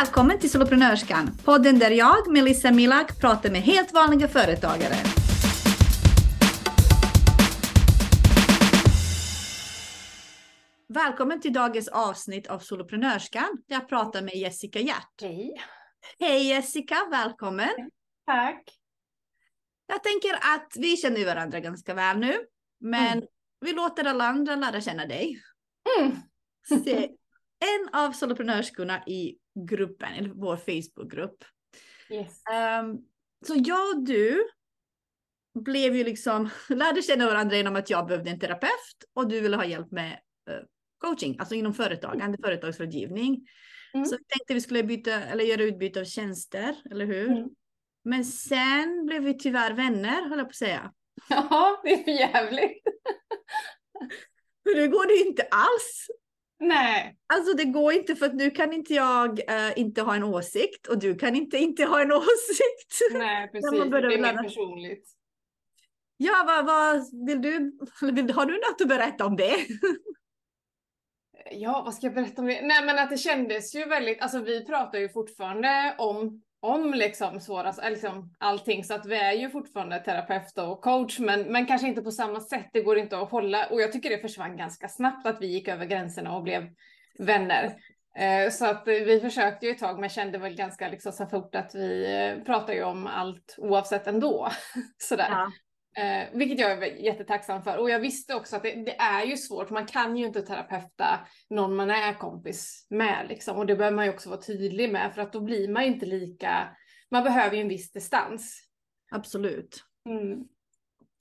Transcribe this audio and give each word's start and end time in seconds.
Välkommen 0.00 0.38
till 0.38 0.50
Soloprenörskan, 0.50 1.30
podden 1.44 1.78
där 1.78 1.90
jag, 1.90 2.32
Melissa 2.32 2.70
Milak, 2.70 3.20
pratar 3.20 3.50
med 3.50 3.62
helt 3.62 3.92
vanliga 3.92 4.28
företagare. 4.28 4.94
Välkommen 10.88 11.40
till 11.40 11.52
dagens 11.52 11.88
avsnitt 11.88 12.46
av 12.46 12.58
Soloprenörskan 12.58 13.62
där 13.68 13.76
jag 13.76 13.88
pratar 13.88 14.22
med 14.22 14.34
Jessica 14.34 14.78
Hjärt. 14.78 15.20
Hej. 15.22 15.54
Hej 16.18 16.48
Jessica, 16.48 16.96
välkommen! 17.10 17.90
Tack. 18.26 18.62
Jag 19.86 20.02
tänker 20.02 20.32
att 20.34 20.72
vi 20.76 20.96
känner 20.96 21.24
varandra 21.26 21.60
ganska 21.60 21.94
väl 21.94 22.18
nu, 22.18 22.34
men 22.80 23.12
Mm. 23.18 23.24
vi 23.60 23.72
låter 23.72 24.04
alla 24.04 24.24
andra 24.24 24.56
lära 24.56 24.80
känna 24.80 25.06
dig. 25.06 25.40
Mm. 26.00 26.16
Se, 26.84 27.08
en 27.60 27.88
av 27.94 28.12
soloprenörskorna 28.12 29.02
i 29.06 29.36
gruppen, 29.54 30.12
eller 30.12 30.28
vår 30.28 30.56
Facebookgrupp. 30.56 31.44
Yes. 32.10 32.42
Ehm, 32.52 32.98
så 33.46 33.54
jag 33.56 33.96
och 33.96 34.04
du 34.04 34.48
blev 35.54 35.96
ju 35.96 36.04
liksom, 36.04 36.50
lärde 36.68 37.02
känna 37.02 37.26
varandra 37.26 37.56
genom 37.56 37.76
att 37.76 37.90
jag 37.90 38.06
behövde 38.06 38.30
en 38.30 38.40
terapeut 38.40 39.04
och 39.14 39.28
du 39.28 39.40
ville 39.40 39.56
ha 39.56 39.64
hjälp 39.64 39.90
med 39.90 40.12
eh, 40.50 40.62
coaching, 40.98 41.36
alltså 41.38 41.54
inom 41.54 41.74
företagande, 41.74 42.38
företagsrådgivning. 42.44 43.46
Mm. 43.94 44.06
Så 44.06 44.16
vi 44.16 44.24
tänkte 44.24 44.54
vi 44.54 44.60
skulle 44.60 44.82
byta, 44.82 45.12
eller 45.12 45.44
göra 45.44 45.62
utbyte 45.62 46.00
av 46.00 46.04
tjänster, 46.04 46.76
eller 46.90 47.06
hur? 47.06 47.30
Mm. 47.30 47.48
Men 48.04 48.24
sen 48.24 49.06
blev 49.06 49.22
vi 49.22 49.38
tyvärr 49.38 49.72
vänner, 49.72 50.28
höll 50.28 50.38
jag 50.38 50.46
på 50.46 50.50
att 50.50 50.54
säga. 50.54 50.92
Ja, 51.28 51.80
det 51.84 51.92
är 51.92 52.04
för 52.04 52.10
jävligt. 52.10 52.82
Nu 54.74 54.88
går 54.88 55.06
det 55.06 55.28
inte 55.28 55.42
alls. 55.42 56.06
Nej. 56.60 57.16
Alltså 57.26 57.54
det 57.54 57.64
går 57.64 57.92
inte 57.92 58.16
för 58.16 58.26
att 58.26 58.34
nu 58.34 58.50
kan 58.50 58.72
inte 58.72 58.94
jag 58.94 59.40
eh, 59.50 59.78
inte 59.78 60.02
ha 60.02 60.14
en 60.14 60.24
åsikt 60.24 60.86
och 60.86 60.98
du 60.98 61.14
kan 61.14 61.36
inte 61.36 61.58
inte 61.58 61.84
ha 61.84 62.02
en 62.02 62.12
åsikt. 62.12 62.98
Nej, 63.12 63.50
precis. 63.50 63.70
Det 63.70 63.76
är 63.76 64.22
mer 64.22 64.42
personligt. 64.42 65.10
Ja, 66.16 66.44
vad, 66.46 66.66
vad 66.66 67.26
vill 67.26 67.42
du? 67.42 67.78
Vill, 68.12 68.30
har 68.30 68.46
du 68.46 68.54
något 68.54 68.80
att 68.80 68.88
berätta 68.88 69.26
om 69.26 69.36
det? 69.36 69.56
Ja, 71.50 71.82
vad 71.84 71.94
ska 71.94 72.06
jag 72.06 72.14
berätta 72.14 72.42
om 72.42 72.48
det? 72.48 72.62
Nej, 72.62 72.84
men 72.84 72.98
att 72.98 73.10
det 73.10 73.18
kändes 73.18 73.74
ju 73.74 73.84
väldigt, 73.84 74.20
alltså 74.20 74.38
vi 74.38 74.64
pratar 74.64 74.98
ju 74.98 75.08
fortfarande 75.08 75.94
om, 75.98 76.42
om 76.60 76.94
liksom 76.94 77.40
svåra, 77.40 77.72
liksom 77.90 78.34
allting, 78.38 78.84
så 78.84 78.94
att 78.94 79.06
vi 79.06 79.16
är 79.16 79.32
ju 79.32 79.50
fortfarande 79.50 79.98
terapeut 79.98 80.58
och 80.58 80.80
coach, 80.80 81.18
men, 81.18 81.42
men 81.42 81.66
kanske 81.66 81.88
inte 81.88 82.02
på 82.02 82.10
samma 82.10 82.40
sätt. 82.40 82.70
Det 82.72 82.80
går 82.80 82.98
inte 82.98 83.18
att 83.18 83.30
hålla, 83.30 83.66
och 83.66 83.80
jag 83.80 83.92
tycker 83.92 84.10
det 84.10 84.18
försvann 84.18 84.56
ganska 84.56 84.88
snabbt 84.88 85.26
att 85.26 85.40
vi 85.40 85.46
gick 85.46 85.68
över 85.68 85.86
gränserna 85.86 86.36
och 86.36 86.42
blev 86.42 86.68
vänner. 87.18 87.76
Eh, 88.16 88.50
så 88.50 88.66
att 88.66 88.82
vi 88.86 89.20
försökte 89.20 89.66
ju 89.66 89.72
ett 89.72 89.78
tag, 89.78 90.00
men 90.00 90.08
kände 90.08 90.38
väl 90.38 90.54
ganska 90.54 90.88
liksom 90.88 91.12
så 91.12 91.26
fort 91.26 91.54
att 91.54 91.74
vi 91.74 92.16
eh, 92.16 92.44
pratar 92.44 92.72
ju 92.72 92.82
om 92.82 93.06
allt 93.06 93.54
oavsett 93.58 94.06
ändå. 94.06 94.48
Sådär. 94.98 95.28
Ja. 95.30 95.50
Eh, 95.96 96.28
vilket 96.38 96.58
jag 96.58 96.70
är 96.72 96.86
jättetacksam 97.04 97.62
för. 97.62 97.76
Och 97.78 97.90
jag 97.90 98.00
visste 98.00 98.34
också 98.34 98.56
att 98.56 98.62
det, 98.62 98.74
det 98.84 98.96
är 99.00 99.24
ju 99.24 99.36
svårt. 99.36 99.70
Man 99.70 99.86
kan 99.86 100.16
ju 100.16 100.26
inte 100.26 100.42
terapeuta 100.42 101.20
någon 101.50 101.76
man 101.76 101.90
är 101.90 102.14
kompis 102.14 102.86
med. 102.90 103.26
Liksom. 103.28 103.56
Och 103.56 103.66
det 103.66 103.76
behöver 103.76 103.96
man 103.96 104.04
ju 104.04 104.10
också 104.12 104.28
vara 104.30 104.40
tydlig 104.40 104.92
med. 104.92 105.14
För 105.14 105.22
att 105.22 105.32
då 105.32 105.40
blir 105.40 105.68
man 105.68 105.82
ju 105.84 105.88
inte 105.92 106.06
lika... 106.06 106.68
Man 107.10 107.24
behöver 107.24 107.56
ju 107.56 107.62
en 107.62 107.68
viss 107.68 107.92
distans. 107.92 108.60
Absolut. 109.10 109.84
Mm. 110.08 110.38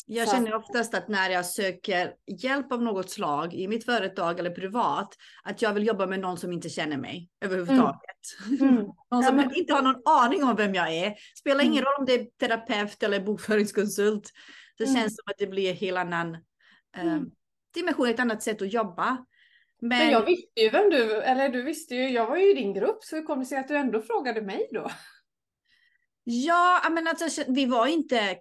Jag 0.05 0.27
Så- 0.27 0.35
känner 0.35 0.53
oftast 0.55 0.93
att 0.93 1.07
när 1.07 1.29
jag 1.29 1.45
söker 1.45 2.13
hjälp 2.43 2.71
av 2.71 2.81
något 2.83 3.09
slag 3.09 3.53
i 3.53 3.67
mitt 3.67 3.85
företag 3.85 4.39
eller 4.39 4.49
privat, 4.51 5.15
att 5.43 5.61
jag 5.61 5.73
vill 5.73 5.87
jobba 5.87 6.05
med 6.05 6.19
någon 6.19 6.37
som 6.37 6.53
inte 6.53 6.69
känner 6.69 6.97
mig 6.97 7.29
överhuvudtaget. 7.41 7.99
Mm. 8.61 8.75
Någon 8.75 8.95
Ja, 9.09 9.21
som 9.23 9.35
men- 9.35 9.55
inte 9.55 9.73
har 9.73 9.81
någon 9.81 10.01
aning 10.05 10.43
om 10.43 10.55
vem 10.55 10.73
jag 10.75 10.93
är. 10.93 11.15
Spelar 11.39 11.61
ingen 11.63 11.73
Mm. 11.73 11.85
roll 11.85 11.99
om 11.99 12.05
det 12.05 12.13
är 12.13 12.25
terapeut 12.39 13.03
eller 13.03 13.19
bokföringskonsult. 13.19 14.29
Det 14.79 14.83
Mm. 14.85 14.95
känns 14.95 15.15
som 15.15 15.23
att 15.31 15.37
det 15.37 15.47
blir 15.47 15.69
en 15.71 15.75
helt 15.77 15.97
annan 15.97 16.37
Mm. 16.97 17.31
dimension, 17.73 18.07
ett 18.09 18.19
annat 18.19 18.43
sätt 18.43 18.61
att 18.61 18.73
jobba. 18.73 19.25
Men, 19.81 19.89
Men 19.99 20.09
jag 20.11 20.25
visste 20.25 20.61
ju 20.61 20.69
vem 20.69 20.89
du... 20.89 21.21
Eller 21.21 21.49
du 21.49 21.61
visste 21.61 21.95
ju... 21.95 22.09
Jag 22.09 22.27
var 22.27 22.37
ju 22.37 22.51
i 22.51 22.53
din 22.53 22.73
grupp. 22.73 23.03
Så 23.03 23.15
hur 23.15 23.23
kom 23.23 23.39
det 23.39 23.45
sig 23.45 23.57
att 23.57 23.67
du 23.67 23.75
ändå 23.77 24.01
frågade 24.01 24.41
mig 24.41 24.67
då? 24.71 24.89
ja, 26.23 26.87
men 26.91 27.07
alltså, 27.07 27.43
vi 27.47 27.65
var 27.65 27.87
inte, 27.87 28.37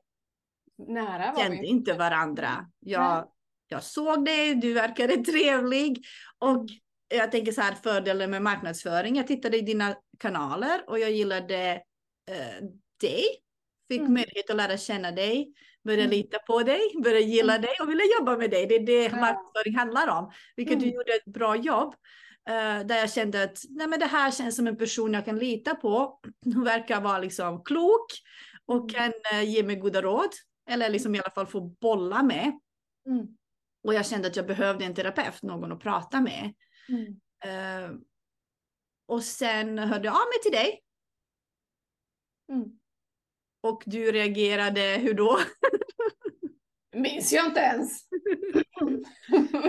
Nära 0.89 1.33
var 1.33 1.43
kände 1.43 1.57
vi. 1.61 1.67
inte 1.67 1.93
varandra. 1.93 2.67
Jag, 2.81 3.29
jag 3.69 3.83
såg 3.83 4.25
dig, 4.25 4.55
du 4.55 4.73
verkade 4.73 5.17
trevlig. 5.17 6.05
Och 6.39 6.67
jag 7.09 7.33
tänker 7.33 7.53
så 7.53 7.61
här, 7.61 7.75
fördelen 7.75 8.31
med 8.31 8.43
marknadsföring. 8.43 9.17
Jag 9.17 9.27
tittade 9.27 9.57
i 9.59 9.61
dina 9.61 9.97
kanaler 10.19 10.85
och 10.87 10.99
jag 10.99 11.11
gillade 11.11 11.83
eh, 12.31 12.65
dig. 13.01 13.25
Fick 13.89 14.01
Mm. 14.01 14.13
möjlighet 14.15 14.51
att 14.51 14.57
lära 14.57 14.77
känna 14.77 15.11
dig, 15.13 15.53
börja 15.89 16.05
Mm. 16.05 16.11
lita 16.11 16.39
på 16.39 16.63
dig, 16.63 16.81
börja 17.05 17.21
gilla 17.21 17.53
Mm. 17.55 17.63
dig 17.63 17.75
och 17.83 17.89
vilja 17.91 18.05
jobba 18.19 18.37
med 18.37 18.51
dig. 18.51 18.67
Det 18.67 18.75
är 18.75 18.87
det 18.87 19.11
marknadsföring 19.17 19.77
handlar 19.77 20.09
om. 20.09 20.33
Vilket 20.57 20.81
du 20.81 20.85
Mm. 20.87 20.95
gjorde 20.97 21.13
ett 21.13 21.25
bra 21.25 21.57
jobb. 21.57 21.95
eh, 22.49 22.81
där 22.87 22.97
jag 22.97 23.13
kände 23.13 23.43
att 23.43 23.59
nej, 23.69 23.87
men 23.89 24.01
det 24.01 24.07
här 24.07 24.31
känns 24.31 24.57
som 24.57 24.67
en 24.67 24.77
person 24.77 25.15
jag 25.15 25.25
kan 25.25 25.39
lita 25.39 25.75
på. 25.75 26.21
Hon 26.45 26.65
verkar 26.65 27.01
vara 27.01 27.19
liksom 27.19 27.65
klok 27.65 28.07
och 28.67 28.91
kan 28.91 29.13
eh, 29.33 29.43
ge 29.51 29.63
mig 29.63 29.77
goda 29.77 30.03
råd. 30.03 30.31
Eller 30.71 30.89
liksom 30.91 31.15
i 31.15 31.19
alla 31.19 31.31
fall 31.31 31.47
få 31.47 31.61
bolla 31.61 32.23
med. 32.23 32.53
Mm. 33.07 33.27
Och 33.85 33.95
jag 33.95 34.07
kände 34.07 34.29
att 34.29 34.37
jag 34.37 34.47
behövde 34.47 34.85
en 34.85 34.95
terapeut, 34.95 35.43
någon 35.43 35.73
att 35.73 35.81
prata 35.81 36.21
med. 36.21 36.55
Mm. 36.89 37.07
Eh, 37.45 37.91
och 39.09 39.23
sen 39.23 39.79
hörde 39.79 40.05
jag 40.05 40.15
av 40.15 40.27
mig 40.29 40.39
till 40.43 40.53
dig. 40.53 40.81
Mm. 42.53 42.79
Och 43.61 43.83
du 43.87 44.13
reagerade, 44.13 44.81
hur 44.81 45.15
då? 45.15 45.39
Minns 46.97 47.33
jag 47.33 47.47
inte 47.47 47.61
ens. 47.61 48.03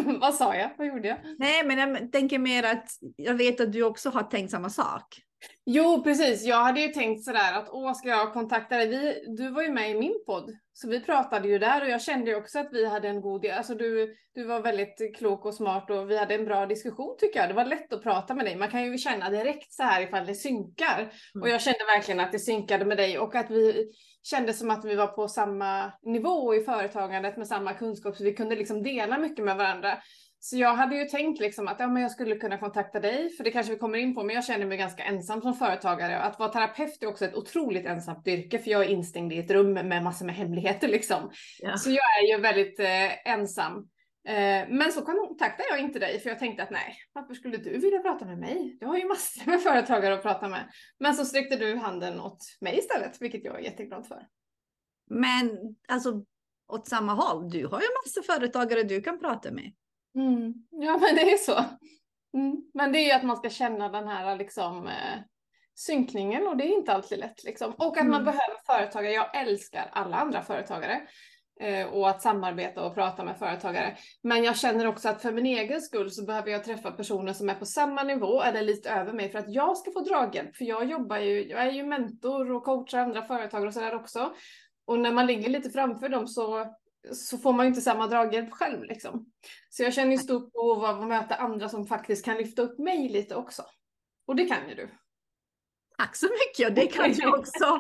Vad 0.22 0.36
sa 0.36 0.56
jag? 0.56 0.72
Vad 0.78 0.88
gjorde 0.88 1.08
jag? 1.08 1.18
Nej, 1.38 1.66
men 1.66 1.78
jag 1.78 2.12
tänker 2.12 2.40
mer 2.40 2.64
att 2.64 2.90
jag 3.16 3.34
vet 3.34 3.62
att 3.62 3.72
du 3.74 3.84
också 3.84 4.10
har 4.10 4.24
tänkt 4.24 4.52
samma 4.52 4.70
sak. 4.70 5.22
Jo, 5.66 6.04
precis. 6.04 6.46
Jag 6.46 6.64
hade 6.64 6.82
ju 6.82 6.88
tänkt 6.88 7.24
sådär 7.24 7.54
att 7.54 7.70
åh, 7.70 7.94
ska 7.94 8.10
jag 8.10 8.34
kontakta 8.34 8.78
dig? 8.78 8.88
Vi, 8.88 9.24
du 9.38 9.52
var 9.52 9.62
ju 9.62 9.72
med 9.72 9.92
i 9.92 10.00
min 10.00 10.24
podd, 10.26 10.52
så 10.74 10.90
vi 10.90 11.00
pratade 11.00 11.48
ju 11.48 11.60
där 11.60 11.82
och 11.82 11.90
jag 11.90 12.02
kände 12.02 12.32
ju 12.32 12.38
också 12.38 12.60
att 12.60 12.70
vi 12.72 12.86
hade 12.86 13.08
en 13.08 13.22
god, 13.22 13.46
alltså 13.46 13.76
du, 13.76 14.16
du 14.36 14.44
var 14.44 14.62
väldigt 14.62 15.18
klok 15.18 15.46
och 15.46 15.54
smart 15.54 15.90
och 15.90 16.10
vi 16.10 16.18
hade 16.18 16.36
en 16.36 16.46
bra 16.46 16.66
diskussion 16.66 17.16
tycker 17.20 17.40
jag. 17.40 17.50
Det 17.50 17.54
var 17.54 17.66
lätt 17.66 17.94
att 17.94 18.04
prata 18.04 18.34
med 18.34 18.46
dig. 18.46 18.56
Man 18.56 18.72
kan 18.72 18.84
ju 18.84 18.98
känna 18.98 19.30
direkt 19.30 19.74
så 19.74 19.84
här 19.84 20.02
ifall 20.02 20.26
det 20.26 20.36
synkar. 20.36 21.00
Mm. 21.00 21.42
Och 21.42 21.50
jag 21.50 21.62
kände 21.62 21.86
verkligen 21.96 22.20
att 22.20 22.32
det 22.32 22.40
synkade 22.40 22.86
med 22.86 22.98
dig 22.98 23.20
och 23.20 23.36
att 23.36 23.52
vi 23.52 23.92
kände 24.24 24.54
som 24.54 24.72
att 24.72 24.86
vi 24.86 24.96
var 24.96 25.08
på 25.08 25.28
samma 25.28 25.92
nivå 26.02 26.56
i 26.56 26.64
företagandet 26.64 27.38
med 27.38 27.48
samma 27.48 27.74
kunskap 27.74 28.16
så 28.16 28.24
vi 28.24 28.34
kunde 28.34 28.56
liksom 28.56 28.84
dela 28.84 29.18
mycket 29.18 29.46
med 29.46 29.58
varandra. 29.58 29.98
Så 30.42 30.58
jag 30.58 30.74
hade 30.74 30.96
ju 30.96 31.06
tänkt 31.06 31.40
liksom 31.40 31.68
att 31.68 31.80
ja, 31.80 31.88
men 31.88 32.02
jag 32.02 32.12
skulle 32.12 32.36
kunna 32.36 32.58
kontakta 32.58 33.00
dig, 33.00 33.30
för 33.30 33.44
det 33.44 33.52
kanske 33.52 33.74
vi 33.74 33.80
kommer 33.80 33.98
in 33.98 34.16
på, 34.16 34.24
men 34.24 34.36
jag 34.36 34.46
känner 34.46 34.66
mig 34.66 34.78
ganska 34.78 35.04
ensam 35.04 35.42
som 35.42 35.54
företagare. 35.54 36.20
Att 36.20 36.40
vara 36.40 36.50
terapeut 36.50 37.04
är 37.04 37.08
också 37.08 37.26
ett 37.26 37.36
otroligt 37.36 37.86
ensamt 37.86 38.28
yrke, 38.28 38.60
för 38.60 38.72
jag 38.72 38.82
är 38.82 38.90
instängd 38.90 39.34
i 39.34 39.40
ett 39.40 39.52
rum 39.52 39.74
med 39.74 40.04
massor 40.04 40.26
med 40.26 40.36
hemligheter 40.36 40.88
liksom. 40.88 41.32
Ja. 41.60 41.78
Så 41.78 41.90
jag 41.90 42.24
är 42.24 42.36
ju 42.36 42.42
väldigt 42.42 42.80
eh, 42.80 43.32
ensam. 43.34 43.90
Eh, 44.28 44.68
men 44.70 44.92
så 44.92 45.02
kontaktade 45.02 45.70
jag 45.70 45.80
inte 45.80 46.00
dig, 46.00 46.20
för 46.20 46.30
jag 46.30 46.40
tänkte 46.40 46.64
att 46.64 46.72
nej, 46.72 46.96
varför 47.14 47.34
skulle 47.34 47.58
du 47.58 47.78
vilja 47.78 48.00
prata 48.00 48.26
med 48.26 48.38
mig? 48.38 48.78
Jag 48.80 48.88
har 48.88 48.98
ju 48.98 49.08
massor 49.08 49.52
med 49.52 49.62
företagare 49.62 50.14
att 50.14 50.22
prata 50.22 50.48
med. 50.48 50.70
Men 51.00 51.16
så 51.16 51.26
sträckte 51.26 51.56
du 51.56 51.76
handen 51.76 52.20
åt 52.20 52.40
mig 52.62 52.78
istället, 52.78 53.22
vilket 53.22 53.44
jag 53.44 53.60
är 53.60 53.64
jätteglad 53.64 54.08
för. 54.08 54.28
Men 55.10 55.76
alltså 55.88 56.24
åt 56.68 56.88
samma 56.88 57.14
håll. 57.14 57.50
Du 57.50 57.68
har 57.68 57.82
ju 57.82 57.88
massa 58.06 58.34
företagare 58.34 58.84
du 58.84 59.02
kan 59.02 59.20
prata 59.20 59.52
med. 59.52 59.72
Mm. 60.16 60.54
Ja, 60.70 60.98
men 60.98 61.16
det 61.16 61.32
är 61.32 61.38
så. 61.38 61.58
Mm. 62.34 62.56
Men 62.74 62.92
det 62.92 63.00
är 63.00 63.06
ju 63.06 63.12
att 63.12 63.24
man 63.24 63.38
ska 63.38 63.50
känna 63.50 63.90
den 63.90 64.08
här 64.08 64.36
liksom, 64.36 64.88
eh, 64.88 65.20
synkningen 65.76 66.48
och 66.48 66.58
det 66.58 66.64
är 66.64 66.78
inte 66.78 66.94
alltid 66.94 67.20
lätt. 67.20 67.44
Liksom. 67.44 67.74
Och 67.78 67.98
att 67.98 68.08
man 68.08 68.22
Mm. 68.22 68.26
behöver 68.26 68.66
företagare. 68.66 69.14
Jag 69.14 69.38
älskar 69.42 69.90
alla 69.92 70.18
andra 70.18 70.42
företagare 70.42 71.02
eh, 71.62 71.88
och 71.88 72.10
att 72.10 72.22
samarbeta 72.22 72.86
och 72.86 72.94
prata 72.96 73.24
med 73.24 73.38
företagare. 73.38 73.98
Men 74.24 74.44
jag 74.44 74.58
känner 74.58 74.88
också 74.88 75.10
att 75.10 75.22
för 75.22 75.32
min 75.32 75.46
egen 75.46 75.82
skull 75.82 76.12
så 76.12 76.26
behöver 76.26 76.52
jag 76.52 76.64
träffa 76.64 76.92
personer 76.92 77.34
som 77.34 77.50
är 77.50 77.56
på 77.56 77.66
samma 77.66 78.04
nivå 78.04 78.42
eller 78.42 78.62
lite 78.62 78.90
över 78.90 79.14
mig 79.14 79.30
för 79.30 79.40
att 79.40 79.54
jag 79.54 79.78
ska 79.78 79.92
få 79.92 80.02
draghjälp. 80.02 80.56
För 80.56 80.66
jag 80.66 80.86
jobbar 80.86 81.18
ju, 81.18 81.48
jag 81.48 81.62
är 81.62 81.72
ju 81.72 81.84
mentor 81.84 82.52
och 82.52 82.64
coachar 82.64 83.00
andra 83.00 83.22
företagare 83.22 83.68
och 83.68 83.74
sådär 83.74 83.96
också. 83.96 84.34
Och 84.86 85.00
när 85.00 85.12
man 85.12 85.26
ligger 85.26 85.50
lite 85.50 85.70
framför 85.70 86.10
dem 86.10 86.28
så 86.28 86.76
så 87.12 87.38
får 87.38 87.54
man 87.54 87.66
ju 87.66 87.68
inte 87.68 87.82
samma 87.82 88.08
draghjälp 88.08 88.52
själv 88.52 88.84
liksom. 88.84 89.26
Så 89.70 89.84
jag 89.84 89.94
känner 89.94 90.12
ju 90.12 90.18
stort 90.18 90.52
behov 90.52 90.86
av 90.86 91.02
att 91.02 91.08
möta 91.08 91.36
andra 91.36 91.70
som 91.70 91.88
faktiskt 91.88 92.26
kan 92.26 92.38
lyfta 92.38 92.62
upp 92.62 92.80
mig 92.80 93.10
lite 93.10 93.36
också. 93.36 93.64
Och 94.28 94.36
det 94.36 94.46
kan 94.46 94.70
ju 94.70 94.76
du. 94.76 94.90
Tack 95.98 96.16
så 96.16 96.26
mycket, 96.26 96.70
och 96.70 96.76
det 96.76 96.88
kan 96.88 97.14
jag 97.14 97.40
också. 97.40 97.80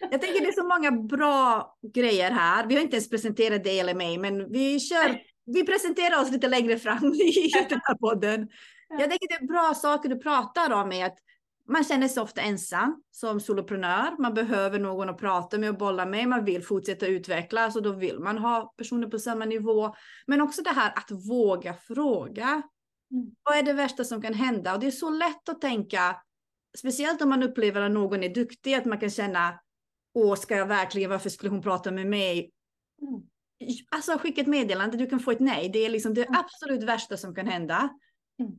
Jag 0.00 0.20
tänker 0.20 0.40
det 0.40 0.48
är 0.48 0.52
så 0.52 0.68
många 0.68 0.90
bra 0.90 1.76
grejer 1.94 2.30
här. 2.30 2.66
Vi 2.66 2.74
har 2.74 2.82
inte 2.82 2.96
ens 2.96 3.10
presenterat 3.10 3.64
dig 3.64 3.80
eller 3.80 3.94
mig, 3.94 4.18
men 4.18 4.52
vi 4.52 4.80
kör. 4.80 5.20
Vi 5.46 5.66
presenterar 5.66 6.22
oss 6.22 6.30
lite 6.30 6.48
längre 6.48 6.78
fram 6.78 7.04
i 7.14 7.50
den 7.68 7.80
här 7.84 7.94
podden. 7.94 8.48
Jag 8.88 9.10
tänker 9.10 9.28
det 9.28 9.44
är 9.44 9.46
bra 9.46 9.74
saker 9.74 10.08
du 10.08 10.18
pratar 10.18 10.72
om 10.72 10.92
är 10.92 11.06
att 11.06 11.18
man 11.68 11.84
känner 11.84 12.08
sig 12.08 12.22
ofta 12.22 12.40
ensam 12.40 13.02
som 13.10 13.40
soloprenör. 13.40 14.22
Man 14.22 14.34
behöver 14.34 14.78
någon 14.78 15.08
att 15.08 15.18
prata 15.18 15.58
med 15.58 15.70
och 15.70 15.78
bolla 15.78 16.06
med. 16.06 16.28
Man 16.28 16.44
vill 16.44 16.64
fortsätta 16.64 17.06
utvecklas 17.06 17.76
och 17.76 17.82
då 17.82 17.92
vill 17.92 18.18
man 18.18 18.38
ha 18.38 18.74
personer 18.76 19.08
på 19.08 19.18
samma 19.18 19.44
nivå. 19.44 19.94
Men 20.26 20.40
också 20.40 20.62
det 20.62 20.70
här 20.70 20.92
att 20.96 21.10
våga 21.28 21.74
fråga. 21.74 22.62
Mm. 23.10 23.30
Vad 23.42 23.58
är 23.58 23.62
det 23.62 23.72
värsta 23.72 24.04
som 24.04 24.22
kan 24.22 24.34
hända? 24.34 24.74
Och 24.74 24.80
det 24.80 24.86
är 24.86 24.90
så 24.90 25.10
lätt 25.10 25.48
att 25.48 25.60
tänka, 25.60 26.16
speciellt 26.78 27.22
om 27.22 27.28
man 27.28 27.42
upplever 27.42 27.80
att 27.80 27.92
någon 27.92 28.22
är 28.22 28.34
duktig, 28.34 28.74
att 28.74 28.84
man 28.84 29.00
kan 29.00 29.10
känna, 29.10 29.60
åh, 30.14 30.34
ska 30.34 30.56
jag 30.56 30.66
verkligen, 30.66 31.10
varför 31.10 31.30
skulle 31.30 31.50
hon 31.50 31.62
prata 31.62 31.90
med 31.90 32.06
mig? 32.06 32.50
Mm. 33.02 33.22
Alltså 33.90 34.18
skicka 34.18 34.40
ett 34.40 34.46
meddelande, 34.46 34.96
du 34.96 35.06
kan 35.06 35.20
få 35.20 35.30
ett 35.30 35.40
nej. 35.40 35.68
Det 35.68 35.78
är 35.78 35.90
liksom 35.90 36.14
det 36.14 36.26
mm. 36.26 36.40
absolut 36.40 36.82
värsta 36.82 37.16
som 37.16 37.34
kan 37.34 37.46
hända. 37.46 37.88
Mm. 38.40 38.52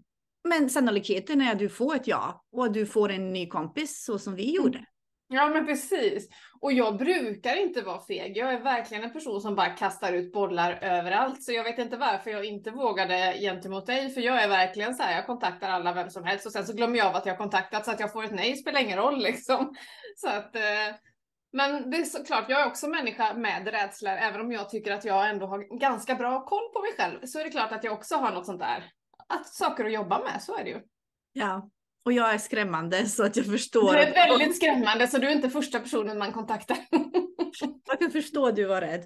Men 0.49 0.69
sannolikheten 0.69 1.41
är 1.41 1.51
att 1.51 1.59
du 1.59 1.69
får 1.69 1.95
ett 1.95 2.07
ja 2.07 2.45
och 2.51 2.65
att 2.65 2.73
du 2.73 2.85
får 2.85 3.11
en 3.11 3.33
ny 3.33 3.47
kompis 3.47 4.03
så 4.03 4.19
som 4.19 4.35
vi 4.35 4.43
mm. 4.43 4.55
gjorde. 4.55 4.85
Ja 5.29 5.47
men 5.49 5.65
precis. 5.65 6.29
Och 6.61 6.73
jag 6.73 6.97
brukar 6.97 7.55
inte 7.55 7.81
vara 7.81 8.01
feg. 8.01 8.37
Jag 8.37 8.53
är 8.53 8.59
verkligen 8.59 9.03
en 9.03 9.13
person 9.13 9.41
som 9.41 9.55
bara 9.55 9.69
kastar 9.69 10.13
ut 10.13 10.33
bollar 10.33 10.79
överallt. 10.81 11.43
Så 11.43 11.51
jag 11.51 11.63
vet 11.63 11.79
inte 11.79 11.97
varför 11.97 12.31
jag 12.31 12.45
inte 12.45 12.71
vågade 12.71 13.37
gentemot 13.39 13.85
dig. 13.85 14.09
För 14.09 14.21
jag 14.21 14.43
är 14.43 14.47
verkligen 14.47 14.95
så 14.95 15.03
här, 15.03 15.15
jag 15.15 15.25
kontaktar 15.25 15.69
alla 15.69 15.93
vem 15.93 16.09
som 16.09 16.23
helst 16.23 16.45
och 16.45 16.51
sen 16.51 16.65
så 16.65 16.73
glömmer 16.73 16.97
jag 16.97 17.07
av 17.07 17.15
att 17.15 17.25
jag 17.25 17.37
kontaktat 17.37 17.85
så 17.85 17.91
att 17.91 17.99
jag 17.99 18.13
får 18.13 18.23
ett 18.23 18.31
nej 18.31 18.55
spelar 18.55 18.81
ingen 18.81 18.97
roll 18.97 19.19
liksom. 19.19 19.75
Så 20.15 20.29
att, 20.29 20.55
eh, 20.55 20.95
men 21.53 21.91
det 21.91 21.97
är 21.97 22.03
såklart, 22.03 22.49
jag 22.49 22.61
är 22.61 22.67
också 22.67 22.87
människa 22.87 23.33
med 23.33 23.67
rädslor. 23.67 24.13
Även 24.13 24.41
om 24.41 24.51
jag 24.51 24.69
tycker 24.69 24.93
att 24.93 25.05
jag 25.05 25.29
ändå 25.29 25.45
har 25.45 25.79
ganska 25.79 26.15
bra 26.15 26.45
koll 26.45 26.73
på 26.73 26.81
mig 26.81 26.91
själv 26.97 27.25
så 27.25 27.39
är 27.39 27.43
det 27.43 27.49
klart 27.49 27.71
att 27.71 27.83
jag 27.83 27.93
också 27.93 28.15
har 28.15 28.31
något 28.31 28.45
sånt 28.45 28.59
där 28.59 28.91
att 29.33 29.47
saker 29.47 29.85
att 29.85 29.93
jobba 29.93 30.19
med, 30.19 30.41
så 30.41 30.57
är 30.57 30.63
det 30.63 30.69
ju. 30.69 30.81
Ja, 31.33 31.69
och 32.05 32.13
jag 32.13 32.33
är 32.33 32.37
skrämmande 32.37 33.05
så 33.05 33.23
att 33.23 33.35
jag 33.35 33.45
förstår. 33.45 33.93
Du 33.93 33.99
är 33.99 34.13
väldigt 34.13 34.55
skrämmande 34.55 35.07
så 35.07 35.17
du 35.17 35.27
är 35.27 35.31
inte 35.31 35.49
första 35.49 35.79
personen 35.79 36.17
man 36.17 36.31
kontaktar. 36.31 36.77
jag 37.85 37.99
kan 37.99 38.11
förstå 38.11 38.51
du 38.51 38.65
var 38.65 38.81
rädd. 38.81 39.05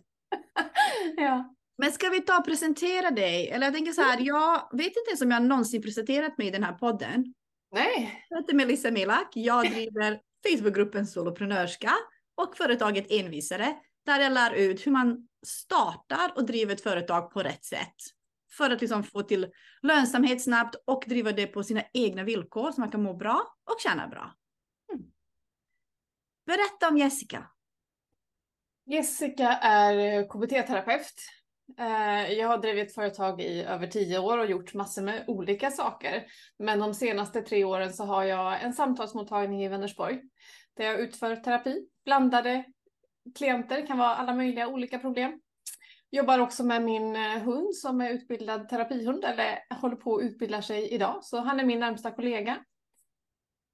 ja. 1.17 1.55
Men 1.77 1.91
ska 1.91 2.09
vi 2.09 2.21
ta 2.21 2.37
och 2.37 2.45
presentera 2.45 3.11
dig? 3.11 3.49
Eller 3.49 3.67
jag 3.67 3.73
tänker 3.73 3.91
så 3.91 4.01
här, 4.01 4.19
jag 4.21 4.77
vet 4.77 4.87
inte 4.87 5.09
ens 5.09 5.21
om 5.21 5.31
jag 5.31 5.43
någonsin 5.43 5.81
presenterat 5.81 6.37
mig 6.37 6.47
i 6.47 6.51
den 6.51 6.63
här 6.63 6.73
podden. 6.73 7.33
Nej. 7.71 8.25
Jag 8.29 8.37
heter 8.37 8.53
Melissa 8.53 8.91
Milak. 8.91 9.29
Jag 9.33 9.71
driver 9.71 10.19
Facebookgruppen 10.47 11.07
Soloprenörska 11.07 11.91
och 12.37 12.57
företaget 12.57 13.11
Envisare 13.11 13.75
där 14.05 14.19
jag 14.19 14.31
lär 14.31 14.53
ut 14.53 14.87
hur 14.87 14.91
man 14.91 15.27
startar 15.45 16.33
och 16.35 16.45
driver 16.45 16.73
ett 16.73 16.81
företag 16.81 17.31
på 17.31 17.43
rätt 17.43 17.65
sätt 17.65 17.95
för 18.57 18.69
att 18.69 18.81
liksom 18.81 19.03
få 19.03 19.21
till 19.21 19.51
lönsamhet 19.81 20.43
snabbt 20.43 20.75
och 20.85 21.03
driva 21.07 21.31
det 21.31 21.47
på 21.47 21.63
sina 21.63 21.83
egna 21.93 22.23
villkor 22.23 22.71
så 22.71 22.81
man 22.81 22.91
kan 22.91 23.03
må 23.03 23.13
bra 23.13 23.55
och 23.71 23.79
tjäna 23.83 24.07
bra. 24.07 24.33
Mm. 24.93 25.05
Berätta 26.45 26.89
om 26.89 26.97
Jessica. 26.97 27.47
Jessica 28.85 29.47
är 29.57 30.19
eh, 30.19 30.27
KBT-terapeut. 30.27 31.13
Eh, 31.79 32.33
jag 32.33 32.47
har 32.47 32.57
drivit 32.57 32.95
företag 32.95 33.41
i 33.41 33.63
över 33.63 33.87
tio 33.87 34.19
år 34.19 34.37
och 34.37 34.45
gjort 34.45 34.73
massor 34.73 35.01
med 35.01 35.23
olika 35.27 35.71
saker. 35.71 36.25
Men 36.59 36.79
de 36.79 36.93
senaste 36.93 37.41
tre 37.41 37.63
åren 37.63 37.93
så 37.93 38.03
har 38.03 38.23
jag 38.23 38.63
en 38.63 38.73
samtalsmottagning 38.73 39.63
i 39.63 39.67
Vänersborg 39.67 40.21
där 40.77 40.85
jag 40.85 40.99
utför 40.99 41.35
terapi. 41.35 41.87
Blandade 42.05 42.63
klienter, 43.37 43.87
kan 43.87 43.97
vara 43.97 44.15
alla 44.15 44.33
möjliga 44.33 44.67
olika 44.67 44.99
problem. 44.99 45.39
Jobbar 46.13 46.39
också 46.39 46.63
med 46.63 46.83
min 46.83 47.15
eh, 47.15 47.21
hund 47.21 47.75
som 47.75 48.01
är 48.01 48.09
utbildad 48.09 48.69
terapihund 48.69 49.25
eller 49.25 49.75
håller 49.81 49.95
på 49.95 50.15
att 50.15 50.23
utbilda 50.23 50.61
sig 50.61 50.89
idag. 50.89 51.23
Så 51.23 51.39
han 51.39 51.59
är 51.59 51.65
min 51.65 51.79
närmsta 51.79 52.11
kollega. 52.11 52.65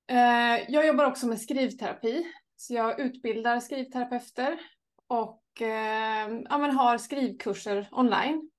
Eh, 0.10 0.72
jag 0.72 0.88
jobbar 0.88 1.06
också 1.06 1.28
med 1.28 1.42
skrivterapi. 1.42 2.28
Så 2.56 2.74
jag 2.74 3.00
utbildar 3.00 3.60
skrivterapeuter 3.60 4.60
och 5.08 5.62
eh, 5.62 6.30
ja, 6.50 6.58
men 6.58 6.72
har 6.72 6.98
skrivkurser 6.98 7.88
online 7.92 8.50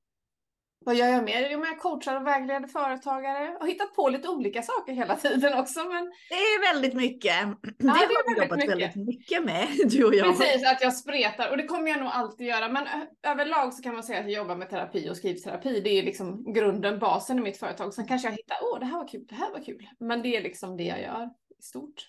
vad 0.80 0.94
gör 0.94 1.06
jag 1.06 1.24
mer? 1.24 1.48
Jo, 1.50 1.58
men 1.58 1.68
jag 1.68 1.80
coachar 1.80 2.16
och 2.16 2.26
vägleder 2.26 2.68
företagare 2.68 3.56
och 3.60 3.68
hittat 3.68 3.94
på 3.94 4.08
lite 4.08 4.28
olika 4.28 4.62
saker 4.62 4.92
hela 4.92 5.16
tiden 5.16 5.58
också. 5.58 5.84
Men... 5.84 6.04
Det 6.28 6.34
är 6.34 6.72
väldigt 6.72 6.94
mycket. 6.94 7.34
Ja, 7.62 7.68
det, 7.78 7.88
har 7.88 8.34
vi 8.34 8.42
jobbat 8.42 8.58
mycket. 8.58 8.70
väldigt 8.70 8.96
mycket 8.96 9.44
med, 9.44 9.68
du 9.90 10.04
och 10.04 10.14
jag. 10.14 10.38
Precis, 10.38 10.66
att 10.66 10.80
jag 10.80 10.94
spretar 10.94 11.50
och 11.50 11.56
det 11.56 11.64
kommer 11.64 11.88
jag 11.88 12.00
nog 12.00 12.08
alltid 12.08 12.46
göra. 12.46 12.68
Men 12.68 12.86
överlag 13.22 13.74
så 13.74 13.82
kan 13.82 13.94
man 13.94 14.02
säga 14.02 14.18
att 14.18 14.30
jag 14.30 14.42
jobbar 14.42 14.56
med 14.56 14.70
terapi 14.70 15.10
och 15.10 15.16
skrivterapi. 15.16 15.80
Det 15.80 15.90
är 15.90 16.02
liksom 16.02 16.52
grunden, 16.52 16.98
basen 16.98 17.38
i 17.38 17.42
mitt 17.42 17.56
företag. 17.56 17.94
Sen 17.94 18.06
kanske 18.06 18.28
jag 18.28 18.32
hittar, 18.36 18.56
åh, 18.62 18.80
det 18.80 18.86
här 18.86 18.98
var 18.98 19.08
kul, 19.08 19.26
det 19.28 19.34
här 19.34 19.52
var 19.52 19.64
kul. 19.64 19.88
Men 20.00 20.22
det 20.22 20.36
är 20.36 20.42
liksom 20.42 20.76
det 20.76 20.84
jag 20.84 21.02
gör 21.02 21.30
i 21.58 21.62
stort. 21.62 22.08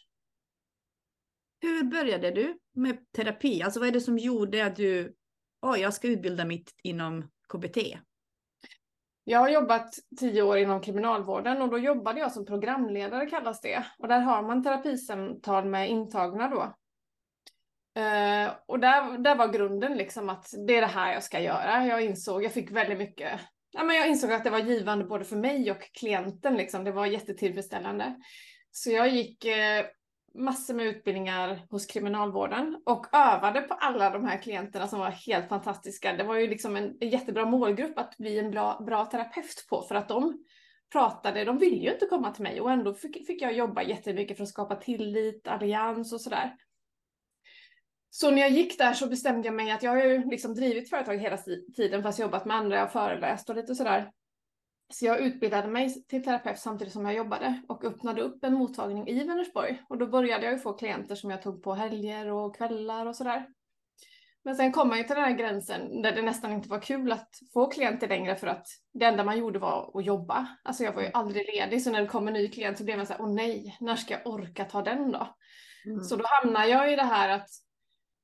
Hur 1.61 1.83
började 1.83 2.31
du 2.31 2.57
med 2.75 3.11
terapi? 3.11 3.61
Alltså 3.63 3.79
vad 3.79 3.89
är 3.89 3.93
det 3.93 4.01
som 4.01 4.17
gjorde 4.17 4.65
att 4.65 4.75
du, 4.75 5.15
åh, 5.61 5.79
jag 5.79 5.93
ska 5.93 6.07
utbilda 6.07 6.45
mig 6.45 6.65
inom 6.83 7.29
KBT? 7.53 7.77
Jag 9.29 9.39
har 9.39 9.49
jobbat 9.49 9.95
tio 10.19 10.41
år 10.41 10.57
inom 10.57 10.81
kriminalvården 10.81 11.61
och 11.61 11.69
då 11.69 11.77
jobbade 11.77 12.19
jag 12.19 12.31
som 12.31 12.45
programledare 12.45 13.25
kallas 13.25 13.61
det. 13.61 13.85
Och 13.97 14.07
där 14.07 14.19
har 14.19 14.41
man 14.41 14.63
terapisamtal 14.63 15.65
med 15.65 15.89
intagna 15.89 16.47
då. 16.47 16.61
Eh, 18.01 18.51
och 18.65 18.79
där, 18.79 19.17
där 19.17 19.35
var 19.35 19.47
grunden 19.47 19.97
liksom 19.97 20.29
att 20.29 20.47
det 20.67 20.77
är 20.77 20.81
det 20.81 20.87
här 20.87 21.13
jag 21.13 21.23
ska 21.23 21.39
göra. 21.39 21.85
Jag 21.85 22.01
insåg, 22.01 22.43
jag 22.43 22.53
fick 22.53 22.71
väldigt 22.71 22.97
mycket, 22.97 23.39
ja, 23.71 23.83
men 23.83 23.95
jag 23.95 24.07
insåg 24.07 24.31
att 24.31 24.43
det 24.43 24.49
var 24.49 24.59
givande 24.59 25.05
både 25.05 25.25
för 25.25 25.35
mig 25.35 25.71
och 25.71 25.81
klienten 25.93 26.57
liksom. 26.57 26.83
Det 26.83 26.91
var 26.91 27.05
jättetillfredsställande. 27.05 28.15
Så 28.71 28.91
jag 28.91 29.09
gick 29.09 29.45
eh, 29.45 29.85
massor 30.33 30.73
med 30.73 30.85
utbildningar 30.85 31.59
hos 31.69 31.85
kriminalvården 31.85 32.81
och 32.85 33.05
övade 33.13 33.61
på 33.61 33.73
alla 33.73 34.09
de 34.09 34.25
här 34.25 34.41
klienterna 34.41 34.87
som 34.87 34.99
var 34.99 35.09
helt 35.09 35.49
fantastiska. 35.49 36.13
Det 36.13 36.23
var 36.23 36.35
ju 36.35 36.47
liksom 36.47 36.75
en, 36.75 36.97
jättebra 37.01 37.45
målgrupp 37.45 37.97
att 37.97 38.17
bli 38.17 38.39
en 38.39 38.51
bra, 38.51 38.83
bra 38.85 39.05
terapeut 39.05 39.65
på 39.69 39.81
för 39.81 39.95
att 39.95 40.07
de 40.07 40.45
pratade, 40.91 41.45
de 41.45 41.57
ville 41.57 41.75
ju 41.75 41.93
inte 41.93 42.05
komma 42.05 42.31
till 42.31 42.43
mig 42.43 42.61
och 42.61 42.71
ändå 42.71 42.93
fick, 42.93 43.27
fick 43.27 43.41
jag 43.41 43.53
jobba 43.53 43.83
jättemycket 43.83 44.37
för 44.37 44.43
att 44.43 44.49
skapa 44.49 44.75
tillit, 44.75 45.47
allians 45.47 46.13
och 46.13 46.21
sådär. 46.21 46.55
Så 48.09 48.31
när 48.31 48.41
jag 48.41 48.51
gick 48.51 48.77
där 48.77 48.93
så 48.93 49.07
bestämde 49.07 49.47
jag 49.47 49.55
mig 49.55 49.71
att 49.71 49.83
jag 49.83 49.91
har 49.91 50.03
ju 50.03 50.25
liksom 50.29 50.55
drivit 50.55 50.89
företag 50.89 51.17
hela 51.17 51.37
tiden 51.75 52.03
fast 52.03 52.19
jobbat 52.19 52.45
med 52.45 52.57
andra, 52.57 52.75
jag 52.75 52.83
har 52.83 52.89
föreläst 52.89 53.49
och 53.49 53.55
lite 53.55 53.75
sådär. 53.75 54.11
Så 54.93 55.05
jag 55.05 55.19
utbildade 55.19 55.67
mig 55.67 56.03
till 56.07 56.23
terapeut 56.23 56.59
samtidigt 56.59 56.93
som 56.93 57.05
jag 57.05 57.15
jobbade 57.15 57.61
och 57.67 57.83
öppnade 57.83 58.21
upp 58.21 58.43
en 58.43 58.53
mottagning 58.53 59.07
i 59.07 59.23
Vänersborg. 59.23 59.83
Och 59.89 59.97
då 59.97 60.07
började 60.07 60.45
jag 60.45 60.53
ju 60.53 60.59
få 60.59 60.73
klienter 60.73 61.15
som 61.15 61.29
jag 61.29 61.41
tog 61.41 61.63
på 61.63 61.73
helger 61.73 62.31
och 62.31 62.55
kvällar 62.55 63.05
och 63.05 63.15
sådär. 63.15 63.47
Men 64.43 64.55
sen 64.55 64.71
kom 64.71 64.87
man 64.87 64.97
ju 64.97 65.03
till 65.03 65.15
den 65.15 65.23
här 65.23 65.37
gränsen 65.37 66.01
där 66.01 66.11
det 66.11 66.21
nästan 66.21 66.51
inte 66.51 66.69
var 66.69 66.81
kul 66.81 67.11
att 67.11 67.29
få 67.53 67.65
klienter 67.65 68.07
längre 68.07 68.35
för 68.35 68.47
att 68.47 68.67
det 68.93 69.05
enda 69.05 69.23
man 69.23 69.37
gjorde 69.37 69.59
var 69.59 69.91
att 69.93 70.05
jobba. 70.05 70.47
Alltså 70.63 70.83
jag 70.83 70.93
var 70.93 71.01
ju 71.01 71.09
aldrig 71.13 71.45
ledig 71.55 71.81
så 71.81 71.91
när 71.91 72.01
det 72.01 72.07
kom 72.07 72.27
en 72.27 72.33
ny 72.33 72.47
klient 72.47 72.77
så 72.77 72.83
blev 72.83 72.97
man 72.97 73.05
så 73.05 73.13
här, 73.13 73.21
åh 73.21 73.33
nej, 73.33 73.77
när 73.79 73.95
ska 73.95 74.13
jag 74.13 74.27
orka 74.27 74.65
ta 74.65 74.81
den 74.81 75.11
då? 75.11 75.35
Mm. 75.85 76.03
Så 76.03 76.15
då 76.15 76.25
hamnar 76.27 76.65
jag 76.65 76.93
i 76.93 76.95
det 76.95 77.03
här 77.03 77.29
att 77.29 77.49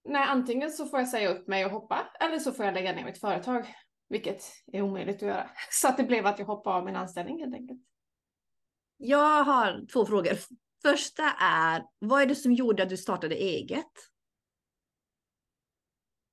nej, 0.10 0.26
antingen 0.28 0.72
så 0.72 0.86
får 0.86 1.00
jag 1.00 1.10
säga 1.10 1.30
upp 1.30 1.48
mig 1.48 1.66
och 1.66 1.72
hoppa 1.72 2.08
eller 2.20 2.40
så 2.40 2.52
får 2.52 2.66
jag 2.66 2.74
lägga 2.74 2.94
ner 2.94 3.06
mitt 3.06 3.20
företag. 3.20 3.76
Vilket 4.10 4.44
är 4.74 4.82
omöjligt 4.82 5.16
att 5.16 5.22
göra. 5.22 5.50
Så 5.72 5.88
att 5.88 5.98
det 5.98 6.04
blev 6.04 6.26
att 6.26 6.40
jag 6.40 6.46
hoppade 6.46 6.76
av 6.76 6.86
min 6.86 6.96
anställning 6.96 7.40
helt 7.40 7.56
enkelt. 7.56 7.82
Jag 8.98 9.44
har 9.44 9.86
två 9.94 10.06
frågor. 10.06 10.38
Första 10.82 11.24
är, 11.40 11.84
vad 12.00 12.22
är 12.22 12.26
det 12.26 12.36
som 12.36 12.54
gjorde 12.54 12.84
att 12.84 12.90
du 12.90 12.98
startade 12.98 13.36
eget? 13.36 13.92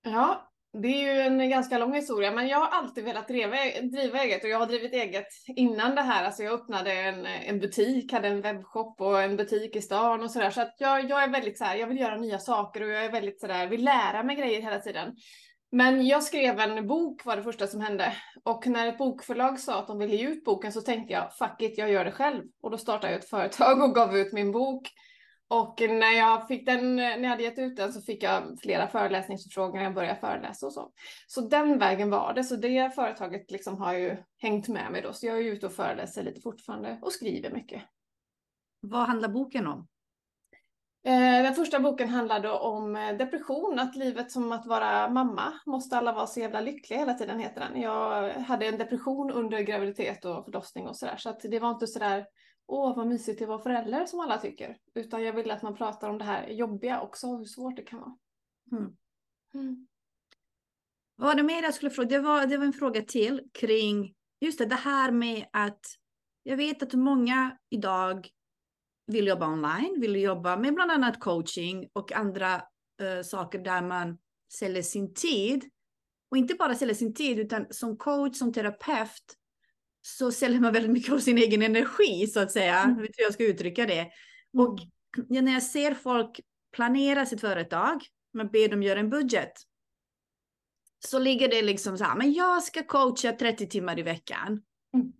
Ja, 0.03 0.53
det 0.73 0.89
är 0.89 1.15
ju 1.15 1.21
en 1.21 1.51
ganska 1.51 1.79
lång 1.79 1.95
historia, 1.95 2.33
men 2.33 2.49
jag 2.49 2.59
har 2.59 2.69
alltid 2.69 3.05
velat 3.05 3.29
driva, 3.29 3.57
driva 3.83 4.23
eget 4.23 4.45
och 4.45 4.51
jag 4.51 4.59
har 4.59 4.67
drivit 4.67 4.93
eget 4.93 5.27
innan 5.47 5.95
det 5.95 6.03
här. 6.03 6.25
Alltså 6.25 6.43
jag 6.43 6.53
öppnade 6.53 6.93
en, 6.93 7.27
en 7.27 7.61
butik, 7.61 8.13
hade 8.13 8.29
en 8.29 8.41
webbshop 8.41 9.01
och 9.01 9.23
en 9.23 9.37
butik 9.37 9.77
i 9.77 9.83
stan 9.83 10.23
och 10.23 10.31
sådär. 10.31 10.51
Så 10.51 10.61
att 10.61 10.75
jag, 10.79 11.11
jag 11.11 11.23
är 11.23 11.29
väldigt 11.29 11.59
så 11.59 11.65
här, 11.65 11.77
jag 11.77 11.87
vill 11.87 12.01
göra 12.01 12.17
nya 12.17 12.39
saker 12.39 12.83
och 12.83 12.89
jag 12.89 13.05
är 13.05 13.13
väldigt 13.13 13.41
sådär, 13.41 13.67
vill 13.67 13.85
lära 13.85 14.23
mig 14.23 14.37
grejer 14.37 14.63
hela 14.63 14.79
tiden. 14.79 15.17
Men 15.75 16.07
jag 16.07 16.23
skrev 16.23 16.61
en 16.61 16.87
bok 16.87 17.25
var 17.25 17.37
det 17.37 17.43
första 17.43 17.67
som 17.67 17.81
hände. 17.81 18.13
Och 18.45 18.67
när 18.67 18.87
ett 18.87 18.99
bokförlag 18.99 19.61
sa 19.61 19.79
att 19.79 19.87
de 19.87 19.99
ville 19.99 20.17
ge 20.17 20.29
ut 20.29 20.45
boken 20.45 20.73
så 20.73 20.81
tänkte 20.81 21.13
jag 21.13 21.37
fuck 21.37 21.63
it, 21.63 21.79
jag 21.79 21.91
gör 21.91 22.05
det 22.05 22.13
själv. 22.13 22.45
Och 22.63 22.71
då 22.71 22.79
startade 22.79 23.13
jag 23.13 23.19
ett 23.19 23.29
företag 23.31 23.83
och 23.83 23.95
gav 23.95 24.17
ut 24.17 24.33
min 24.33 24.53
bok. 24.53 24.89
Och 25.49 25.81
när 25.81 26.19
jag, 26.19 26.49
fick 26.49 26.67
den, 26.67 26.97
när 26.97 27.23
jag 27.23 27.29
hade 27.29 27.43
gett 27.43 27.59
ut 27.59 27.77
den 27.77 27.93
så 27.93 28.01
fick 28.01 28.23
jag 28.23 28.59
flera 28.63 28.89
föreläsningsförfrågningar, 28.89 29.85
jag 29.85 29.95
började 29.95 30.21
föreläsa 30.21 30.67
och 30.67 30.73
så. 30.73 30.93
Så 31.27 31.41
den 31.41 31.79
vägen 31.79 32.11
var 32.11 32.33
det, 32.35 32.45
så 32.45 32.57
det 32.57 32.95
företaget 32.95 33.51
liksom 33.51 33.79
har 33.79 33.95
ju 33.95 34.17
hängt 34.39 34.69
med 34.69 34.93
mig 34.93 35.03
då. 35.03 35.13
Så 35.13 35.27
jag 35.27 35.39
är 35.39 35.43
ute 35.43 35.67
och 35.67 35.73
föreläser 35.73 36.23
lite 36.23 36.41
fortfarande 36.41 36.99
och 37.03 37.13
skriver 37.13 37.51
mycket. 37.51 37.83
Vad 38.81 39.07
handlar 39.07 39.29
boken 39.29 39.67
om? 39.67 39.89
Eh, 41.05 41.43
den 41.43 41.55
första 41.55 41.81
boken 41.81 42.09
handlade 42.09 42.51
om 42.51 42.97
eh, 42.97 43.17
depression, 43.17 43.79
att 43.79 43.97
livet 43.97 44.31
som 44.31 44.53
att 44.53 44.67
vara 44.67 45.09
mamma. 45.09 45.53
Måste 45.67 45.97
alla 45.97 46.13
vara 46.13 46.27
så 46.27 46.41
jävla 46.41 46.61
lyckliga 46.61 46.99
hela 46.99 47.15
tiden 47.15 47.39
heter 47.39 47.61
den. 47.61 47.81
Jag 47.81 48.33
hade 48.33 48.67
en 48.67 48.79
depression 48.79 49.31
under 49.31 49.61
graviditet 49.61 50.25
och 50.25 50.45
förlossning 50.45 50.89
och 50.89 50.97
sådär. 50.97 51.17
Så 51.17 51.31
att 51.31 51.41
det 51.41 51.59
var 51.59 51.71
inte 51.71 51.87
sådär, 51.87 52.27
åh 52.67 52.97
vad 52.97 53.07
mysigt 53.07 53.43
att 53.43 53.49
vara 53.49 53.63
förälder 53.63 54.07
som 54.07 54.21
alla 54.21 54.39
tycker. 54.39 54.77
Utan 54.95 55.23
jag 55.23 55.33
ville 55.33 55.55
att 55.55 55.63
man 55.63 55.77
pratar 55.77 56.09
om 56.09 56.19
det 56.19 56.25
här 56.25 56.49
jobbiga 56.49 57.01
också, 57.01 57.27
hur 57.27 57.45
svårt 57.45 57.77
det 57.77 57.83
kan 57.83 58.01
vara. 58.01 58.17
Mm. 58.73 58.97
Mm. 59.55 59.87
Vad 61.17 61.29
var 61.29 61.35
det 61.35 61.43
mer 61.43 61.63
jag 61.63 61.75
skulle 61.75 61.91
fråga? 61.91 62.09
Det 62.09 62.19
var, 62.19 62.47
det 62.47 62.57
var 62.57 62.65
en 62.65 62.73
fråga 62.73 63.03
till 63.03 63.43
kring 63.53 64.15
just 64.41 64.59
det, 64.59 64.67
det 64.67 64.75
här 64.75 65.11
med 65.11 65.47
att 65.53 65.81
jag 66.43 66.57
vet 66.57 66.83
att 66.83 66.95
många 66.95 67.59
idag 67.71 68.29
vill 69.07 69.27
jobba 69.27 69.47
online, 69.47 70.01
vill 70.01 70.17
jobba 70.17 70.57
med 70.57 70.75
bland 70.75 70.91
annat 70.91 71.21
coaching 71.21 71.89
och 71.93 72.13
andra 72.13 72.55
uh, 73.03 73.23
saker 73.25 73.59
där 73.59 73.83
man 73.83 74.19
säljer 74.53 74.83
sin 74.83 75.15
tid. 75.15 75.65
Och 76.31 76.37
inte 76.37 76.55
bara 76.55 76.75
säljer 76.75 76.95
sin 76.95 77.15
tid, 77.15 77.39
utan 77.39 77.67
som 77.71 77.97
coach, 77.97 78.37
som 78.37 78.53
terapeut, 78.53 79.37
så 80.03 80.33
säljer 80.33 80.61
man 80.61 80.73
väldigt 80.73 80.93
mycket 80.93 81.13
av 81.13 81.19
sin 81.19 81.39
egen 81.39 81.63
energi, 81.63 82.27
så 82.27 82.41
att 82.41 82.53
säga. 82.53 82.79
Mm. 82.79 82.97
Jag 82.97 83.03
vet 83.03 83.19
hur 83.19 83.25
jag 83.25 83.35
ska 83.35 83.45
uttrycka 83.45 83.87
det. 83.87 84.01
Mm. 84.01 84.11
Och 84.67 84.79
ja, 85.29 85.41
när 85.41 85.53
jag 85.53 85.63
ser 85.63 85.95
folk 85.95 86.41
planera 86.73 87.27
sitt 87.27 87.41
företag, 87.41 88.03
man 88.35 88.49
ber 88.49 88.69
dem 88.69 88.83
göra 88.83 89.01
en 89.01 89.11
budget, 89.11 89.53
så 91.07 91.19
ligger 91.19 91.49
det 91.49 91.63
liksom 91.63 91.99
så 91.99 92.05
här, 92.05 92.17
men 92.17 92.33
jag 92.33 92.63
ska 92.63 92.83
coacha 92.83 93.33
30 93.33 93.69
timmar 93.69 93.99
i 93.99 94.03
veckan. 94.03 94.63
Mm. 94.95 95.13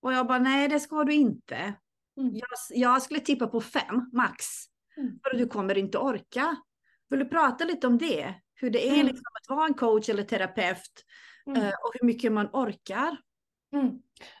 Och 0.00 0.12
jag 0.12 0.26
bara, 0.26 0.38
nej 0.38 0.68
det 0.68 0.80
ska 0.80 1.04
du 1.04 1.14
inte. 1.14 1.74
Mm. 2.18 2.36
Jag, 2.36 2.48
jag, 2.70 3.02
skulle 3.02 3.20
tippa 3.20 3.46
på 3.46 3.60
fem 3.60 4.10
max. 4.12 4.44
Mm. 4.96 5.18
För 5.22 5.38
du 5.38 5.46
kommer 5.46 5.78
inte 5.78 5.98
orka. 5.98 6.56
Vill 7.10 7.18
du 7.18 7.28
prata 7.28 7.64
lite 7.64 7.86
om 7.86 7.98
det? 7.98 8.34
Hur 8.54 8.70
det 8.70 8.88
är 8.88 8.94
mm. 8.94 9.06
liksom 9.06 9.24
att 9.40 9.56
vara 9.56 9.66
en 9.66 9.74
coach 9.74 10.08
eller 10.08 10.24
terapeut. 10.24 11.04
Mm. 11.46 11.62
Eh, 11.62 11.68
och 11.68 11.92
hur 12.00 12.06
mycket 12.06 12.32
man 12.32 12.48
orkar. 12.52 13.16
Mm. 13.72 13.90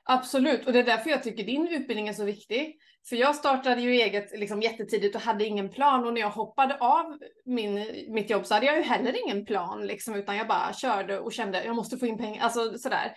Absolut, 0.04 0.66
och 0.66 0.72
det 0.72 0.78
är 0.78 0.84
därför 0.84 1.10
jag 1.10 1.22
tycker 1.22 1.44
din 1.44 1.68
utbildning 1.68 2.08
är 2.08 2.12
så 2.12 2.24
viktig. 2.24 2.78
För 3.08 3.16
jag 3.16 3.36
startade 3.36 3.80
ju 3.80 3.90
eget 3.90 4.38
liksom, 4.38 4.62
jättetidigt 4.62 5.16
och 5.16 5.22
hade 5.22 5.44
ingen 5.44 5.70
plan 5.70 6.04
och 6.04 6.14
när 6.14 6.20
jag 6.20 6.30
hoppade 6.30 6.78
av 6.78 7.18
min, 7.44 7.74
mitt 8.08 8.30
jobb 8.30 8.46
så 8.46 8.54
hade 8.54 8.66
jag 8.66 8.76
ju 8.76 8.82
heller 8.82 9.24
ingen 9.24 9.46
plan 9.46 9.86
liksom, 9.86 10.14
utan 10.14 10.36
jag 10.36 10.48
bara 10.48 10.72
körde 10.72 11.18
och 11.18 11.32
kände 11.32 11.64
jag 11.64 11.76
måste 11.76 11.98
få 11.98 12.06
in 12.06 12.18
pengar, 12.18 12.42
alltså 12.42 12.78
sådär. 12.78 13.12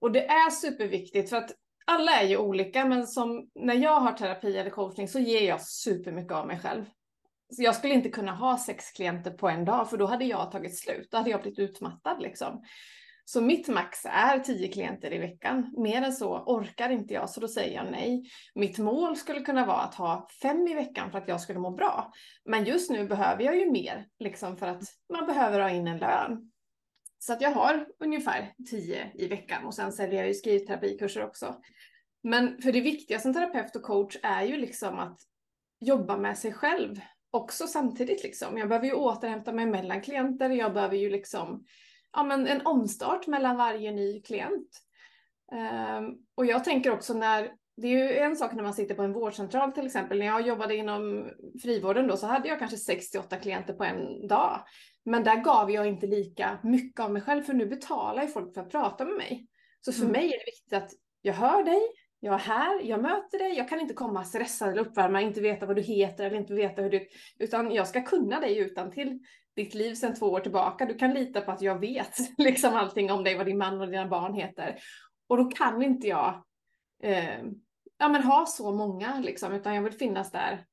Och 0.00 0.12
det 0.12 0.26
är 0.26 0.50
superviktigt 0.50 1.30
för 1.30 1.36
att 1.36 1.50
alla 1.84 2.12
är 2.20 2.26
ju 2.26 2.36
olika, 2.36 2.84
men 2.84 3.06
som 3.06 3.48
när 3.54 3.74
jag 3.74 4.00
har 4.00 4.12
terapi 4.12 4.56
eller 4.56 4.70
coachning 4.70 5.08
så 5.08 5.18
ger 5.18 5.48
jag 5.48 5.62
supermycket 5.62 6.32
av 6.32 6.46
mig 6.46 6.58
själv. 6.58 6.84
Så 7.56 7.62
jag 7.62 7.74
skulle 7.74 7.94
inte 7.94 8.08
kunna 8.08 8.32
ha 8.32 8.58
sex 8.58 8.90
klienter 8.90 9.30
på 9.30 9.48
en 9.48 9.64
dag, 9.64 9.90
för 9.90 9.96
då 9.96 10.06
hade 10.06 10.24
jag 10.24 10.50
tagit 10.50 10.78
slut. 10.78 11.08
Då 11.10 11.16
hade 11.16 11.30
jag 11.30 11.42
blivit 11.42 11.58
utmattad 11.58 12.22
liksom. 12.22 12.62
Så 13.26 13.40
mitt 13.40 13.68
max 13.68 13.98
är 14.04 14.38
10 14.38 14.68
klienter 14.68 15.12
i 15.12 15.18
veckan. 15.18 15.74
Mer 15.76 16.02
än 16.02 16.12
så 16.12 16.44
orkar 16.46 16.90
inte 16.90 17.14
jag, 17.14 17.30
så 17.30 17.40
då 17.40 17.48
säger 17.48 17.74
jag 17.76 17.92
nej. 17.92 18.22
Mitt 18.54 18.78
mål 18.78 19.16
skulle 19.16 19.40
kunna 19.40 19.66
vara 19.66 19.80
att 19.80 19.94
ha 19.94 20.28
fem 20.42 20.68
i 20.68 20.74
veckan 20.74 21.10
för 21.10 21.18
att 21.18 21.28
jag 21.28 21.40
skulle 21.40 21.58
må 21.58 21.70
bra. 21.70 22.12
Men 22.44 22.64
just 22.64 22.90
nu 22.90 23.08
behöver 23.08 23.44
jag 23.44 23.56
ju 23.56 23.70
mer, 23.70 24.06
liksom 24.18 24.56
för 24.56 24.66
att 24.66 24.82
man 25.12 25.26
behöver 25.26 25.60
ha 25.60 25.70
in 25.70 25.86
en 25.86 25.98
lön. 25.98 26.50
Så 27.26 27.32
att 27.32 27.40
jag 27.40 27.50
har 27.50 27.86
ungefär 27.98 28.54
10 28.70 29.12
i 29.14 29.26
veckan 29.26 29.64
och 29.64 29.74
sen 29.74 29.92
säljer 29.92 30.18
jag 30.18 30.28
ju 30.28 30.34
skrivterapikurser 30.34 31.24
också. 31.24 31.60
Men 32.22 32.62
för 32.62 32.72
det 32.72 32.80
viktiga 32.80 33.20
som 33.20 33.34
terapeut 33.34 33.76
och 33.76 33.82
coach 33.82 34.16
är 34.22 34.42
ju 34.42 34.56
liksom 34.56 34.98
att 34.98 35.20
jobba 35.80 36.16
med 36.16 36.38
sig 36.38 36.52
själv 36.52 37.00
också 37.30 37.66
samtidigt 37.66 38.22
liksom. 38.22 38.58
Jag 38.58 38.68
behöver 38.68 38.86
ju 38.86 38.92
återhämta 38.92 39.52
mig 39.52 39.66
mellan 39.66 40.00
klienter, 40.00 40.50
jag 40.50 40.74
behöver 40.74 40.96
ju 40.96 41.10
liksom 41.10 41.64
ja, 42.12 42.22
men 42.22 42.46
en 42.46 42.66
omstart 42.66 43.26
mellan 43.26 43.56
varje 43.56 43.92
ny 43.92 44.22
klient. 44.22 44.80
Um, 45.52 46.18
och 46.34 46.46
jag 46.46 46.64
tänker 46.64 46.90
också 46.90 47.14
när, 47.14 47.52
det 47.76 47.88
är 47.88 47.90
ju 47.90 48.18
en 48.18 48.36
sak 48.36 48.54
när 48.54 48.62
man 48.62 48.74
sitter 48.74 48.94
på 48.94 49.02
en 49.02 49.12
vårdcentral 49.12 49.72
till 49.72 49.86
exempel. 49.86 50.18
När 50.18 50.26
jag 50.26 50.46
jobbade 50.46 50.76
inom 50.76 51.30
frivården 51.62 52.06
då 52.06 52.16
så 52.16 52.26
hade 52.26 52.48
jag 52.48 52.58
kanske 52.58 52.76
68 52.76 53.36
klienter 53.36 53.74
på 53.74 53.84
en 53.84 54.26
dag. 54.28 54.64
Men 55.04 55.24
där 55.24 55.36
gav 55.36 55.70
jag 55.70 55.86
inte 55.86 56.06
lika 56.06 56.58
mycket 56.62 57.00
av 57.00 57.12
mig 57.12 57.22
själv 57.22 57.42
för 57.42 57.52
nu 57.52 57.66
betalar 57.66 58.22
ju 58.22 58.28
folk 58.28 58.54
för 58.54 58.60
att 58.60 58.70
prata 58.70 59.04
med 59.04 59.14
mig. 59.14 59.46
Så 59.80 59.92
för 59.92 60.00
mm. 60.00 60.12
mig 60.12 60.24
är 60.26 60.38
det 60.38 60.44
viktigt 60.46 60.72
att 60.72 60.90
jag 61.22 61.34
hör 61.34 61.62
dig, 61.62 61.80
jag 62.20 62.34
är 62.34 62.38
här, 62.38 62.80
jag 62.82 63.02
möter 63.02 63.38
dig, 63.38 63.56
jag 63.56 63.68
kan 63.68 63.80
inte 63.80 63.94
komma 63.94 64.24
stressad 64.24 64.68
eller 64.68 64.82
uppvärma, 64.82 65.20
inte 65.20 65.40
veta 65.40 65.66
vad 65.66 65.76
du 65.76 65.82
heter 65.82 66.24
eller 66.24 66.36
inte 66.36 66.54
veta 66.54 66.82
hur 66.82 66.90
du... 66.90 67.06
Utan 67.38 67.72
jag 67.72 67.88
ska 67.88 68.02
kunna 68.02 68.40
dig 68.40 68.58
utan 68.58 68.90
till 68.90 69.18
ditt 69.56 69.74
liv 69.74 69.94
sedan 69.94 70.14
två 70.14 70.26
år 70.26 70.40
tillbaka. 70.40 70.86
Du 70.86 70.94
kan 70.94 71.14
lita 71.14 71.40
på 71.40 71.50
att 71.50 71.62
jag 71.62 71.78
vet 71.78 72.18
liksom 72.38 72.74
allting 72.74 73.12
om 73.12 73.24
dig, 73.24 73.36
vad 73.36 73.46
din 73.46 73.58
man 73.58 73.80
och 73.80 73.88
dina 73.88 74.08
barn 74.08 74.34
heter. 74.34 74.76
Och 75.28 75.36
då 75.36 75.44
kan 75.44 75.82
inte 75.82 76.08
jag 76.08 76.44
eh, 77.02 77.44
ja, 77.98 78.08
men 78.08 78.22
ha 78.22 78.46
så 78.46 78.72
många, 78.72 79.20
liksom, 79.20 79.52
utan 79.52 79.74
jag 79.74 79.82
vill 79.82 79.92
finnas 79.92 80.30
där 80.30 80.66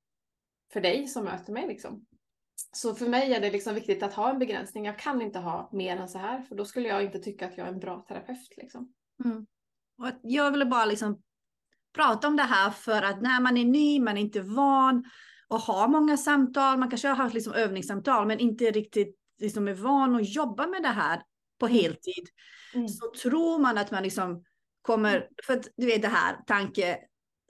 för 0.73 0.81
dig 0.81 1.07
som 1.07 1.23
möter 1.23 1.53
mig. 1.53 1.67
Liksom. 1.67 2.05
Så 2.71 2.95
för 2.95 3.07
mig 3.07 3.33
är 3.33 3.41
det 3.41 3.51
liksom 3.51 3.75
viktigt 3.75 4.03
att 4.03 4.13
ha 4.13 4.29
en 4.29 4.39
begränsning. 4.39 4.85
Jag 4.85 4.99
kan 4.99 5.21
inte 5.21 5.39
ha 5.39 5.69
mer 5.73 5.97
än 5.97 6.09
så 6.09 6.17
här, 6.17 6.41
för 6.41 6.55
då 6.55 6.65
skulle 6.65 6.87
jag 6.87 7.03
inte 7.03 7.19
tycka 7.19 7.47
att 7.47 7.57
jag 7.57 7.67
är 7.67 7.71
en 7.71 7.79
bra 7.79 8.05
terapeut. 8.07 8.57
Liksom. 8.57 8.93
Mm. 9.25 9.45
Och 9.97 10.07
jag 10.21 10.51
ville 10.51 10.65
bara 10.65 10.85
liksom 10.85 11.21
prata 11.95 12.27
om 12.27 12.35
det 12.35 12.43
här 12.43 12.71
för 12.71 13.01
att 13.01 13.21
när 13.21 13.41
man 13.41 13.57
är 13.57 13.65
ny, 13.65 13.99
man 13.99 14.17
är 14.17 14.21
inte 14.21 14.41
van 14.41 15.03
och 15.47 15.59
har 15.59 15.87
många 15.87 16.17
samtal, 16.17 16.77
man 16.77 16.89
kanske 16.89 17.07
har 17.07 17.15
haft 17.15 17.33
liksom 17.33 17.53
övningssamtal 17.53 18.27
men 18.27 18.39
inte 18.39 18.71
riktigt 18.71 19.17
liksom 19.39 19.67
är 19.67 19.73
van 19.73 20.15
att 20.15 20.29
jobba 20.29 20.67
med 20.67 20.83
det 20.83 20.87
här 20.87 21.21
på 21.59 21.65
mm. 21.65 21.77
heltid. 21.77 22.29
Mm. 22.73 22.87
Så 22.87 23.11
tror 23.21 23.59
man 23.59 23.77
att 23.77 23.91
man 23.91 24.03
liksom 24.03 24.43
kommer, 24.81 25.29
för 25.45 25.53
att 25.53 25.67
du 25.77 25.85
vet 25.85 26.01
det 26.01 26.07
här 26.07 26.35
tanke, 26.47 26.99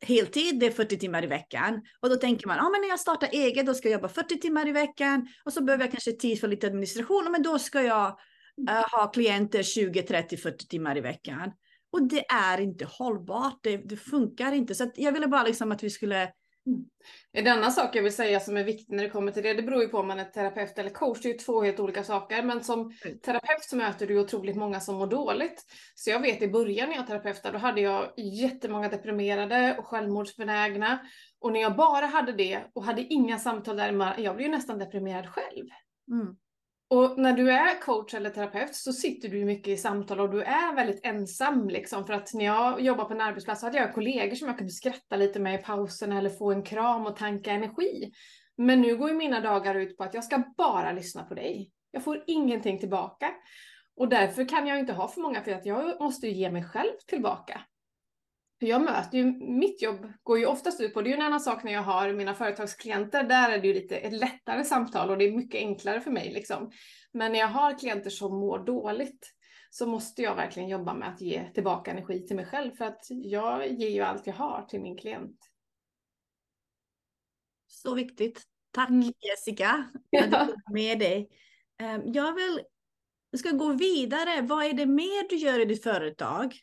heltid, 0.01 0.59
det 0.59 0.65
är 0.65 0.71
40 0.71 0.97
timmar 0.97 1.23
i 1.23 1.27
veckan. 1.27 1.81
Och 1.99 2.09
då 2.09 2.15
tänker 2.15 2.47
man, 2.47 2.57
ja 2.57 2.65
ah, 2.65 2.69
men 2.69 2.81
när 2.81 2.89
jag 2.89 2.99
startar 2.99 3.29
eget 3.31 3.65
då 3.65 3.73
ska 3.73 3.89
jag 3.89 3.93
jobba 3.93 4.07
40 4.07 4.39
timmar 4.39 4.67
i 4.67 4.71
veckan 4.71 5.27
och 5.43 5.53
så 5.53 5.63
behöver 5.63 5.83
jag 5.83 5.91
kanske 5.91 6.11
tid 6.11 6.39
för 6.39 6.47
lite 6.47 6.67
administration, 6.67 7.31
men 7.31 7.43
då 7.43 7.59
ska 7.59 7.81
jag 7.81 8.07
uh, 8.69 8.91
ha 8.91 9.07
klienter 9.07 9.63
20, 9.63 10.01
30, 10.01 10.37
40 10.37 10.67
timmar 10.67 10.97
i 10.97 11.01
veckan. 11.01 11.51
Och 11.91 12.03
det 12.03 12.25
är 12.31 12.61
inte 12.61 12.85
hållbart, 12.85 13.59
det, 13.63 13.77
det 13.77 13.97
funkar 13.97 14.51
inte. 14.51 14.75
Så 14.75 14.91
jag 14.95 15.11
ville 15.11 15.27
bara 15.27 15.43
liksom 15.43 15.71
att 15.71 15.83
vi 15.83 15.89
skulle. 15.89 16.29
En 17.31 17.47
annan 17.47 17.71
sak 17.71 17.95
jag 17.95 18.03
vill 18.03 18.15
säga 18.15 18.39
som 18.39 18.57
är 18.57 18.63
viktig 18.63 18.95
när 18.95 19.03
det 19.03 19.09
kommer 19.09 19.31
till 19.31 19.43
det, 19.43 19.53
det 19.53 19.61
beror 19.61 19.81
ju 19.81 19.87
på 19.87 19.97
om 19.97 20.07
man 20.07 20.19
är 20.19 20.25
terapeut 20.25 20.77
eller 20.77 20.89
coach, 20.89 21.21
det 21.21 21.29
är 21.29 21.33
ju 21.33 21.37
två 21.37 21.61
helt 21.61 21.79
olika 21.79 22.03
saker, 22.03 22.43
men 22.43 22.63
som 22.63 22.79
mm. 22.79 23.19
terapeut 23.19 23.63
så 23.63 23.75
möter 23.75 24.07
du 24.07 24.19
otroligt 24.19 24.55
många 24.55 24.79
som 24.79 24.95
mår 24.95 25.07
dåligt. 25.07 25.65
Så 25.95 26.09
jag 26.09 26.19
vet 26.19 26.41
i 26.41 26.47
början 26.47 26.89
när 26.89 26.95
jag 26.95 27.07
terapeutade, 27.07 27.57
då 27.57 27.59
hade 27.59 27.81
jag 27.81 28.13
jättemånga 28.17 28.89
deprimerade 28.89 29.75
och 29.79 29.85
självmordsbenägna. 29.85 30.99
Och 31.39 31.51
när 31.53 31.61
jag 31.61 31.75
bara 31.75 32.05
hade 32.05 32.31
det 32.31 32.59
och 32.73 32.83
hade 32.83 33.01
inga 33.01 33.39
samtal 33.39 33.77
där, 33.77 34.15
jag 34.17 34.35
blev 34.35 34.47
ju 34.47 34.55
nästan 34.55 34.79
deprimerad 34.79 35.29
själv. 35.29 35.65
Mm. 36.11 36.35
Och 36.91 37.19
när 37.19 37.33
du 37.33 37.51
är 37.51 37.81
coach 37.81 38.13
eller 38.13 38.29
terapeut 38.29 38.75
så 38.75 38.93
sitter 38.93 39.29
du 39.29 39.45
mycket 39.45 39.67
i 39.67 39.77
samtal 39.77 40.19
och 40.19 40.29
du 40.29 40.41
är 40.41 40.75
väldigt 40.75 41.05
ensam. 41.05 41.69
Liksom. 41.69 42.05
För 42.05 42.13
att 42.13 42.33
när 42.33 42.45
jag 42.45 42.81
jobbade 42.81 43.07
på 43.07 43.13
en 43.13 43.21
arbetsplats 43.21 43.61
så 43.61 43.67
hade 43.67 43.77
jag 43.77 43.93
kollegor 43.93 44.35
som 44.35 44.47
jag 44.47 44.57
kunde 44.57 44.73
skratta 44.73 45.15
lite 45.15 45.39
med 45.39 45.59
i 45.59 45.63
pausen 45.63 46.11
eller 46.11 46.29
få 46.29 46.51
en 46.51 46.63
kram 46.63 47.05
och 47.05 47.15
tanka 47.15 47.51
energi. 47.51 48.11
Men 48.57 48.81
nu 48.81 48.97
går 48.97 49.09
ju 49.09 49.15
mina 49.15 49.39
dagar 49.39 49.75
ut 49.75 49.97
på 49.97 50.03
att 50.03 50.13
jag 50.13 50.23
ska 50.23 50.43
bara 50.57 50.91
lyssna 50.91 51.23
på 51.23 51.33
dig. 51.33 51.71
Jag 51.91 52.03
får 52.03 52.23
ingenting 52.27 52.79
tillbaka. 52.79 53.29
Och 53.95 54.09
därför 54.09 54.49
kan 54.49 54.67
jag 54.67 54.79
inte 54.79 54.93
ha 54.93 55.07
för 55.07 55.21
många 55.21 55.41
för 55.41 55.51
att 55.51 55.65
jag 55.65 56.01
måste 56.01 56.27
ju 56.27 56.33
ge 56.33 56.51
mig 56.51 56.63
själv 56.63 56.93
tillbaka. 57.07 57.61
För 58.61 58.67
jag 58.67 58.81
möter 58.81 59.17
ju, 59.17 59.25
mitt 59.39 59.81
jobb 59.81 60.13
går 60.23 60.39
ju 60.39 60.45
oftast 60.45 60.81
ut 60.81 60.93
på, 60.93 61.01
det 61.01 61.07
är 61.07 61.11
ju 61.11 61.15
en 61.15 61.25
annan 61.25 61.39
sak 61.39 61.63
när 61.63 61.71
jag 61.71 61.81
har 61.81 62.13
mina 62.13 62.33
företagsklienter, 62.33 63.23
där 63.23 63.49
är 63.49 63.59
det 63.59 63.67
ju 63.67 63.73
lite 63.73 63.97
ett 63.97 64.13
lättare 64.13 64.63
samtal 64.63 65.09
och 65.09 65.17
det 65.17 65.25
är 65.25 65.31
mycket 65.31 65.59
enklare 65.59 66.01
för 66.01 66.11
mig 66.11 66.31
liksom. 66.33 66.71
Men 67.11 67.31
när 67.31 67.39
jag 67.39 67.47
har 67.47 67.79
klienter 67.79 68.09
som 68.09 68.35
mår 68.39 68.59
dåligt 68.65 69.33
så 69.69 69.87
måste 69.87 70.21
jag 70.21 70.35
verkligen 70.35 70.69
jobba 70.69 70.93
med 70.93 71.09
att 71.09 71.21
ge 71.21 71.51
tillbaka 71.53 71.91
energi 71.91 72.27
till 72.27 72.35
mig 72.35 72.45
själv 72.45 72.71
för 72.71 72.85
att 72.85 73.05
jag 73.09 73.71
ger 73.71 73.89
ju 73.89 74.01
allt 74.01 74.27
jag 74.27 74.33
har 74.33 74.65
till 74.69 74.81
min 74.81 74.97
klient. 74.97 75.37
Så 77.67 77.95
viktigt. 77.95 78.43
Tack 78.71 78.89
mm. 78.89 79.13
Jessica 79.19 79.89
för 80.09 80.23
att 80.23 80.47
du 80.47 80.53
var 80.65 80.73
med 80.73 80.99
dig. 80.99 81.29
Ehm, 81.77 82.01
jag 82.05 82.33
vill, 82.33 82.61
ska 83.37 83.51
gå 83.51 83.71
vidare. 83.71 84.41
Vad 84.41 84.65
är 84.65 84.73
det 84.73 84.85
mer 84.85 85.29
du 85.29 85.35
gör 85.35 85.59
i 85.59 85.65
ditt 85.65 85.83
företag? 85.83 86.61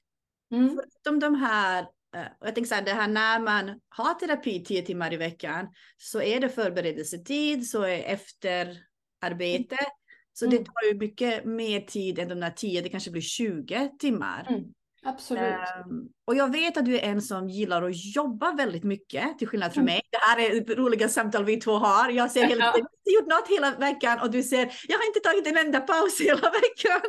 Mm. 0.52 0.68
Förutom 0.68 1.18
de 1.18 1.34
här, 1.34 1.82
uh, 1.82 2.26
jag 2.40 2.54
tänker 2.54 2.68
så 2.68 2.74
här, 2.74 2.82
det 2.82 2.92
här 2.92 3.08
när 3.08 3.40
man 3.40 3.80
har 3.88 4.14
terapi 4.14 4.64
tio 4.64 4.82
timmar 4.82 5.12
i 5.12 5.16
veckan 5.16 5.68
så 5.96 6.22
är 6.22 6.40
det 6.40 6.48
förberedelsetid, 6.48 7.68
så 7.68 7.82
är 7.82 8.02
efterarbete. 8.02 9.74
Mm. 9.74 9.90
Så 10.32 10.46
det 10.46 10.56
mm. 10.56 10.64
tar 10.64 10.92
ju 10.92 10.98
mycket 10.98 11.44
mer 11.44 11.80
tid 11.80 12.18
än 12.18 12.28
de 12.28 12.40
där 12.40 12.50
tio, 12.50 12.82
det 12.82 12.88
kanske 12.88 13.10
blir 13.10 13.22
20 13.22 13.90
timmar. 13.98 14.46
Mm. 14.48 14.64
Absolut. 15.02 15.54
Um, 15.90 16.08
och 16.24 16.34
jag 16.34 16.52
vet 16.52 16.76
att 16.76 16.84
du 16.84 16.98
är 16.98 17.02
en 17.02 17.22
som 17.22 17.48
gillar 17.48 17.82
att 17.82 18.14
jobba 18.14 18.52
väldigt 18.52 18.84
mycket, 18.84 19.38
till 19.38 19.48
skillnad 19.48 19.72
från 19.74 19.82
mm. 19.82 19.92
mig. 19.92 20.02
Det 20.10 20.18
här 20.18 20.38
är 20.38 20.76
roliga 20.76 21.08
samtal 21.08 21.44
vi 21.44 21.56
två 21.56 21.72
har. 21.72 22.10
Jag 22.10 22.30
ser 22.30 22.46
hela 22.46 22.72
tiden, 22.72 22.88
har 23.04 23.12
gjort 23.20 23.28
något 23.28 23.48
hela 23.48 23.70
veckan 23.78 24.18
och 24.20 24.30
du 24.30 24.42
ser, 24.42 24.72
jag 24.88 24.98
har 24.98 25.06
inte 25.06 25.20
tagit 25.20 25.46
en 25.46 25.66
enda 25.66 25.80
paus 25.80 26.20
hela 26.20 26.50
veckan. 26.50 27.00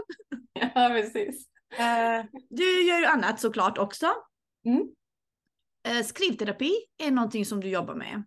Ja, 0.75 0.89
precis. 0.89 1.45
Uh, 1.73 2.25
du 2.49 2.81
gör 2.87 2.99
ju 2.99 3.05
annat 3.05 3.39
såklart 3.39 3.77
också. 3.77 4.07
Mm. 4.65 4.81
Uh, 5.87 6.03
skrivterapi 6.03 6.73
är 7.03 7.11
någonting 7.11 7.45
som 7.45 7.61
du 7.61 7.69
jobbar 7.69 7.95
med. 7.95 8.23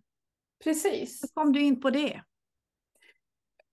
Precis. 0.63 1.23
Hur 1.23 1.27
kom 1.27 1.53
du 1.53 1.61
in 1.61 1.81
på 1.81 1.89
det? 1.89 2.23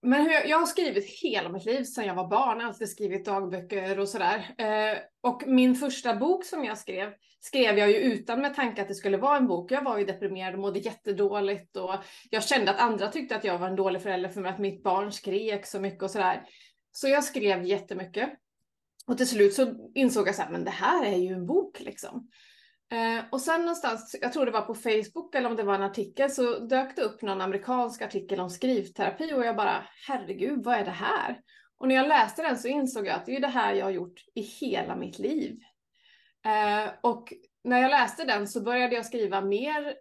Men 0.03 0.23
hur, 0.23 0.49
jag 0.49 0.59
har 0.59 0.67
skrivit 0.67 1.05
hela 1.23 1.49
mitt 1.49 1.65
liv 1.65 1.85
sedan 1.85 2.07
jag 2.07 2.15
var 2.15 2.29
barn, 2.29 2.61
alltid 2.61 2.89
skrivit 2.89 3.25
dagböcker 3.25 3.99
och 3.99 4.09
sådär. 4.09 4.55
Eh, 4.59 4.99
och 5.21 5.43
min 5.47 5.75
första 5.75 6.17
bok 6.17 6.45
som 6.45 6.65
jag 6.65 6.79
skrev, 6.79 7.13
skrev 7.41 7.79
jag 7.79 7.91
ju 7.91 7.97
utan 7.97 8.41
med 8.41 8.55
tanke 8.55 8.83
att 8.83 8.89
det 8.89 8.95
skulle 8.95 9.17
vara 9.17 9.37
en 9.37 9.47
bok. 9.47 9.73
Jag 9.73 9.85
var 9.85 9.99
ju 9.99 10.05
deprimerad 10.05 10.55
och 10.55 10.61
mådde 10.61 10.79
jättedåligt 10.79 11.77
och 11.77 11.95
jag 12.31 12.45
kände 12.45 12.71
att 12.71 12.81
andra 12.81 13.09
tyckte 13.09 13.37
att 13.37 13.45
jag 13.45 13.59
var 13.59 13.69
en 13.69 13.77
dålig 13.77 14.03
förälder 14.03 14.29
för 14.29 14.45
att 14.45 14.59
mitt 14.59 14.83
barn 14.83 15.13
skrek 15.13 15.67
så 15.67 15.81
mycket 15.81 16.03
och 16.03 16.11
sådär. 16.11 16.43
Så 16.93 17.09
jag 17.09 17.25
skrev 17.25 17.65
jättemycket. 17.65 18.31
Och 19.07 19.17
till 19.17 19.29
slut 19.29 19.55
så 19.55 19.91
insåg 19.95 20.29
jag 20.29 20.35
så 20.35 20.43
här, 20.43 20.51
men 20.51 20.65
det 20.65 20.71
här 20.71 21.05
är 21.05 21.17
ju 21.17 21.29
en 21.29 21.47
bok 21.47 21.81
liksom. 21.81 22.29
Eh, 22.93 23.25
och 23.31 23.41
sen 23.41 23.61
någonstans, 23.61 24.17
jag 24.21 24.33
tror 24.33 24.47
det 24.47 24.53
var 24.53 24.61
på 24.61 24.75
Facebook 24.75 25.35
eller 25.35 25.51
om 25.51 25.57
det 25.57 25.63
var 25.63 25.75
en 25.75 25.83
artikel, 25.83 26.31
så 26.31 26.59
dök 26.59 26.97
det 26.97 27.03
upp 27.03 27.23
någon 27.23 27.41
amerikansk 27.41 28.03
artikel 28.03 28.41
om 28.41 28.51
skrivterapi 28.51 29.33
och 29.35 29.45
jag 29.45 29.57
bara, 29.57 29.87
herregud, 30.09 30.65
vad 30.65 30.75
är 30.75 30.85
det 30.85 30.91
här? 30.91 31.41
Och 31.79 31.89
när 31.89 31.95
jag 31.95 32.09
läste 32.09 32.43
den 32.43 32.59
så 32.59 32.69
insåg 32.69 33.07
jag 33.07 33.15
att 33.15 33.27
det 33.27 33.37
är 33.37 33.41
det 33.41 33.49
här 33.49 33.75
jag 33.75 33.87
har 33.87 33.91
gjort 33.91 34.21
i 34.35 34.41
hela 34.41 34.97
mitt 34.97 35.19
liv. 35.19 35.59
Eh, 36.47 36.93
och 37.03 37.33
när 37.65 37.83
jag 37.83 37.91
läste 37.91 38.25
den 38.25 38.49
så 38.49 38.61
började 38.61 38.95
jag 38.95 39.07
skriva 39.07 39.41
mer 39.41 39.95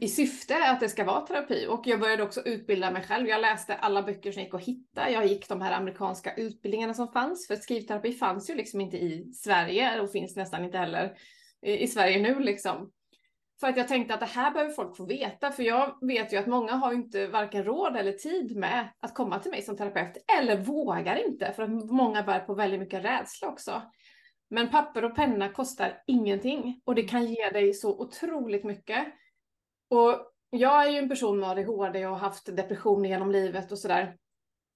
i 0.00 0.08
syfte 0.08 0.70
att 0.70 0.80
det 0.80 0.88
ska 0.88 1.04
vara 1.04 1.20
terapi 1.20 1.66
och 1.68 1.82
jag 1.86 2.00
började 2.00 2.22
också 2.22 2.40
utbilda 2.44 2.90
mig 2.90 3.02
själv. 3.02 3.28
Jag 3.28 3.40
läste 3.40 3.74
alla 3.74 4.02
böcker 4.02 4.32
som 4.32 4.42
gick 4.42 4.54
att 4.54 4.64
hitta. 4.64 5.10
Jag 5.10 5.26
gick 5.26 5.48
de 5.48 5.60
här 5.60 5.72
amerikanska 5.72 6.34
utbildningarna 6.34 6.94
som 6.94 7.12
fanns, 7.12 7.46
för 7.46 7.56
skrivterapi 7.56 8.12
fanns 8.12 8.50
ju 8.50 8.54
liksom 8.54 8.80
inte 8.80 8.96
i 8.96 9.32
Sverige 9.32 10.00
och 10.00 10.12
finns 10.12 10.36
nästan 10.36 10.64
inte 10.64 10.78
heller 10.78 11.16
i, 11.66 11.86
Sverige 11.86 12.22
nu 12.22 12.40
liksom. 12.40 12.90
För 13.60 13.68
att 13.68 13.76
jag 13.76 13.88
tänkte 13.88 14.14
att 14.14 14.20
det 14.20 14.26
här 14.26 14.50
behöver 14.50 14.72
folk 14.72 14.96
få 14.96 15.06
veta, 15.06 15.50
för 15.50 15.62
jag 15.62 16.06
vet 16.06 16.32
ju 16.32 16.36
att 16.36 16.46
många 16.46 16.72
har 16.72 16.92
inte 16.92 17.26
varken 17.26 17.64
råd 17.64 17.96
eller 17.96 18.12
tid 18.12 18.56
med 18.56 18.88
att 19.00 19.14
komma 19.14 19.38
till 19.38 19.50
mig 19.50 19.62
som 19.62 19.76
terapeut, 19.76 20.16
eller 20.38 20.56
vågar 20.56 21.26
inte, 21.26 21.52
för 21.52 21.62
att 21.62 21.70
många 21.70 22.22
bär 22.22 22.40
på 22.40 22.54
väldigt 22.54 22.80
mycket 22.80 23.04
rädsla 23.04 23.48
också. 23.48 23.82
Men 24.50 24.70
papper 24.70 25.04
och 25.04 25.14
penna 25.14 25.48
kostar 25.48 26.02
ingenting 26.06 26.80
och 26.84 26.94
det 26.94 27.02
kan 27.02 27.26
ge 27.26 27.50
dig 27.50 27.74
så 27.74 28.00
otroligt 28.00 28.64
mycket. 28.64 29.06
Och 29.92 30.32
jag 30.50 30.86
är 30.86 30.90
ju 30.90 30.98
en 30.98 31.08
person 31.08 31.40
med 31.40 31.50
ADHD 31.50 32.06
och 32.06 32.12
har 32.12 32.18
haft 32.18 32.56
depression 32.56 33.04
genom 33.04 33.30
livet 33.30 33.72
och 33.72 33.78
sådär. 33.78 34.16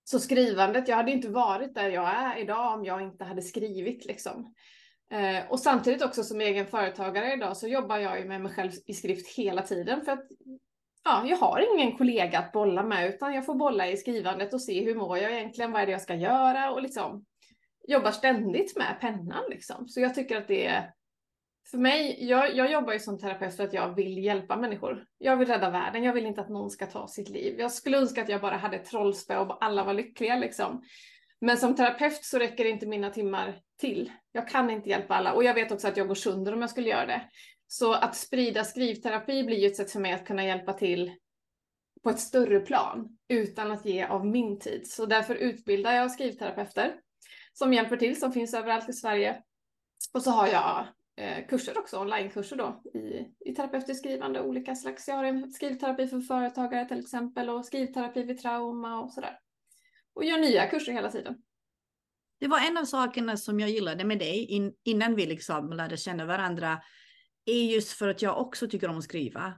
Så 0.05 0.21
skrivandet, 0.21 0.89
jag 0.89 0.97
hade 0.97 1.13
inte 1.13 1.29
varit 1.29 1.75
där 1.75 1.89
jag 1.89 2.09
är 2.09 2.39
idag 2.39 2.75
om 2.75 2.85
jag 2.85 3.03
inte 3.03 3.25
hade 3.25 3.43
skrivit 3.43 4.05
liksom. 4.05 4.55
Eh, 5.11 5.51
och 5.51 5.61
samtidigt 5.61 6.03
också 6.03 6.23
som 6.23 6.41
egen 6.41 6.67
företagare 6.67 7.33
idag 7.33 7.57
så 7.57 7.69
jobbar 7.69 7.99
jag 7.99 8.21
ju 8.21 8.25
med 8.29 8.41
mig 8.41 8.53
själv 8.53 8.73
i 8.87 8.95
skrift 8.95 9.37
hela 9.37 9.63
tiden 9.63 10.05
för 10.05 10.13
att 10.13 10.27
ja, 11.05 11.25
jag 11.27 11.37
har 11.37 11.75
ingen 11.75 11.99
kollega 11.99 12.39
att 12.39 12.53
bolla 12.53 12.83
med 12.83 13.09
utan 13.09 13.35
jag 13.35 13.47
får 13.47 13.55
bolla 13.55 13.89
i 13.89 13.97
skrivandet 13.97 14.55
och 14.55 14.63
se 14.63 14.85
hur 14.85 14.95
mår 14.95 15.19
jag 15.19 15.33
egentligen, 15.33 15.73
vad 15.73 15.83
är 15.83 15.87
det 15.87 15.93
jag 15.93 16.03
ska 16.03 16.15
göra 16.15 16.73
och 16.73 16.83
liksom 16.83 17.25
jobbar 17.89 18.11
ständigt 18.11 18.77
med 18.77 18.97
pennan 19.01 19.45
liksom. 19.51 19.89
Så 19.89 20.01
jag 20.01 20.15
tycker 20.15 20.37
att 20.37 20.49
det 20.49 20.67
är 20.67 20.93
för 21.71 21.79
mig, 21.79 22.25
jag, 22.29 22.57
jag 22.57 22.71
jobbar 22.71 22.93
ju 22.93 22.99
som 22.99 23.19
terapeut 23.19 23.57
för 23.57 23.65
att 23.65 23.73
jag 23.73 23.95
vill 23.95 24.19
hjälpa 24.19 24.57
människor. 24.57 25.07
Jag 25.19 25.37
vill 25.37 25.49
rädda 25.49 25.71
världen, 25.71 26.05
jag 26.05 26.13
vill 26.13 26.27
inte 26.27 26.41
att 26.41 26.49
någon 26.49 26.71
ska 26.71 26.87
ta 26.87 27.09
sitt 27.09 27.29
liv. 27.29 27.61
Jag 27.61 27.73
skulle 27.73 27.99
önska 27.99 28.23
att 28.23 28.29
jag 28.29 28.41
bara 28.41 28.57
hade 28.57 28.77
ett 28.77 28.85
trollspö 28.85 29.39
och 29.39 29.65
alla 29.65 29.85
var 29.85 29.95
lyckliga 29.95 30.37
liksom. 30.37 30.83
Men 31.41 31.57
som 31.57 31.75
terapeut 31.75 32.25
så 32.25 32.39
räcker 32.39 32.65
inte 32.65 32.87
mina 32.87 33.11
timmar 33.11 33.61
till. 33.81 34.13
Jag 34.33 34.49
kan 34.49 34.71
inte 34.71 34.89
hjälpa 34.89 35.15
alla 35.15 35.33
och 35.33 35.45
jag 35.45 35.55
vet 35.55 35.73
också 35.73 35.89
att 35.89 35.97
jag 35.97 36.09
går 36.09 36.15
sönder 36.15 36.53
om 36.53 36.61
jag 36.61 36.71
skulle 36.71 36.89
göra 36.89 37.07
det. 37.07 37.23
Så 37.67 37.93
att 37.93 38.17
sprida 38.17 38.65
skrivterapi 38.65 39.45
blir 39.45 39.59
ju 39.59 39.67
ett 39.67 39.77
sätt 39.77 39.93
för 39.93 40.01
mig 40.01 40.13
att 40.13 40.27
kunna 40.27 40.45
hjälpa 40.45 40.73
till 40.73 41.13
på 42.03 42.11
ett 42.11 42.21
större 42.21 42.61
plan 42.61 43.19
utan 43.29 43.73
att 43.73 43.85
ge 43.85 44.05
av 44.05 44.27
min 44.27 44.59
tid. 44.59 44.91
Så 44.91 45.07
därför 45.07 45.35
utbildar 45.35 45.93
jag 45.93 46.11
skrivterapeuter 46.11 46.95
som 47.53 47.73
hjälper 47.73 47.97
till, 47.97 48.21
som 48.21 48.33
finns 48.33 48.55
överallt 48.55 48.89
i 48.89 48.93
Sverige. 48.93 49.43
Och 50.15 50.23
så 50.23 50.31
har 50.31 50.47
jag 50.47 50.87
kurser 51.49 51.79
också, 51.79 52.01
onlinekurser 52.01 52.57
då 52.57 52.83
i, 52.95 53.27
i 53.51 53.55
terapeutiskt 53.55 53.99
skrivande, 53.99 54.43
olika 54.43 54.75
slags. 54.75 55.09
Jag 55.09 55.15
har 55.15 55.25
en 55.25 55.53
skrivterapi 55.53 56.09
för 56.09 56.21
företagare 56.21 56.89
till 56.89 57.01
exempel 57.01 57.51
och 57.51 57.67
skrivterapi 57.67 58.23
vid 58.23 58.39
trauma 58.39 59.01
och 59.01 59.13
sådär 59.13 59.39
och 60.17 60.25
gör 60.25 60.39
nya 60.39 60.67
kurser 60.67 60.93
hela 60.93 61.11
tiden. 61.11 61.35
Det 62.41 62.47
var 62.47 62.61
en 62.61 62.77
av 62.77 62.85
sakerna 62.85 63.37
som 63.37 63.61
jag 63.61 63.71
gillade 63.71 64.05
med 64.05 64.19
dig 64.19 64.45
in, 64.45 64.75
innan 64.85 65.15
vi 65.15 65.27
liksom 65.27 65.73
lärde 65.73 65.97
känna 65.97 66.25
varandra. 66.25 66.81
Är 67.47 67.63
just 67.63 67.93
för 67.93 68.09
att 68.09 68.23
jag 68.23 68.41
också 68.41 68.69
tycker 68.69 68.89
om 68.89 68.99
att 68.99 69.05
skriva. 69.05 69.55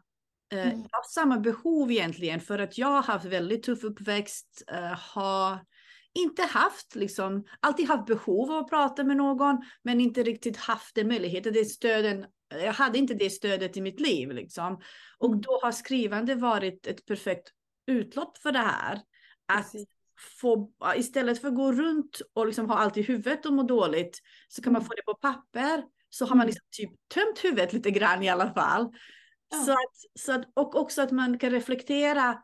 Uh, 0.55 0.61
mm. 0.61 0.79
Jag 0.79 0.99
har 0.99 1.09
samma 1.15 1.39
behov 1.39 1.91
egentligen 1.91 2.41
för 2.41 2.59
att 2.59 2.79
jag 2.79 2.89
har 2.89 3.03
haft 3.03 3.25
väldigt 3.25 3.63
tuff 3.63 3.85
uppväxt. 3.85 4.63
Uh, 4.73 4.99
har 5.15 5.59
inte 6.15 6.43
haft, 6.43 6.95
liksom, 6.95 7.45
alltid 7.61 7.89
haft 7.89 8.07
behov 8.07 8.51
av 8.51 8.59
att 8.59 8.71
prata 8.71 9.05
med 9.05 9.17
någon, 9.17 9.63
men 9.83 10.01
inte 10.01 10.23
riktigt 10.23 10.57
haft 10.57 10.95
den 10.95 11.09
möjligheten, 11.09 11.53
det 11.53 11.65
stöden. 11.65 12.27
Jag 12.49 12.73
hade 12.73 12.99
inte 12.99 13.15
det 13.15 13.31
stödet 13.31 13.77
i 13.77 13.81
mitt 13.81 14.01
liv 14.01 14.33
liksom. 14.33 14.81
Och 15.19 15.37
då 15.37 15.61
har 15.63 15.73
skrivande 15.73 16.35
varit 16.35 16.87
ett 16.87 17.07
perfekt 17.07 17.49
utlopp 17.87 18.39
för 18.39 18.53
det 18.53 18.59
här. 18.59 19.01
Att 19.53 19.75
få, 20.41 20.71
istället 20.97 21.41
för 21.41 21.49
att 21.49 21.55
gå 21.55 21.73
runt 21.73 22.21
och 22.33 22.47
liksom 22.47 22.71
ha 22.71 22.79
allt 22.79 22.97
i 22.97 23.03
huvudet 23.03 23.47
och 23.47 23.53
må 23.53 23.63
dåligt, 23.63 24.19
så 24.49 24.63
kan 24.63 24.73
man 24.73 24.83
mm. 24.83 24.89
få 24.89 24.95
det 24.95 25.03
på 25.03 25.15
papper. 25.15 25.85
Så 26.11 26.25
har 26.25 26.37
man 26.37 26.37
mm. 26.37 26.47
liksom 26.47 26.67
typ 26.71 26.91
tömt 27.15 27.45
huvudet 27.45 27.73
lite 27.73 27.91
grann 27.91 28.23
i 28.23 28.29
alla 28.29 28.55
fall. 28.55 28.89
Ja. 29.51 29.57
Så 29.57 29.73
att, 29.73 30.21
så 30.21 30.33
att, 30.33 30.45
och 30.55 30.77
också 30.77 31.03
att 31.03 31.11
man 31.11 31.39
kan 31.39 31.51
reflektera 31.51 32.43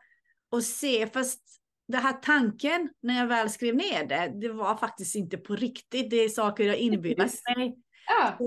och 0.49 0.63
se, 0.63 1.07
fast 1.07 1.41
det 1.87 1.97
här 1.97 2.13
tanken 2.13 2.89
när 3.01 3.17
jag 3.17 3.27
väl 3.27 3.49
skrev 3.49 3.75
ner 3.75 4.05
det, 4.05 4.31
det 4.41 4.49
var 4.49 4.77
faktiskt 4.77 5.15
inte 5.15 5.37
på 5.37 5.55
riktigt. 5.55 6.09
Det 6.09 6.15
är 6.15 6.29
saker 6.29 6.63
jag 6.63 6.77
inbillat 6.77 7.31
mig. 7.55 7.77
Ja. 8.07 8.37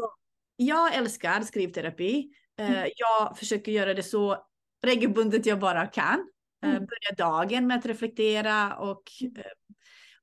jag 0.57 0.95
älskar 0.95 1.41
skrivterapi. 1.41 2.31
Eh, 2.59 2.71
mm. 2.71 2.91
Jag 2.97 3.39
försöker 3.39 3.73
göra 3.73 3.95
det 3.95 4.03
så 4.03 4.47
regelbundet 4.85 5.47
jag 5.47 5.59
bara 5.59 5.87
kan. 5.87 6.31
Eh, 6.65 6.71
mm. 6.71 6.87
Börja 6.87 7.15
dagen 7.17 7.67
med 7.67 7.79
att 7.79 7.87
reflektera 7.87 8.77
och, 8.77 9.03
mm. 9.21 9.37
eh, 9.37 9.43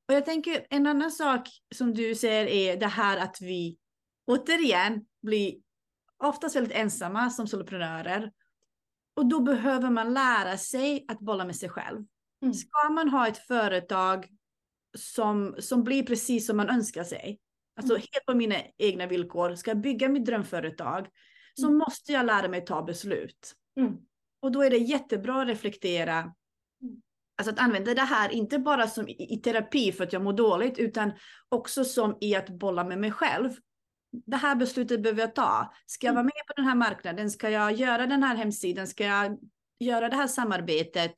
och 0.07 0.13
jag 0.13 0.25
tänker 0.25 0.67
en 0.69 0.87
annan 0.87 1.11
sak 1.11 1.49
som 1.75 1.93
du 1.93 2.15
säger 2.15 2.45
är 2.45 2.77
det 2.77 2.87
här 2.87 3.17
att 3.17 3.37
vi 3.41 3.77
återigen 4.27 5.05
blir 5.21 5.55
oftast 6.23 6.55
väldigt 6.55 6.77
ensamma 6.77 7.29
som 7.29 7.47
soloprenörer. 7.47 8.31
Och 9.15 9.25
då 9.25 9.39
behöver 9.39 9.89
man 9.89 10.13
lära 10.13 10.57
sig 10.57 11.05
att 11.07 11.19
bolla 11.19 11.45
med 11.45 11.55
sig 11.55 11.69
själv. 11.69 12.05
Mm. 12.41 12.53
Ska 12.53 12.89
man 12.89 13.09
ha 13.09 13.27
ett 13.27 13.37
företag 13.37 14.27
som, 14.97 15.55
som 15.59 15.83
blir 15.83 16.03
precis 16.03 16.47
som 16.47 16.57
man 16.57 16.69
önskar 16.69 17.03
sig, 17.03 17.39
alltså 17.77 17.93
mm. 17.93 18.01
helt 18.11 18.25
på 18.25 18.33
mina 18.33 18.55
egna 18.77 19.07
villkor, 19.07 19.55
ska 19.55 19.71
jag 19.71 19.81
bygga 19.81 20.09
mitt 20.09 20.25
drömföretag, 20.25 21.07
så 21.53 21.67
mm. 21.67 21.77
måste 21.77 22.11
jag 22.11 22.25
lära 22.25 22.47
mig 22.47 22.65
ta 22.65 22.83
beslut. 22.83 23.53
Mm. 23.79 23.97
Och 24.41 24.51
då 24.51 24.63
är 24.63 24.69
det 24.69 24.77
jättebra 24.77 25.41
att 25.41 25.47
reflektera. 25.47 26.13
Mm. 26.13 27.01
Alltså 27.37 27.53
att 27.53 27.59
använda 27.59 27.93
det 27.93 28.01
här 28.01 28.29
inte 28.29 28.59
bara 28.59 28.87
som 28.87 29.07
i, 29.07 29.33
i 29.33 29.37
terapi 29.37 29.91
för 29.91 30.03
att 30.03 30.13
jag 30.13 30.23
mår 30.23 30.33
dåligt 30.33 30.77
utan 30.77 31.11
också 31.49 31.85
som 31.85 32.17
i 32.21 32.35
att 32.35 32.49
bolla 32.49 32.83
med 32.83 32.97
mig 32.97 33.11
själv. 33.11 33.51
Det 34.25 34.37
här 34.37 34.55
beslutet 34.55 35.03
behöver 35.03 35.21
jag 35.21 35.35
ta. 35.35 35.73
Ska 35.85 36.07
jag 36.07 36.13
vara 36.13 36.23
med 36.23 36.47
på 36.47 36.53
den 36.55 36.65
här 36.65 36.75
marknaden? 36.75 37.31
Ska 37.31 37.49
jag 37.49 37.73
göra 37.73 38.07
den 38.07 38.23
här 38.23 38.35
hemsidan? 38.35 38.87
Ska 38.87 39.05
jag 39.05 39.37
göra 39.79 40.09
det 40.09 40.15
här 40.15 40.27
samarbetet? 40.27 41.15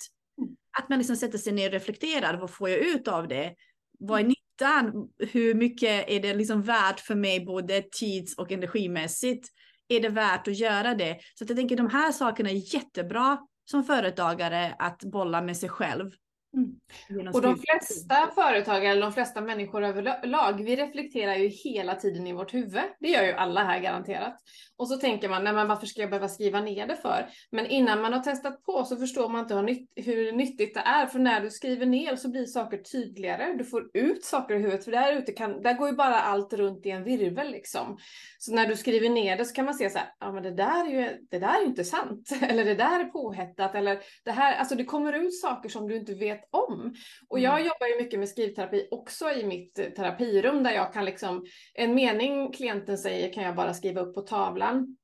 Mm. 0.77 0.83
Att 0.83 0.89
man 0.89 0.97
liksom 0.97 1.15
sätter 1.15 1.37
sig 1.37 1.53
ner 1.53 1.67
och 1.67 1.73
reflekterar. 1.73 2.37
Vad 2.37 2.51
får 2.51 2.69
jag 2.69 2.79
ut 2.79 3.07
av 3.07 3.27
det? 3.27 3.55
Vad 3.99 4.19
är 4.19 4.23
nyttan? 4.23 5.09
Hur 5.31 5.53
mycket 5.53 6.09
är 6.09 6.19
det 6.19 6.33
liksom 6.33 6.63
värt 6.63 6.99
för 6.99 7.15
mig 7.15 7.45
både 7.45 7.83
tids 7.91 8.37
och 8.37 8.51
energimässigt? 8.51 9.47
är 9.89 9.99
det 9.99 10.09
värt 10.09 10.47
att 10.47 10.57
göra 10.57 10.95
det? 10.95 11.19
Så 11.35 11.45
jag 11.47 11.57
tänker 11.57 11.75
de 11.77 11.89
här 11.89 12.11
sakerna 12.11 12.49
är 12.49 12.75
jättebra 12.75 13.37
som 13.65 13.83
företagare 13.83 14.75
att 14.79 14.99
bolla 15.03 15.41
med 15.41 15.57
sig 15.57 15.69
själv. 15.69 16.11
Mm. 16.57 17.27
Och 17.33 17.41
de 17.41 17.57
flesta 17.57 18.31
företag 18.35 18.85
eller 18.85 19.01
de 19.01 19.13
flesta 19.13 19.41
människor 19.41 19.83
överlag, 19.83 20.63
vi 20.63 20.75
reflekterar 20.75 21.35
ju 21.35 21.47
hela 21.47 21.95
tiden 21.95 22.27
i 22.27 22.33
vårt 22.33 22.53
huvud. 22.53 22.83
Det 22.99 23.09
gör 23.09 23.23
ju 23.23 23.31
alla 23.31 23.63
här 23.63 23.79
garanterat. 23.79 24.37
Och 24.77 24.87
så 24.87 24.97
tänker 24.97 25.29
man, 25.29 25.43
nej 25.43 25.53
men 25.53 25.67
varför 25.67 25.87
ska 25.87 26.01
jag 26.01 26.09
behöva 26.09 26.27
skriva 26.27 26.61
ner 26.61 26.87
det 26.87 26.95
för? 26.95 27.29
Men 27.51 27.65
innan 27.65 28.01
man 28.01 28.13
har 28.13 28.19
testat 28.19 28.63
på 28.63 28.85
så 28.85 28.97
förstår 28.97 29.29
man 29.29 29.41
inte 29.41 29.55
hur, 29.55 29.61
nytt, 29.61 29.89
hur 29.95 30.31
nyttigt 30.31 30.73
det 30.73 30.79
är. 30.79 31.05
För 31.05 31.19
när 31.19 31.41
du 31.41 31.49
skriver 31.49 31.85
ner 31.85 32.15
så 32.15 32.29
blir 32.29 32.45
saker 32.45 32.77
tydligare. 32.77 33.53
Du 33.57 33.63
får 33.63 33.89
ut 33.93 34.25
saker 34.25 34.55
i 34.55 34.57
huvudet. 34.57 34.85
För 34.85 34.91
där 34.91 35.13
ute 35.13 35.31
kan, 35.31 35.61
där 35.61 35.73
går 35.73 35.89
ju 35.89 35.95
bara 35.95 36.19
allt 36.19 36.53
runt 36.53 36.85
i 36.85 36.89
en 36.89 37.03
virvel 37.03 37.51
liksom. 37.51 37.97
Så 38.37 38.55
när 38.55 38.67
du 38.67 38.75
skriver 38.75 39.09
ner 39.09 39.37
det 39.37 39.45
så 39.45 39.53
kan 39.53 39.65
man 39.65 39.73
se 39.73 39.89
så 39.89 39.97
här, 39.97 40.07
ja 40.19 40.31
men 40.31 40.43
det 40.43 40.51
där 40.51 40.85
är 40.85 40.91
ju, 40.91 41.17
det 41.31 41.39
där 41.39 41.61
är 41.61 41.65
inte 41.65 41.83
sant. 41.83 42.29
Eller 42.41 42.65
det 42.65 42.75
där 42.75 42.99
är 42.99 43.05
påhettat. 43.05 43.75
Eller 43.75 43.99
det 44.23 44.31
här, 44.31 44.55
alltså 44.55 44.75
det 44.75 44.85
kommer 44.85 45.13
ut 45.13 45.39
saker 45.39 45.69
som 45.69 45.87
du 45.87 45.95
inte 45.95 46.13
vet 46.13 46.46
om. 46.51 46.95
Och 47.27 47.39
jag 47.39 47.53
mm. 47.53 47.67
jobbar 47.67 47.87
ju 47.87 48.03
mycket 48.03 48.19
med 48.19 48.29
skrivterapi 48.29 48.87
också 48.91 49.31
i 49.31 49.45
mitt 49.45 49.75
terapirum 49.75 50.63
där 50.63 50.71
jag 50.71 50.93
kan 50.93 51.05
liksom, 51.05 51.45
en 51.73 51.95
mening 51.95 52.51
klienten 52.51 52.97
säger 52.97 53.33
kan 53.33 53.43
jag 53.43 53.55
bara 53.55 53.73
skriva 53.73 54.01
upp 54.01 54.15
på 54.15 54.21
tavlan. 54.21 54.97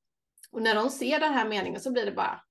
Och 0.51 0.61
när 0.61 0.75
de 0.75 0.89
ser 0.89 1.19
den 1.19 1.33
här 1.33 1.49
meningen 1.49 1.81
så 1.81 1.91
blir 1.91 2.05
det 2.05 2.11
bara, 2.11 2.41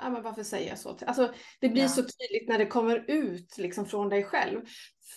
ja 0.00 0.10
men 0.10 0.22
varför 0.22 0.42
säger 0.42 0.68
jag 0.68 0.78
så? 0.78 0.98
Alltså 1.06 1.32
det 1.60 1.68
blir 1.68 1.82
ja. 1.82 1.88
så 1.88 2.02
tydligt 2.02 2.48
när 2.48 2.58
det 2.58 2.66
kommer 2.66 3.10
ut 3.10 3.58
liksom 3.58 3.86
från 3.86 4.08
dig 4.08 4.24
själv. 4.24 4.60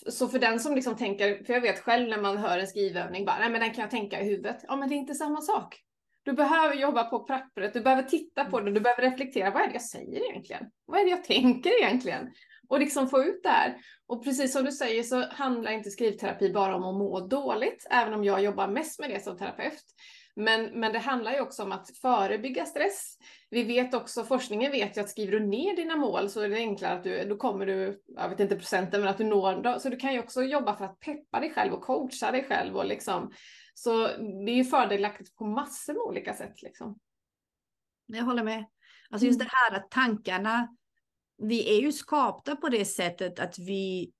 Så 0.10 0.28
för 0.28 0.40
den 0.40 0.60
som 0.60 0.76
liksom 0.76 0.96
tänker, 0.96 1.44
för 1.44 1.54
jag 1.54 1.62
vet 1.62 1.80
själv 1.80 2.10
när 2.10 2.22
man 2.22 2.38
hör 2.38 2.60
en 2.60 2.68
skrivövning, 2.68 3.26
bara, 3.26 3.40
nej 3.40 3.50
men 3.50 3.62
den 3.62 3.74
kan 3.74 3.82
jag 3.82 3.92
tänka 3.92 4.22
i 4.22 4.24
huvudet. 4.24 4.58
Ja 4.68 4.76
men 4.76 4.90
det 4.90 4.96
är 4.96 4.98
inte 4.98 5.16
samma 5.16 5.42
sak. 5.42 5.82
Du 6.24 6.34
behöver 6.34 6.76
jobba 6.76 7.04
på 7.04 7.20
pappret, 7.20 7.74
du 7.74 7.82
behöver 7.82 8.04
titta 8.04 8.46
på 8.46 8.60
det, 8.60 8.72
du 8.72 8.80
behöver 8.80 9.02
reflektera. 9.02 9.52
Vad 9.52 9.62
är 9.62 9.68
det 9.68 9.74
jag 9.74 9.82
säger 9.82 10.30
egentligen? 10.30 10.66
Vad 10.86 11.00
är 11.00 11.04
det 11.04 11.10
jag 11.10 11.24
tänker 11.24 11.84
egentligen? 11.84 12.32
Och 12.72 12.80
liksom 12.80 13.10
få 13.10 13.24
ut 13.24 13.44
det 13.44 13.50
här. 13.50 13.78
Och 14.08 14.24
precis 14.24 14.54
som 14.54 14.66
du 14.66 14.72
säger 14.72 15.04
så 15.04 15.26
handlar 15.26 15.72
inte 15.72 15.92
skrivterapi 15.92 16.54
bara 16.54 16.76
om 16.76 16.84
att 16.84 16.96
må 16.96 17.20
dåligt, 17.20 17.88
även 17.90 18.14
om 18.14 18.24
jag 18.24 18.44
jobbar 18.44 18.68
mest 18.68 19.00
med 19.00 19.10
det 19.10 19.24
som 19.24 19.38
terapeut. 19.38 19.84
Men, 20.36 20.80
men 20.80 20.94
det 20.94 21.00
handlar 21.00 21.34
ju 21.34 21.42
också 21.42 21.64
om 21.64 21.72
att 21.72 21.98
förebygga 21.98 22.66
stress. 22.66 23.18
Vi 23.50 23.64
vet 23.64 23.94
också, 23.94 24.24
forskningen 24.24 24.72
vet 24.72 24.98
ju 24.98 25.02
att 25.02 25.10
skriver 25.10 25.32
du 25.32 25.48
ner 25.48 25.76
dina 25.76 25.96
mål 25.96 26.30
så 26.30 26.42
är 26.42 26.50
det 26.50 26.56
enklare 26.56 26.94
att 26.94 27.04
du, 27.04 27.26
då 27.26 27.38
kommer 27.38 27.66
du, 27.66 28.02
jag 28.08 28.30
vet 28.30 28.40
inte 28.40 28.56
procenten, 28.56 29.02
men 29.02 29.10
att 29.10 29.18
du 29.18 29.24
når 29.24 29.64
dem. 29.64 29.80
Så 29.80 29.90
du 29.90 29.98
kan 29.98 30.14
ju 30.14 30.20
också 30.20 30.44
jobba 30.44 30.76
för 30.78 30.86
att 30.86 31.00
peppa 31.00 31.40
dig 31.40 31.54
själv 31.54 31.74
och 31.74 31.82
coacha 31.82 32.32
dig 32.32 32.44
själv 32.44 32.78
och 32.78 32.86
liksom. 32.86 33.32
Så 33.74 34.08
det 34.46 34.52
är 34.52 34.56
ju 34.56 34.66
fördelaktigt 34.66 35.36
på 35.36 35.46
massor 35.46 35.94
med 35.94 36.02
olika 36.02 36.34
sätt 36.34 36.62
liksom. 36.62 37.00
Jag 38.06 38.24
håller 38.24 38.44
med. 38.44 38.66
Alltså 39.10 39.26
just 39.26 39.42
mm. 39.42 39.48
det 39.48 39.52
här 39.54 39.80
att 39.80 39.92
tankarna, 39.92 40.76
vi 41.42 41.78
är 41.78 41.82
ju 41.82 41.92
skapta 41.92 42.56
på 42.56 42.70
det 42.70 42.86
sättet 42.86 43.40
att 43.40 43.60
vi 43.60 44.12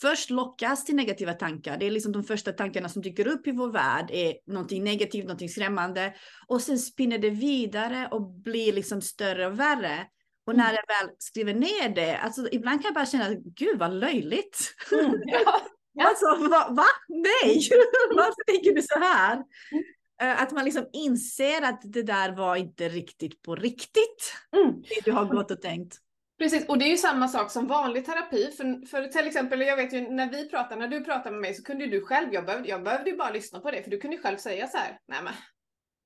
först 0.00 0.30
lockas 0.30 0.84
till 0.84 0.96
negativa 0.96 1.32
tankar. 1.32 1.76
Det 1.76 1.86
är 1.86 1.90
liksom 1.90 2.12
de 2.12 2.24
första 2.24 2.52
tankarna 2.52 2.88
som 2.88 3.02
dyker 3.02 3.26
upp 3.26 3.46
i 3.46 3.52
vår 3.52 3.72
värld 3.72 4.10
är 4.12 4.34
någonting 4.46 4.84
negativt, 4.84 5.24
någonting 5.24 5.48
skrämmande. 5.48 6.14
Och 6.46 6.62
sen 6.62 6.78
spinner 6.78 7.18
det 7.18 7.30
vidare 7.30 8.08
och 8.10 8.22
blir 8.22 8.72
liksom 8.72 9.02
större 9.02 9.46
och 9.46 9.60
värre. 9.60 10.06
Och 10.46 10.56
när 10.56 10.72
jag 10.72 10.86
väl 10.86 11.14
skriver 11.18 11.54
ner 11.54 11.94
det, 11.94 12.16
alltså 12.16 12.48
ibland 12.52 12.82
kan 12.82 12.88
jag 12.88 12.94
bara 12.94 13.06
känna, 13.06 13.34
gud 13.34 13.78
vad 13.78 13.94
löjligt. 13.94 14.74
Mm, 14.92 15.12
ja. 15.92 16.08
alltså 16.08 16.26
va? 16.26 16.68
va? 16.70 16.86
Nej, 17.08 17.60
varför 18.16 18.52
tänker 18.52 18.74
du 18.74 18.82
så 18.82 18.98
här? 18.98 19.42
Eh, 20.22 20.42
att 20.42 20.52
man 20.52 20.64
liksom 20.64 20.88
inser 20.92 21.62
att 21.62 21.80
det 21.84 22.02
där 22.02 22.36
var 22.36 22.56
inte 22.56 22.88
riktigt 22.88 23.42
på 23.42 23.54
riktigt. 23.54 24.34
Mm. 24.56 24.82
Det 24.82 25.04
du 25.04 25.12
har 25.12 25.24
gått 25.24 25.50
och 25.50 25.62
tänkt. 25.62 25.98
Precis, 26.38 26.68
och 26.68 26.78
det 26.78 26.84
är 26.84 26.90
ju 26.90 26.96
samma 26.96 27.28
sak 27.28 27.50
som 27.50 27.66
vanlig 27.66 28.06
terapi. 28.06 28.50
För, 28.56 28.86
för 28.86 29.08
till 29.08 29.26
exempel, 29.26 29.60
jag 29.60 29.76
vet 29.76 29.92
ju 29.92 30.10
när 30.10 30.30
vi 30.30 30.48
pratar, 30.48 30.76
när 30.76 30.88
du 30.88 31.04
pratar 31.04 31.30
med 31.30 31.40
mig 31.40 31.54
så 31.54 31.62
kunde 31.62 31.84
ju 31.84 31.90
du 31.90 32.00
själv, 32.00 32.34
jag 32.34 32.46
behövde, 32.46 32.68
jag 32.68 32.82
behövde 32.82 33.10
ju 33.10 33.16
bara 33.16 33.30
lyssna 33.30 33.60
på 33.60 33.70
det, 33.70 33.82
för 33.82 33.90
du 33.90 33.98
kunde 33.98 34.16
ju 34.16 34.22
själv 34.22 34.36
säga 34.36 34.66
så 34.66 34.78
här, 34.78 34.98
nej 35.08 35.22
men, 35.22 35.32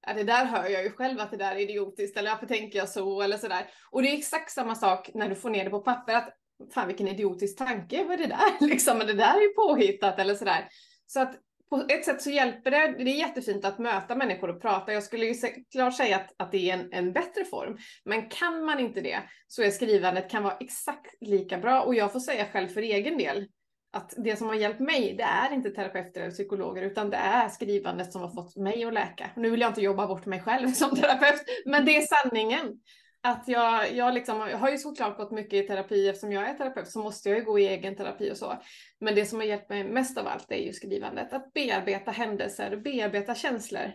ja, 0.07 0.15
det 0.15 0.25
där 0.25 0.45
hör 0.45 0.69
jag 0.69 0.85
ju 0.85 0.91
själv 0.91 1.21
att 1.21 1.31
det 1.31 1.37
där 1.37 1.55
är 1.55 1.59
idiotiskt, 1.59 2.17
eller 2.17 2.31
varför 2.31 2.47
tänker 2.47 2.79
jag 2.79 2.89
så, 2.89 3.23
eller 3.23 3.37
så 3.37 3.49
där. 3.49 3.67
Och 3.91 4.03
det 4.03 4.09
är 4.09 4.19
exakt 4.19 4.51
samma 4.51 4.75
sak 4.75 5.11
när 5.15 5.29
du 5.29 5.35
får 5.35 5.51
ner 5.51 5.65
det 5.65 5.71
på 5.71 5.81
papper, 5.81 6.15
att 6.15 6.37
fan 6.75 6.87
vilken 6.87 7.09
idiotisk 7.09 7.59
tanke, 7.59 8.05
vad 8.05 8.13
är 8.13 8.19
det 8.19 8.27
där? 8.27 8.61
Liksom, 8.67 8.99
det 8.99 9.15
där 9.15 9.37
är 9.37 9.43
ju 9.43 9.49
påhittat, 9.49 10.19
eller 10.19 10.35
så 10.35 10.45
där. 10.45 10.69
Så 11.07 11.21
att 11.21 11.35
på 11.71 11.87
ett 11.89 12.05
sätt 12.05 12.23
så 12.23 12.31
hjälper 12.31 12.71
det. 12.71 13.05
Det 13.05 13.11
är 13.11 13.19
jättefint 13.19 13.65
att 13.65 13.79
möta 13.79 14.15
människor 14.15 14.51
och 14.51 14.63
prata. 14.63 14.93
Jag 14.93 15.03
skulle 15.03 15.27
ju 15.27 15.35
klart 15.73 15.97
säga 15.97 16.17
att, 16.17 16.35
att 16.37 16.53
det 16.53 16.71
är 16.71 16.75
en, 16.75 16.93
en 16.93 17.13
bättre 17.13 17.45
form. 17.45 17.79
Men 18.05 18.29
kan 18.29 18.65
man 18.65 18.81
inte 18.81 19.01
det 19.01 19.21
så 19.47 19.63
är 19.63 19.71
skrivandet 19.71 20.31
kan 20.31 20.43
vara 20.43 20.57
exakt 20.61 21.15
lika 21.21 21.59
bra. 21.59 21.83
Och 21.83 21.95
jag 21.95 22.13
får 22.13 22.21
säga 22.21 22.47
själv 22.53 22.69
för 22.69 22.83
egen 22.83 23.19
del 23.19 23.47
att 23.93 24.15
det 24.17 24.37
som 24.37 24.49
har 24.49 24.55
hjälpt 24.55 24.81
mig, 24.81 25.15
det 25.17 25.23
är 25.23 25.53
inte 25.53 25.71
terapeuter 25.71 26.21
eller 26.21 26.31
psykologer, 26.31 26.83
utan 26.83 27.11
det 27.11 27.17
är 27.17 27.49
skrivandet 27.49 28.13
som 28.13 28.23
har 28.23 28.31
fått 28.31 28.57
mig 28.57 28.85
att 28.85 28.95
läka. 28.95 29.31
Nu 29.37 29.51
vill 29.51 29.61
jag 29.61 29.71
inte 29.71 29.81
jobba 29.81 30.07
bort 30.07 30.27
mig 30.27 30.41
själv 30.41 30.69
som 30.73 30.97
terapeut, 30.97 31.45
men 31.67 31.85
det 31.85 31.97
är 31.97 32.07
sanningen 32.07 32.81
att 33.23 33.49
jag, 33.49 33.95
jag, 33.95 34.15
liksom, 34.15 34.39
jag 34.39 34.59
har 34.59 34.71
ju 34.71 34.79
såklart 34.79 35.17
gått 35.17 35.31
mycket 35.31 35.65
i 35.65 35.67
terapi 35.67 36.09
eftersom 36.09 36.33
jag 36.33 36.49
är 36.49 36.55
terapeut 36.55 36.89
så 36.89 36.99
måste 36.99 37.29
jag 37.29 37.39
ju 37.39 37.45
gå 37.45 37.59
i 37.59 37.67
egen 37.67 37.97
terapi 37.97 38.33
och 38.33 38.37
så. 38.37 38.63
Men 39.01 39.15
det 39.15 39.27
som 39.27 39.39
har 39.39 39.47
hjälpt 39.47 39.69
mig 39.69 39.85
mest 39.85 40.19
av 40.19 40.27
allt 40.27 40.53
är 40.53 40.57
ju 40.57 40.73
skrivandet. 40.73 41.33
Att 41.33 41.53
bearbeta 41.53 42.11
händelser, 42.11 42.77
bearbeta 42.77 43.35
känslor. 43.35 43.93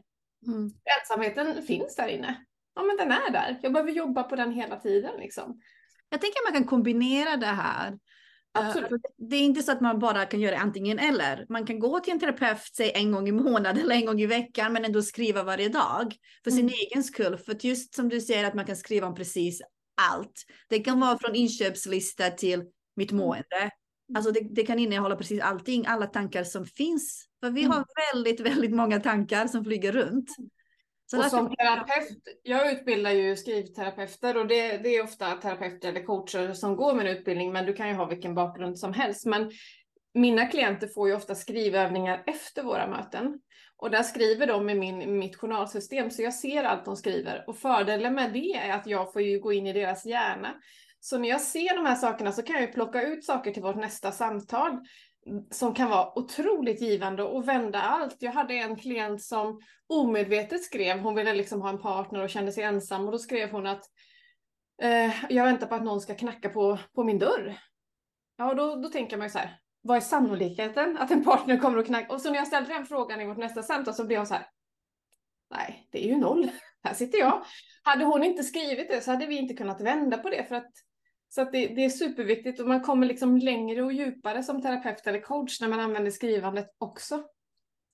Mm. 0.48 0.72
Ensamheten 1.02 1.64
finns 1.64 1.96
där 1.96 2.08
inne. 2.08 2.46
Ja 2.76 2.84
men 2.84 2.98
den 2.98 3.12
är 3.12 3.32
där. 3.32 3.60
Jag 3.62 3.74
behöver 3.74 3.92
jobba 3.92 4.24
på 4.24 4.36
den 4.36 4.52
hela 4.52 4.80
tiden 4.80 5.20
liksom. 5.20 5.62
Jag 6.10 6.22
tänker 6.22 6.40
att 6.40 6.54
man 6.54 6.62
kan 6.62 6.70
kombinera 6.70 7.38
det 7.38 7.46
här. 7.46 8.00
Eh, 8.56 8.68
Absolut. 8.68 9.02
Det 9.18 9.36
är 9.36 9.42
inte 9.42 9.64
så 9.64 9.72
att 9.72 9.82
man 9.82 10.00
bara 10.00 10.26
kan 10.26 10.42
göra 10.42 10.58
antingen 10.58 11.00
eller. 11.00 11.46
Man 11.50 11.66
kan 11.66 11.80
gå 11.80 12.00
till 12.00 12.14
en 12.14 12.20
terapeut 12.20 12.76
säg 12.78 12.92
en 12.96 13.12
gång 13.12 13.28
i 13.28 13.32
månaden 13.32 13.82
eller 13.82 13.96
en 13.96 14.06
gång 14.06 14.22
i 14.22 14.26
veckan 14.26 14.74
men 14.74 14.86
ändå 14.86 15.02
skriva 15.02 15.44
varje 15.44 15.70
dag 15.70 16.16
för 16.44 16.52
sin 16.52 16.60
mm. 16.60 16.74
egen 16.74 17.04
skull. 17.04 17.38
För 17.38 17.66
just 17.66 17.96
som 17.96 18.10
du 18.10 18.22
säger 18.22 18.44
att 18.44 18.54
man 18.54 18.66
kan 18.66 18.76
skriva 18.76 19.08
om 19.08 19.16
precis 19.16 19.62
allt. 20.02 20.46
Det 20.70 20.80
kan 20.80 21.00
vara 21.00 21.18
från 21.18 21.36
inköpslista 21.36 22.30
till 22.30 22.64
mitt 22.96 23.12
mm. 23.12 23.26
mående. 23.26 23.72
Alltså 24.16 24.32
det, 24.32 24.40
det, 24.52 24.64
kan 24.64 24.80
innehålla 24.80 25.16
precis 25.16 25.42
allting, 25.42 25.86
alla 25.88 26.06
tankar 26.06 26.44
som 26.44 26.66
finns. 26.66 27.26
För 27.40 27.52
vi 27.52 27.64
har 27.64 27.76
mm. 27.76 27.86
väldigt, 28.14 28.40
väldigt 28.40 28.76
många 28.76 29.00
tankar 29.00 29.48
som 29.48 29.64
flyger 29.64 29.92
runt. 29.92 30.30
Så 31.08 31.20
och 31.20 31.26
som 31.26 31.56
terapeut, 31.56 32.18
jag 32.44 32.72
utbildar 32.72 33.12
ju 33.12 33.36
skrivterapeuter 33.36 34.38
och 34.38 34.48
det, 34.48 34.78
det, 34.78 34.90
är 34.96 35.04
ofta 35.04 35.32
terapeuter 35.32 35.90
eller 35.90 36.04
coacher 36.04 36.54
som 36.54 36.76
går 36.76 36.94
med 36.94 37.08
en 37.08 37.18
utbildning, 37.18 37.52
men 37.52 37.66
du 37.66 37.74
kan 37.74 37.88
ju 37.88 37.94
ha 37.94 38.06
vilken 38.06 38.36
bakgrund 38.36 38.80
som 38.80 38.94
helst. 38.94 39.26
Men 39.26 39.52
mina 40.14 40.46
klienter 40.46 40.88
får 40.88 41.08
ju 41.08 41.16
ofta 41.16 41.36
skrivövningar 41.36 42.24
efter 42.28 42.64
våra 42.64 42.88
möten. 42.88 43.40
Och 43.78 43.92
där 43.92 44.04
skriver 44.04 44.48
de 44.48 44.70
i 44.70 44.76
min, 44.76 45.18
mitt 45.20 45.36
journalsystem, 45.36 46.12
så 46.12 46.22
jag 46.22 46.34
ser 46.34 46.64
allt 46.64 46.86
de 46.86 46.96
skriver. 46.96 47.44
Och 47.48 47.58
fördelen 47.58 48.14
med 48.14 48.34
det 48.34 48.54
är 48.54 48.74
att 48.74 48.88
jag 48.88 49.14
får 49.14 49.22
ju 49.22 49.40
gå 49.40 49.54
in 49.54 49.68
i 49.68 49.74
deras 49.74 50.06
hjärna. 50.06 50.56
Så 51.00 51.18
när 51.18 51.30
jag 51.30 51.42
ser 51.42 51.76
de 51.76 51.86
här 51.86 51.96
sakerna 51.96 52.32
så 52.32 52.42
kan 52.42 52.62
jag 52.62 52.74
plocka 52.74 53.02
ut 53.02 53.26
saker 53.26 53.52
till 53.52 53.64
vårt 53.64 53.76
nästa 53.76 54.12
samtal 54.12 54.80
som 55.52 55.74
kan 55.74 55.90
vara 55.90 56.20
otroligt 56.20 56.82
givande 56.82 57.24
och 57.24 57.48
vända 57.48 57.82
allt. 57.82 58.16
Jag 58.20 58.32
hade 58.32 58.54
en 58.54 58.76
klient 58.76 59.22
som 59.22 59.62
omedvetet 59.88 60.64
skrev, 60.64 61.00
hon 61.00 61.16
ville 61.16 61.34
liksom 61.34 61.62
ha 61.62 61.70
en 61.70 61.82
partner 61.82 62.24
och 62.24 62.30
kände 62.30 62.52
sig 62.52 62.64
ensam 62.64 63.06
och 63.06 63.12
då 63.12 63.20
skrev 63.20 63.52
hon 63.52 63.68
att 63.68 63.84
eh, 64.82 65.26
jag 65.30 65.44
väntar 65.44 65.68
på 65.68 65.76
att 65.76 65.84
någon 65.84 66.02
ska 66.02 66.16
knacka 66.16 66.50
på, 66.50 66.80
på 66.96 67.04
min 67.04 67.20
dörr. 67.20 67.58
Ja, 68.38 68.50
och 68.50 68.56
då, 68.56 68.76
då 68.76 68.90
tänker 68.90 69.18
man 69.18 69.28
ju 69.28 69.32
så 69.32 69.40
här, 69.40 69.60
vad 69.82 69.98
är 69.98 70.02
sannolikheten 70.02 70.98
att 70.98 71.12
en 71.12 71.24
partner 71.24 71.58
kommer 71.58 71.78
och 71.78 71.86
knackar? 71.86 72.14
Och 72.14 72.22
så 72.22 72.30
när 72.30 72.38
jag 72.38 72.48
ställde 72.48 72.74
den 72.74 72.86
frågan 72.86 73.22
i 73.22 73.26
vårt 73.26 73.38
nästa 73.38 73.64
samtal 73.64 73.94
så 73.94 74.06
blev 74.06 74.20
hon 74.20 74.28
så 74.28 74.34
här, 74.34 74.48
nej, 75.52 75.88
det 75.92 76.06
är 76.06 76.08
ju 76.08 76.18
noll. 76.18 76.52
Här 76.84 76.94
sitter 76.94 77.18
jag. 77.18 77.46
Hade 77.84 78.06
hon 78.06 78.24
inte 78.24 78.44
skrivit 78.44 78.90
det 78.90 79.02
så 79.02 79.12
hade 79.12 79.26
vi 79.26 79.38
inte 79.38 79.54
kunnat 79.54 79.82
vända 79.82 80.18
på 80.18 80.30
det 80.30 80.46
för 80.48 80.56
att 80.56 80.72
så 81.36 81.44
det, 81.44 81.68
det, 81.68 81.86
är 81.86 81.90
superviktigt 81.90 82.60
och 82.60 82.68
man 82.68 82.82
kommer 82.82 83.08
liksom 83.08 83.38
längre 83.38 83.84
och 83.84 83.94
djupare 83.94 84.44
som 84.44 84.62
terapeut 84.62 85.08
eller 85.08 85.22
coach 85.22 85.62
när 85.62 85.68
man 85.68 85.80
använder 85.80 86.12
skrivandet 86.12 86.68
också. 86.78 87.24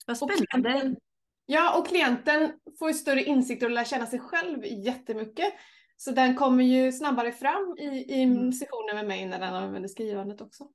Vad 0.05 0.17
spännande. 0.17 0.89
Och 0.89 0.97
ja, 1.45 1.79
och 1.79 1.87
klienten 1.87 2.51
får 2.79 2.87
ju 2.87 2.93
större 2.93 3.23
insikt 3.23 3.63
och 3.63 3.69
lär 3.69 3.83
känna 3.83 4.05
sig 4.05 4.19
själv 4.19 4.65
jättemycket. 4.65 5.53
Så 5.97 6.11
den 6.11 6.35
kommer 6.35 6.63
ju 6.63 6.91
snabbare 6.91 7.31
fram 7.31 7.75
i, 7.79 7.85
i 7.85 8.23
mm. 8.23 8.53
sessionen 8.53 8.95
med 8.95 9.07
mig 9.07 9.25
när 9.25 9.39
den 9.39 9.53
använder 9.53 9.89
skrivandet 9.89 10.41
också. 10.41 10.67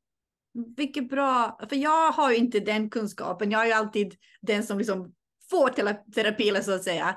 Vilket 0.76 1.08
bra, 1.08 1.58
för 1.68 1.76
jag 1.76 2.12
har 2.12 2.30
ju 2.30 2.36
inte 2.36 2.60
den 2.60 2.90
kunskapen. 2.90 3.50
Jag 3.50 3.62
är 3.62 3.66
ju 3.66 3.72
alltid 3.72 4.14
den 4.40 4.62
som 4.62 4.78
liksom 4.78 5.14
får 5.50 5.68
terapi, 6.12 6.62
så 6.62 6.74
att 6.74 6.84
säga. 6.84 7.16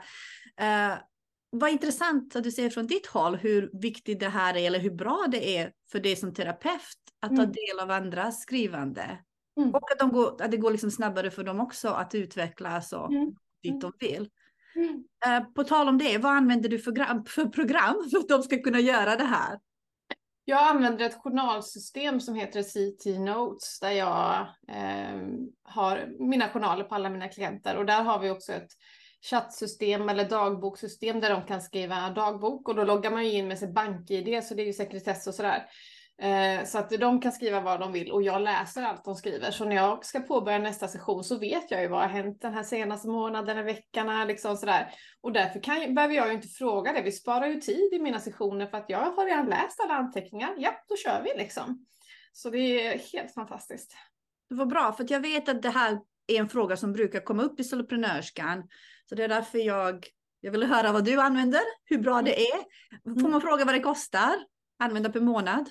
Uh, 0.62 0.98
vad 1.52 1.70
intressant 1.70 2.36
att 2.36 2.44
du 2.44 2.52
säger 2.52 2.70
från 2.70 2.88
ditt 2.88 3.08
håll 3.08 3.36
hur 3.36 3.70
viktigt 3.74 4.20
det 4.20 4.30
här 4.30 4.58
är 4.58 4.68
eller 4.68 4.80
hur 4.80 4.92
bra 4.92 5.26
det 5.32 5.58
är 5.58 5.72
för 5.92 6.00
dig 6.00 6.16
som 6.16 6.34
terapeut 6.34 6.98
att 7.20 7.32
mm. 7.32 7.46
ta 7.46 7.52
del 7.52 7.80
av 7.82 7.92
andras 7.92 8.42
skrivande. 8.42 9.20
Mm. 9.58 9.70
Och 9.76 9.92
att, 9.92 10.00
de 10.00 10.12
går, 10.12 10.42
att 10.42 10.52
det 10.52 10.58
går 10.58 10.72
liksom 10.72 10.92
snabbare 10.92 11.32
för 11.32 11.44
dem 11.44 11.60
också 11.60 11.90
att 11.90 12.16
utvecklas 12.16 12.94
och 12.94 13.12
mm. 13.12 13.36
dit 13.64 13.82
de 13.82 13.92
vill. 14.00 14.30
Uh, 15.28 15.54
på 15.54 15.64
tal 15.64 15.88
om 15.88 15.98
det, 15.98 16.18
vad 16.18 16.32
använder 16.32 16.70
du 16.70 16.80
för, 16.80 17.30
för 17.30 17.46
program 17.46 18.10
för 18.12 18.18
att 18.18 18.30
de 18.30 18.44
ska 18.44 18.62
kunna 18.62 18.80
göra 18.80 19.16
det 19.16 19.24
här? 19.24 19.60
Jag 20.46 20.70
använder 20.70 21.06
ett 21.06 21.22
journalsystem 21.22 22.20
som 22.20 22.36
heter 22.36 22.64
CT 22.64 23.20
Notes 23.20 23.80
där 23.80 23.92
jag 23.92 24.40
eh, 24.68 25.22
har 25.64 26.08
mina 26.20 26.50
journaler 26.50 26.84
på 26.84 26.96
alla 26.96 27.10
mina 27.10 27.28
klienter 27.28 27.78
och 27.78 27.86
där 27.86 28.04
har 28.04 28.20
vi 28.20 28.30
också 28.30 28.54
ett 28.54 28.72
chattsystem 29.22 30.10
eller 30.10 30.30
dagbokssystem 30.30 31.20
där 31.20 31.30
de 31.30 31.46
kan 31.46 31.62
skriva 31.62 32.10
dagbok 32.10 32.70
och 32.70 32.76
då 32.76 32.84
loggar 32.84 33.12
man 33.12 33.26
ju 33.26 33.32
in 33.32 33.48
med 33.48 33.60
sitt 33.60 33.74
bank-id 33.74 34.44
så 34.44 34.54
det 34.54 34.62
är 34.62 34.66
ju 34.66 34.74
sekretess 34.74 35.28
och 35.28 35.34
sådär. 35.34 35.66
Eh, 36.22 36.66
så 36.66 36.78
att 36.78 36.90
de 36.90 37.22
kan 37.22 37.32
skriva 37.32 37.62
vad 37.62 37.80
de 37.80 37.92
vill 37.92 38.12
och 38.12 38.24
jag 38.24 38.42
läser 38.42 38.84
allt 38.84 39.06
de 39.06 39.16
skriver. 39.16 39.52
Så 39.52 39.66
när 39.66 39.76
jag 39.76 40.06
ska 40.06 40.20
påbörja 40.20 40.60
nästa 40.60 40.88
session 40.88 41.24
så 41.24 41.40
vet 41.40 41.72
jag 41.72 41.82
ju 41.82 41.88
vad 41.88 42.02
har 42.02 42.08
hänt 42.08 42.42
den 42.42 42.54
här 42.54 42.64
senaste 42.64 43.08
månaden, 43.08 43.58
eller 43.58 43.64
veckan, 43.64 44.28
liksom 44.28 44.58
sådär. 44.58 44.92
Och 45.22 45.32
därför 45.32 45.60
kan, 45.60 45.96
behöver 45.96 46.16
jag 46.16 46.28
ju 46.28 46.34
inte 46.34 46.48
fråga 46.48 46.94
det. 46.94 47.02
Vi 47.02 47.12
sparar 47.12 47.48
ju 47.48 47.62
tid 47.62 47.94
i 47.94 48.00
mina 48.00 48.20
sessioner 48.20 48.68
för 48.68 48.78
att 48.78 48.90
jag 48.90 49.12
har 49.12 49.26
redan 49.26 49.46
läst 49.46 49.80
alla 49.80 49.94
anteckningar. 49.94 50.56
Ja, 50.58 50.72
då 50.90 50.96
kör 50.96 51.22
vi 51.24 51.44
liksom. 51.44 51.86
Så 52.32 52.50
det 52.50 52.58
är 52.58 53.00
helt 53.14 53.34
fantastiskt. 53.34 53.96
Det 54.50 54.56
var 54.56 54.66
bra, 54.66 54.94
för 54.94 55.06
jag 55.10 55.20
vet 55.20 55.50
att 55.50 55.62
det 55.62 55.70
här 55.70 56.00
är 56.28 56.40
en 56.40 56.50
fråga 56.50 56.78
som 56.78 56.94
brukar 56.94 57.20
komma 57.20 57.44
upp 57.44 57.60
i 57.60 57.64
soloprenörskan. 57.64 58.64
Så 59.10 59.16
det 59.16 59.24
är 59.24 59.28
därför 59.28 59.58
jag, 59.58 60.08
jag 60.42 60.52
vill 60.52 60.64
höra 60.64 60.92
vad 60.92 61.06
du 61.06 61.22
använder, 61.22 61.62
hur 61.86 61.98
bra 61.98 62.22
det 62.22 62.42
är. 62.42 62.60
Får 63.22 63.30
man 63.30 63.42
fråga 63.42 63.66
vad 63.66 63.76
det 63.76 63.80
kostar? 63.80 64.36
Använda 64.80 65.10
per 65.10 65.20
månad? 65.20 65.70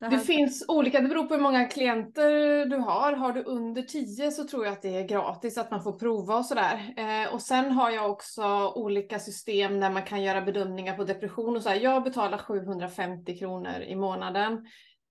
Det, 0.00 0.08
det, 0.08 0.18
finns 0.18 0.64
olika, 0.68 1.00
det 1.00 1.08
beror 1.08 1.24
på 1.24 1.34
hur 1.34 1.42
många 1.42 1.64
klienter 1.64 2.66
du 2.66 2.76
har. 2.76 3.12
Har 3.12 3.32
du 3.32 3.42
under 3.42 3.82
10 3.82 4.30
så 4.30 4.44
tror 4.44 4.64
jag 4.64 4.72
att 4.72 4.82
det 4.82 4.96
är 4.96 5.08
gratis 5.08 5.58
att 5.58 5.70
man 5.70 5.82
får 5.82 5.92
prova 5.92 6.36
och 6.36 6.46
sådär. 6.46 6.94
Eh, 6.96 7.34
och 7.34 7.42
sen 7.42 7.72
har 7.72 7.90
jag 7.90 8.10
också 8.10 8.72
olika 8.74 9.18
system 9.18 9.80
där 9.80 9.90
man 9.90 10.02
kan 10.02 10.22
göra 10.22 10.42
bedömningar 10.42 10.96
på 10.96 11.04
depression 11.04 11.56
och 11.56 11.62
så. 11.62 11.70
Jag 11.80 12.02
betalar 12.02 12.38
750 12.38 13.38
kronor 13.38 13.80
i 13.80 13.96
månaden. 13.96 14.52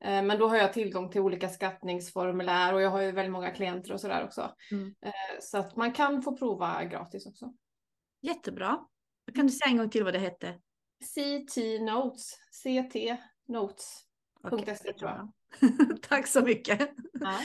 Eh, 0.04 0.24
men 0.24 0.40
då 0.40 0.48
har 0.48 0.58
jag 0.58 0.74
tillgång 0.74 1.12
till 1.12 1.22
olika 1.22 1.50
skattningsformulär 1.50 2.74
och 2.74 2.82
jag 2.82 2.90
har 2.90 3.02
ju 3.02 3.12
väldigt 3.12 3.34
många 3.34 3.52
klienter 3.52 3.94
och 3.94 4.02
sådär 4.02 4.24
också. 4.24 4.52
Mm. 4.72 4.96
Eh, 5.06 5.40
så 5.42 5.58
att 5.58 5.76
man 5.76 5.92
kan 5.92 6.22
få 6.22 6.38
prova 6.38 6.84
gratis 6.84 7.26
också. 7.26 7.54
Jättebra. 8.22 8.86
Kan 9.36 9.48
du 9.48 9.54
säga 9.54 9.72
en 9.72 9.78
gång 9.78 9.90
till 9.90 10.04
vad 10.04 10.14
det 10.14 10.20
hette? 10.20 10.60
CT 11.04 11.58
Notes. 11.82 12.32
CT 12.64 12.96
Notes. 13.48 14.04
Okay, 14.52 14.76
jag. 14.98 15.32
Tack 16.02 16.28
så 16.28 16.42
mycket. 16.42 16.92
Ja. 17.14 17.42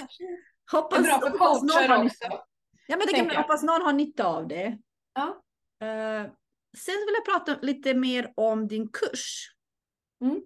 Hoppas, 0.72 1.02
det 1.02 1.10
är 1.10 1.18
bra 1.18 1.30
för 1.30 1.38
coacher 1.38 2.04
också. 2.04 2.44
Ja, 2.86 2.96
men 2.96 3.06
det 3.06 3.12
kan, 3.12 3.36
hoppas 3.36 3.62
någon 3.62 3.82
har 3.82 3.92
nytta 3.92 4.26
av 4.26 4.48
det. 4.48 4.78
Ja. 5.14 5.42
Uh, 5.82 6.32
sen 6.78 6.94
vill 7.06 7.14
jag 7.14 7.24
prata 7.24 7.60
lite 7.62 7.94
mer 7.94 8.32
om 8.36 8.68
din 8.68 8.88
kurs. 8.88 9.50
Mm. 10.24 10.42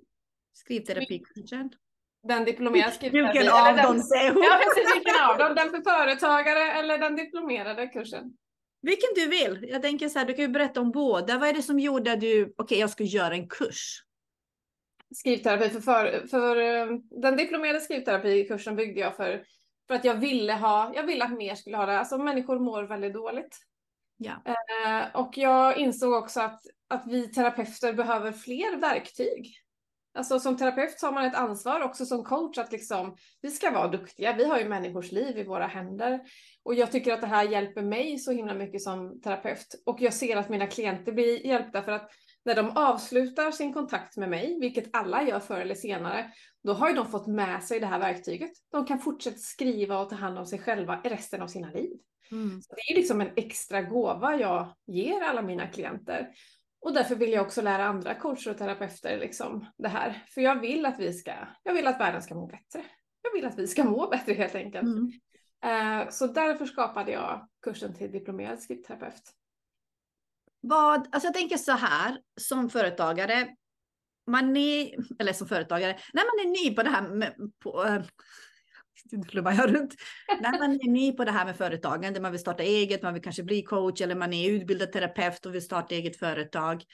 Skrivterapikursen. 0.53 1.71
Den 2.23 2.45
diplomerade 2.45 2.93
skrivterapi. 2.93 3.39
Vilken 3.39 3.53
av 3.53 3.77
dem 3.77 4.03
säger 4.03 4.33
hon? 4.33 4.43
Ja, 4.43 4.61
precis. 4.65 4.97
Vilken 4.97 5.23
av 5.31 5.39
dem? 5.39 5.55
Den 5.55 5.71
för 5.71 5.91
företagare 5.91 6.73
eller 6.73 6.99
den 6.99 7.17
diplomerade 7.17 7.87
kursen? 7.87 8.37
Vilken 8.83 9.11
du 9.15 9.29
vill. 9.29 9.67
Jag 9.71 9.83
tänker 9.83 10.09
så 10.09 10.19
här, 10.19 10.27
du 10.27 10.35
kan 10.35 10.45
ju 10.45 10.49
berätta 10.49 10.81
om 10.81 10.91
båda. 10.91 11.39
Vad 11.39 11.49
är 11.49 11.53
det 11.53 11.63
som 11.63 11.79
gjorde 11.79 12.13
att 12.13 12.21
du, 12.21 12.43
okej, 12.43 12.55
okay, 12.59 12.79
jag 12.79 12.91
ska 12.91 13.05
göra 13.05 13.35
en 13.35 13.49
kurs? 13.49 14.03
skrivterapi 15.15 15.71
för, 15.71 15.81
för, 15.81 16.27
för 16.27 16.57
eh, 16.57 16.99
den 17.11 17.37
diplomerade 17.37 17.81
skrivterapikursen 17.81 18.77
byggde 18.77 19.01
jag 19.01 19.17
för, 19.17 19.45
för 19.87 19.95
att 19.95 20.05
jag 20.05 20.15
ville 20.15 20.53
ha, 20.53 20.93
jag 20.95 21.03
ville 21.03 21.25
att 21.25 21.33
mer 21.33 21.55
skulle 21.55 21.77
ha 21.77 21.87
det. 21.87 21.99
Alltså 21.99 22.19
människor 22.19 22.59
mår 22.59 22.83
väldigt 22.83 23.15
dåligt. 23.15 23.59
Ja. 24.17 24.43
Eh, 24.45 25.21
och 25.21 25.39
jag 25.39 25.77
insåg 25.77 26.13
också 26.13 26.41
att, 26.41 26.61
att 26.89 27.03
vi 27.07 27.29
terapeuter 27.29 27.93
behöver 27.93 28.33
fler 28.33 28.81
verktyg. 28.81 29.55
Alltså 30.15 30.41
som 30.41 30.57
terapeut 30.57 31.03
har 31.03 31.13
man 31.13 31.25
ett 31.25 31.35
ansvar 31.35 31.81
också 31.81 32.07
som 32.07 32.25
coach 32.25 32.59
att 32.59 32.73
liksom, 32.73 33.17
vi 33.41 33.51
ska 33.51 33.71
vara 33.71 33.89
duktiga. 33.89 34.33
Vi 34.33 34.45
har 34.45 34.59
ju 34.59 34.69
människors 34.69 35.13
liv 35.13 35.39
i 35.39 35.45
våra 35.45 35.67
händer. 35.67 36.21
Och 36.69 36.75
jag 36.75 36.93
tycker 36.93 37.13
att 37.13 37.21
det 37.21 37.27
här 37.27 37.49
hjälper 37.49 37.83
mig 37.83 38.19
så 38.19 38.33
himla 38.33 38.55
mycket 38.55 38.83
som 38.83 39.21
terapeut. 39.21 39.83
Och 39.87 40.01
jag 40.01 40.15
ser 40.15 40.37
att 40.37 40.49
mina 40.49 40.67
klienter 40.67 41.13
blir 41.13 41.47
hjälpta 41.47 41.83
för 41.83 41.93
att 41.93 42.11
när 42.45 42.55
de 42.55 42.71
avslutar 42.71 43.51
sin 43.51 43.73
kontakt 43.73 44.17
med 44.17 44.31
mig, 44.31 44.59
vilket 44.61 44.97
alla 44.97 45.23
gör 45.23 45.41
förr 45.41 45.61
eller 45.61 45.75
senare, 45.75 46.33
då 46.65 46.73
har 46.73 46.89
ju 46.89 46.95
de 46.95 47.07
fått 47.07 47.27
med 47.27 47.65
sig 47.65 47.81
det 47.81 47.87
här 47.87 47.99
verktyget. 47.99 48.51
De 48.73 48.87
kan 48.87 48.99
fortsätta 48.99 49.37
skriva 49.37 49.99
och 49.99 50.11
ta 50.11 50.17
hand 50.17 50.39
om 50.39 50.47
sig 50.47 50.59
själva 50.59 51.01
resten 51.05 51.43
av 51.43 51.47
sina 51.47 51.71
liv. 51.71 51.91
Mm. 52.31 52.63
Så 52.63 52.75
det 52.75 52.93
är 52.93 52.97
liksom 52.97 53.21
en 53.21 53.33
extra 53.37 53.83
gåva 53.83 54.37
jag 54.37 54.75
ger 54.87 55.21
alla 55.21 55.43
mina 55.43 55.67
klienter. 55.67 56.29
Och 56.81 56.95
därför 56.95 57.15
vill 57.15 57.33
jag 57.33 57.47
också 57.47 57.63
lära 57.63 57.85
andra 57.85 58.15
coacher 58.15 58.51
och 58.51 58.59
terapeuter 58.59 59.19
liksom 59.19 59.67
det 59.79 59.89
här. 59.89 60.25
För 60.35 60.41
jag 60.41 60.61
vill 60.61 60.87
att 60.87 61.01
vi 61.01 61.13
ska, 61.13 61.33
jag 61.63 61.75
vill 61.75 61.87
att 61.87 62.01
världen 62.01 62.23
ska 62.23 62.35
må 62.35 62.47
bättre. 62.47 62.85
Jag 63.23 63.33
vill 63.33 63.47
att 63.47 63.59
vi 63.59 63.67
ska 63.67 63.85
må 63.85 64.09
bättre 64.09 64.33
helt 64.33 64.55
enkelt. 64.55 64.87
Mm. 64.87 65.13
Uh, 65.67 66.11
så 66.11 66.27
därför 66.27 66.67
skapade 66.67 67.13
jag 67.13 67.49
kursen 67.63 67.95
till 67.95 68.13
diplomerad 68.13 68.61
skriptterapeut 68.61 69.35
vad, 70.61 71.09
alltså 71.11 71.27
jag 71.27 71.35
tänker 71.35 71.57
så 71.57 71.73
här, 71.73 72.19
som 72.41 72.71
företagare, 72.71 73.49
man 74.27 74.57
är, 74.57 74.95
eller 75.19 75.33
som 75.33 75.49
företagare, 75.49 75.99
när 76.13 76.23
man 76.23 76.47
är 76.47 76.51
ny 76.51 76.75
på 76.75 76.83
det 76.83 76.91
här 76.91 77.09
med, 77.09 77.35
på, 77.63 77.85
äh, 77.85 78.03
runt. 79.67 79.95
När 80.41 80.59
man 80.59 80.71
är 80.71 80.91
ny 80.91 81.13
på 81.13 81.25
det 81.25 81.31
här 81.31 81.45
med 81.45 81.57
företagande, 81.57 82.21
man 82.21 82.33
vill 82.33 82.41
starta 82.41 82.63
eget, 82.63 83.03
man 83.03 83.15
vill 83.15 83.23
kanske 83.23 83.43
bli 83.43 83.63
coach 83.63 84.01
eller 84.01 84.15
man 84.15 84.33
är 84.33 84.51
utbildad 84.51 84.93
terapeut 84.93 85.47
och 85.47 85.55
vill 85.55 85.65
starta 85.65 85.95
eget 85.95 86.19
företag. 86.19 86.85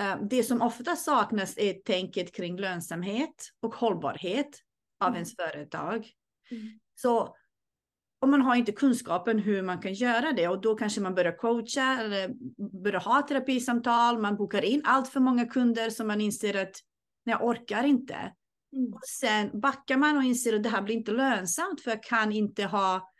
Eh, 0.00 0.16
det 0.30 0.42
som 0.42 0.62
ofta 0.62 0.96
saknas 0.96 1.58
är 1.58 1.72
tänket 1.72 2.34
kring 2.34 2.60
lönsamhet 2.60 3.50
och 3.62 3.74
hållbarhet 3.74 4.60
av 5.00 5.08
mm. 5.08 5.16
ens 5.16 5.36
företag. 5.36 6.08
Mm. 6.50 6.78
Så 6.94 7.36
och 8.20 8.28
man 8.28 8.42
har 8.42 8.56
inte 8.56 8.72
kunskapen 8.72 9.38
hur 9.38 9.62
man 9.62 9.78
kan 9.78 9.94
göra 9.94 10.32
det 10.32 10.48
och 10.48 10.60
då 10.60 10.74
kanske 10.74 11.00
man 11.00 11.14
börjar 11.14 11.36
coacha 11.36 12.00
eller 12.00 12.34
börjar 12.82 13.00
ha 13.00 13.22
terapisamtal. 13.22 14.18
Man 14.18 14.36
bokar 14.36 14.62
in 14.62 14.82
allt 14.84 15.08
för 15.08 15.20
många 15.20 15.46
kunder 15.46 15.90
som 15.90 16.06
man 16.06 16.20
inser 16.20 16.62
att 16.62 16.76
nej, 17.24 17.36
jag 17.38 17.44
orkar 17.44 17.84
inte. 17.84 18.14
Mm. 18.72 18.94
Och 18.94 19.04
sen 19.08 19.60
backar 19.60 19.96
man 19.96 20.16
och 20.16 20.22
inser 20.22 20.56
att 20.56 20.62
det 20.62 20.68
här 20.68 20.82
blir 20.82 20.94
inte 20.94 21.12
lönsamt 21.12 21.80
för 21.80 21.90
jag 21.90 22.02
kan 22.02 22.32
inte 22.32 22.64
ha. 22.64 23.10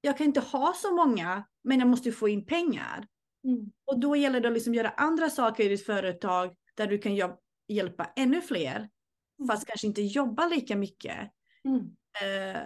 Jag 0.00 0.18
kan 0.18 0.26
inte 0.26 0.40
ha 0.40 0.72
så 0.76 0.94
många, 0.94 1.44
men 1.64 1.78
jag 1.78 1.88
måste 1.88 2.12
få 2.12 2.28
in 2.28 2.46
pengar. 2.46 3.06
Mm. 3.44 3.72
Och 3.84 4.00
då 4.00 4.16
gäller 4.16 4.40
det 4.40 4.48
att 4.48 4.54
liksom 4.54 4.74
göra 4.74 4.88
andra 4.88 5.30
saker 5.30 5.64
i 5.64 5.68
ditt 5.68 5.86
företag 5.86 6.54
där 6.74 6.86
du 6.86 6.98
kan 6.98 7.36
hjälpa 7.68 8.12
ännu 8.16 8.40
fler, 8.40 8.76
mm. 8.76 9.48
fast 9.48 9.66
kanske 9.66 9.86
inte 9.86 10.02
jobba 10.02 10.46
lika 10.46 10.76
mycket. 10.76 11.18
Uh, 11.66 12.62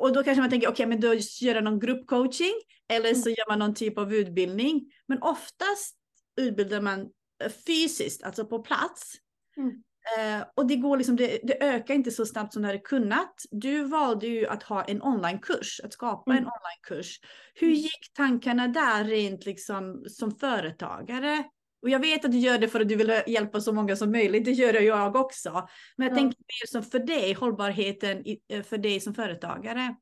och 0.00 0.12
då 0.12 0.22
kanske 0.22 0.40
man 0.40 0.50
tänker, 0.50 0.68
okej, 0.68 0.72
okay, 0.72 0.86
men 0.86 1.00
då 1.00 1.14
gör 1.14 1.54
jag 1.54 1.64
någon 1.64 1.80
gruppcoaching 1.80 2.54
eller 2.88 3.14
så 3.14 3.28
mm. 3.28 3.34
gör 3.38 3.48
man 3.48 3.58
någon 3.58 3.74
typ 3.74 3.98
av 3.98 4.14
utbildning. 4.14 4.92
Men 5.06 5.22
oftast 5.22 5.96
utbildar 6.40 6.80
man 6.80 7.00
eh, 7.44 7.50
fysiskt, 7.66 8.22
alltså 8.22 8.46
på 8.46 8.58
plats. 8.58 9.14
Mm. 9.56 9.70
Uh, 10.18 10.44
och 10.54 10.66
det, 10.66 10.76
går 10.76 10.96
liksom, 10.96 11.16
det, 11.16 11.40
det, 11.42 11.64
ökar 11.64 11.94
inte 11.94 12.10
så 12.10 12.26
snabbt 12.26 12.52
som 12.52 12.62
det 12.62 12.68
hade 12.68 12.78
kunnat. 12.78 13.34
Du 13.50 13.84
valde 13.84 14.26
ju 14.26 14.46
att 14.46 14.62
ha 14.62 14.84
en 14.84 15.02
onlinekurs, 15.02 15.80
att 15.84 15.92
skapa 15.92 16.30
mm. 16.30 16.44
en 16.44 16.50
onlinekurs. 16.50 17.20
Hur 17.54 17.68
mm. 17.68 17.78
gick 17.78 18.12
tankarna 18.12 18.68
där 18.68 19.04
rent 19.04 19.46
liksom 19.46 20.04
som 20.08 20.30
företagare? 20.30 21.44
Och 21.84 21.90
jag 21.90 22.00
vet 22.00 22.24
att 22.24 22.32
du 22.32 22.38
gör 22.38 22.58
det 22.58 22.68
för 22.68 22.80
att 22.80 22.88
du 22.88 22.96
vill 22.96 23.22
hjälpa 23.26 23.60
så 23.60 23.72
många 23.72 23.96
som 23.96 24.12
möjligt. 24.12 24.44
Det 24.44 24.50
gör 24.50 24.80
jag 24.80 25.16
också. 25.16 25.68
Men 25.96 26.06
jag 26.06 26.12
ja. 26.12 26.16
tänker 26.16 26.38
mer 26.38 26.66
som 26.66 26.82
för 26.82 26.98
dig, 26.98 27.32
hållbarheten 27.32 28.24
eh, 28.48 28.62
för 28.62 28.78
dig 28.78 29.00
som 29.00 29.14
företagare. 29.14 29.94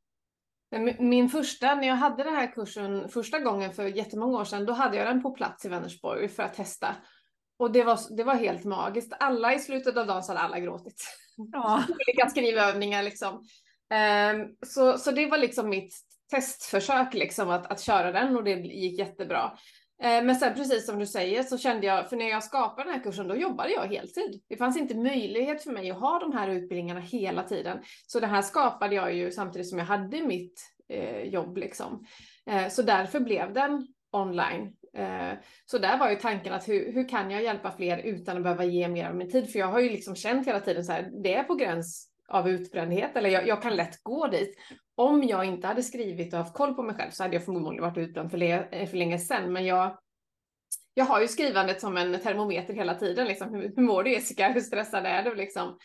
Min 0.99 1.29
första, 1.29 1.75
när 1.75 1.89
jag 1.89 1.95
hade 1.95 2.23
den 2.25 2.35
här 2.35 2.53
kursen 2.53 3.09
första 3.09 3.39
gången 3.39 3.73
för 3.73 3.87
jättemånga 3.87 4.39
år 4.39 4.45
sedan, 4.45 4.67
då 4.67 4.73
hade 4.73 4.97
jag 4.97 5.07
den 5.07 5.23
på 5.23 5.31
plats 5.31 5.65
i 5.65 5.69
Vänersborg 5.69 6.29
för 6.29 6.43
att 6.43 6.55
testa. 6.55 6.97
Och 7.59 7.73
det 7.73 7.85
var, 7.85 8.17
det 8.17 8.25
var 8.25 8.35
helt 8.35 8.65
magiskt. 8.65 9.13
Alla 9.21 9.55
i 9.55 9.59
slutet 9.59 9.97
av 9.97 10.07
dagen 10.07 10.23
så 10.23 10.33
hade 10.33 10.45
alla 10.45 10.61
gråtit. 10.61 11.05
Ja. 11.53 11.83
Olika 11.89 12.31
skrivövningar 12.31 13.03
liksom. 13.03 13.35
Um, 13.35 14.57
så, 14.67 14.99
så 14.99 15.11
det 15.11 15.27
var 15.27 15.39
liksom 15.39 15.69
mitt 15.69 15.95
testförsök 16.31 17.15
liksom 17.15 17.51
att, 17.51 17.67
att 17.67 17.81
köra 17.81 18.13
den 18.13 18.37
och 18.37 18.45
det 18.45 18.51
gick 18.51 18.99
jättebra. 18.99 19.53
Eh, 20.03 20.25
men 20.25 20.37
sen 20.37 20.55
precis 20.55 20.87
som 20.87 20.99
du 20.99 21.07
säger 21.07 21.43
så 21.43 21.59
kände 21.59 21.87
jag, 21.87 22.09
för 22.09 22.17
när 22.17 22.29
jag 22.29 22.45
skapade 22.45 22.89
den 22.89 22.95
här 22.95 23.03
kursen 23.03 23.29
då 23.29 23.37
jobbade 23.37 23.71
jag 23.73 23.87
heltid. 23.87 24.43
Det 24.49 24.57
fanns 24.57 24.77
inte 24.77 24.95
möjlighet 24.95 25.63
för 25.63 25.73
mig 25.73 25.91
att 25.91 26.01
ha 26.01 26.19
de 26.19 26.33
här 26.33 26.49
utbildningarna 26.49 27.01
hela 27.01 27.43
tiden. 27.43 27.79
Så 28.07 28.21
det 28.21 28.27
här 28.27 28.43
skapade 28.43 28.95
jag 28.95 29.15
ju 29.15 29.31
samtidigt 29.31 29.69
som 29.69 29.79
jag 29.79 29.87
hade 29.87 30.21
mitt 30.21 30.61
eh, 30.89 31.23
jobb 31.23 31.57
liksom. 31.57 32.05
Eh, 32.47 32.69
så 32.69 32.83
därför 32.83 33.21
blev 33.21 33.53
den 33.53 33.87
online. 34.13 34.77
Eh, 34.97 35.39
så 35.67 35.79
där 35.79 35.99
var 35.99 36.11
ju 36.11 36.17
tanken 36.17 36.53
att 36.53 36.69
hur, 36.69 36.93
hur 36.93 37.09
kan 37.09 37.31
jag 37.31 37.43
hjälpa 37.43 37.73
fler 37.73 37.99
utan 37.99 38.37
att 38.37 38.43
behöva 38.43 38.65
ge 38.65 38.89
mer 38.89 39.09
av 39.09 39.17
min 39.17 39.31
tid? 39.31 39.53
För 39.53 39.59
jag 39.59 39.67
har 39.67 39.81
ju 39.81 39.89
liksom 39.89 40.17
känt 40.17 40.47
hela 40.47 40.61
tiden 40.61 40.85
så 40.85 40.93
här, 40.93 41.11
det 41.23 41.35
är 41.35 41.45
på 41.45 41.55
gräns 41.55 42.09
av 42.29 42.49
utbrändhet 42.49 43.17
eller 43.17 43.31
jag, 43.31 43.47
jag, 43.47 43.63
kan 43.63 43.77
lätt 43.77 44.03
gå 44.03 44.27
dit. 44.27 44.57
Om 44.95 45.23
jag 45.23 45.45
inte 45.45 45.67
hade 45.67 45.83
skrivit 45.83 46.33
och 46.33 46.39
haft 46.39 46.55
koll 46.55 46.75
på 46.75 46.83
mig 46.83 46.95
själv 46.95 47.11
så 47.11 47.23
hade 47.23 47.37
jag 47.37 47.45
förmodligen 47.45 47.85
varit 47.85 47.99
utbränd 47.99 48.31
för, 48.31 48.39
le, 48.39 48.53
eh, 48.53 48.89
för 48.89 48.97
länge 48.97 49.19
sedan. 49.19 49.53
Men 49.53 49.67
jag, 49.67 49.99
jag 50.95 51.05
har 51.05 51.21
ju 51.21 51.29
skrivandet 51.29 51.81
som 51.81 51.97
en 51.97 52.21
termometer 52.21 52.75
hela 52.75 52.95
tiden. 52.95 53.27
Liksom. 53.27 53.55
Hur, 53.55 53.73
hur 53.77 53.83
mår 53.83 54.03
du 54.03 54.13
Jessica? 54.13 54.49
Hur 54.49 54.61
stressad 54.61 55.07
är 55.07 55.23
du? 55.23 55.35
Liksom. 55.35 55.79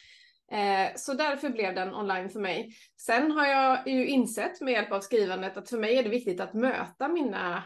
Eh, 0.51 0.95
så 0.95 1.13
därför 1.13 1.49
blev 1.49 1.75
den 1.75 1.95
online 1.95 2.29
för 2.29 2.39
mig. 2.39 2.69
Sen 2.97 3.31
har 3.31 3.45
jag 3.45 3.87
ju 3.87 4.07
insett 4.07 4.61
med 4.61 4.73
hjälp 4.73 4.91
av 4.91 5.01
skrivandet 5.01 5.57
att 5.57 5.69
för 5.69 5.77
mig 5.77 5.97
är 5.97 6.03
det 6.03 6.09
viktigt 6.09 6.41
att 6.41 6.53
möta 6.53 7.07
mina 7.07 7.63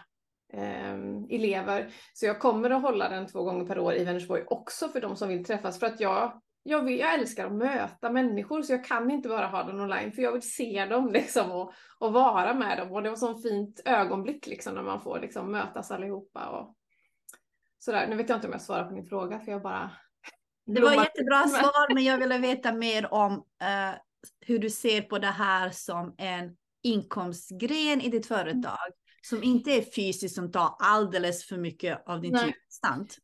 eh, 0.54 0.96
elever. 1.30 1.94
Så 2.14 2.26
jag 2.26 2.40
kommer 2.40 2.70
att 2.70 2.82
hålla 2.82 3.10
den 3.10 3.28
två 3.28 3.44
gånger 3.44 3.66
per 3.66 3.80
år 3.80 3.94
i 3.94 4.04
Vänersborg 4.04 4.44
också 4.48 4.90
för 4.90 5.02
de 5.02 5.16
som 5.16 5.30
vill 5.30 5.46
träffas. 5.46 5.80
För 5.80 5.88
att 5.88 6.00
jag, 6.00 6.42
jag, 6.64 6.84
vill, 6.84 7.00
jag 7.00 7.14
älskar 7.14 7.46
att 7.46 7.54
möta 7.54 8.12
människor 8.12 8.62
så 8.62 8.74
jag 8.74 8.86
kan 8.86 9.12
inte 9.12 9.30
bara 9.30 9.48
ha 9.48 9.64
den 9.64 9.80
online 9.80 10.12
för 10.12 10.22
jag 10.22 10.32
vill 10.32 10.52
se 10.52 10.86
dem 10.86 11.10
liksom 11.14 11.52
och, 11.52 11.74
och 11.98 12.14
vara 12.14 12.54
med 12.54 12.78
dem. 12.78 12.92
Och 12.92 13.04
det 13.04 13.10
var 13.10 13.18
så 13.18 13.42
fint 13.42 13.82
ögonblick 13.86 14.48
liksom 14.48 14.76
när 14.76 14.84
man 14.84 15.02
får 15.02 15.20
liksom 15.20 15.52
mötas 15.52 15.92
allihopa. 15.92 16.50
Och 16.50 16.76
sådär. 17.80 18.08
Nu 18.08 18.16
vet 18.16 18.30
jag 18.30 18.38
inte 18.38 18.48
om 18.48 18.54
jag 18.54 18.62
svarar 18.62 18.86
på 18.86 18.96
din 18.96 19.06
fråga 19.06 19.40
för 19.40 19.52
jag 19.52 19.62
bara 19.62 19.92
det 20.66 20.82
var 20.82 20.94
jättebra 20.94 21.48
svar, 21.48 21.94
men 21.94 22.04
jag 22.04 22.18
ville 22.20 22.38
veta 22.38 22.74
mer 22.74 23.14
om 23.14 23.34
uh, 23.34 23.96
hur 24.40 24.60
du 24.60 24.70
ser 24.70 25.02
på 25.02 25.20
det 25.20 25.28
här 25.28 25.70
som 25.70 26.16
en 26.18 26.56
inkomstgren 26.84 28.02
i 28.02 28.10
ditt 28.10 28.26
företag 28.26 28.92
som 29.22 29.44
inte 29.44 29.72
är 29.72 29.82
fysiskt, 29.82 30.36
som 30.36 30.52
tar 30.52 30.76
alldeles 30.80 31.46
för 31.46 31.58
mycket 31.58 32.08
av 32.08 32.22
din 32.22 32.32
tid 32.32 32.54
konstant. 32.68 33.18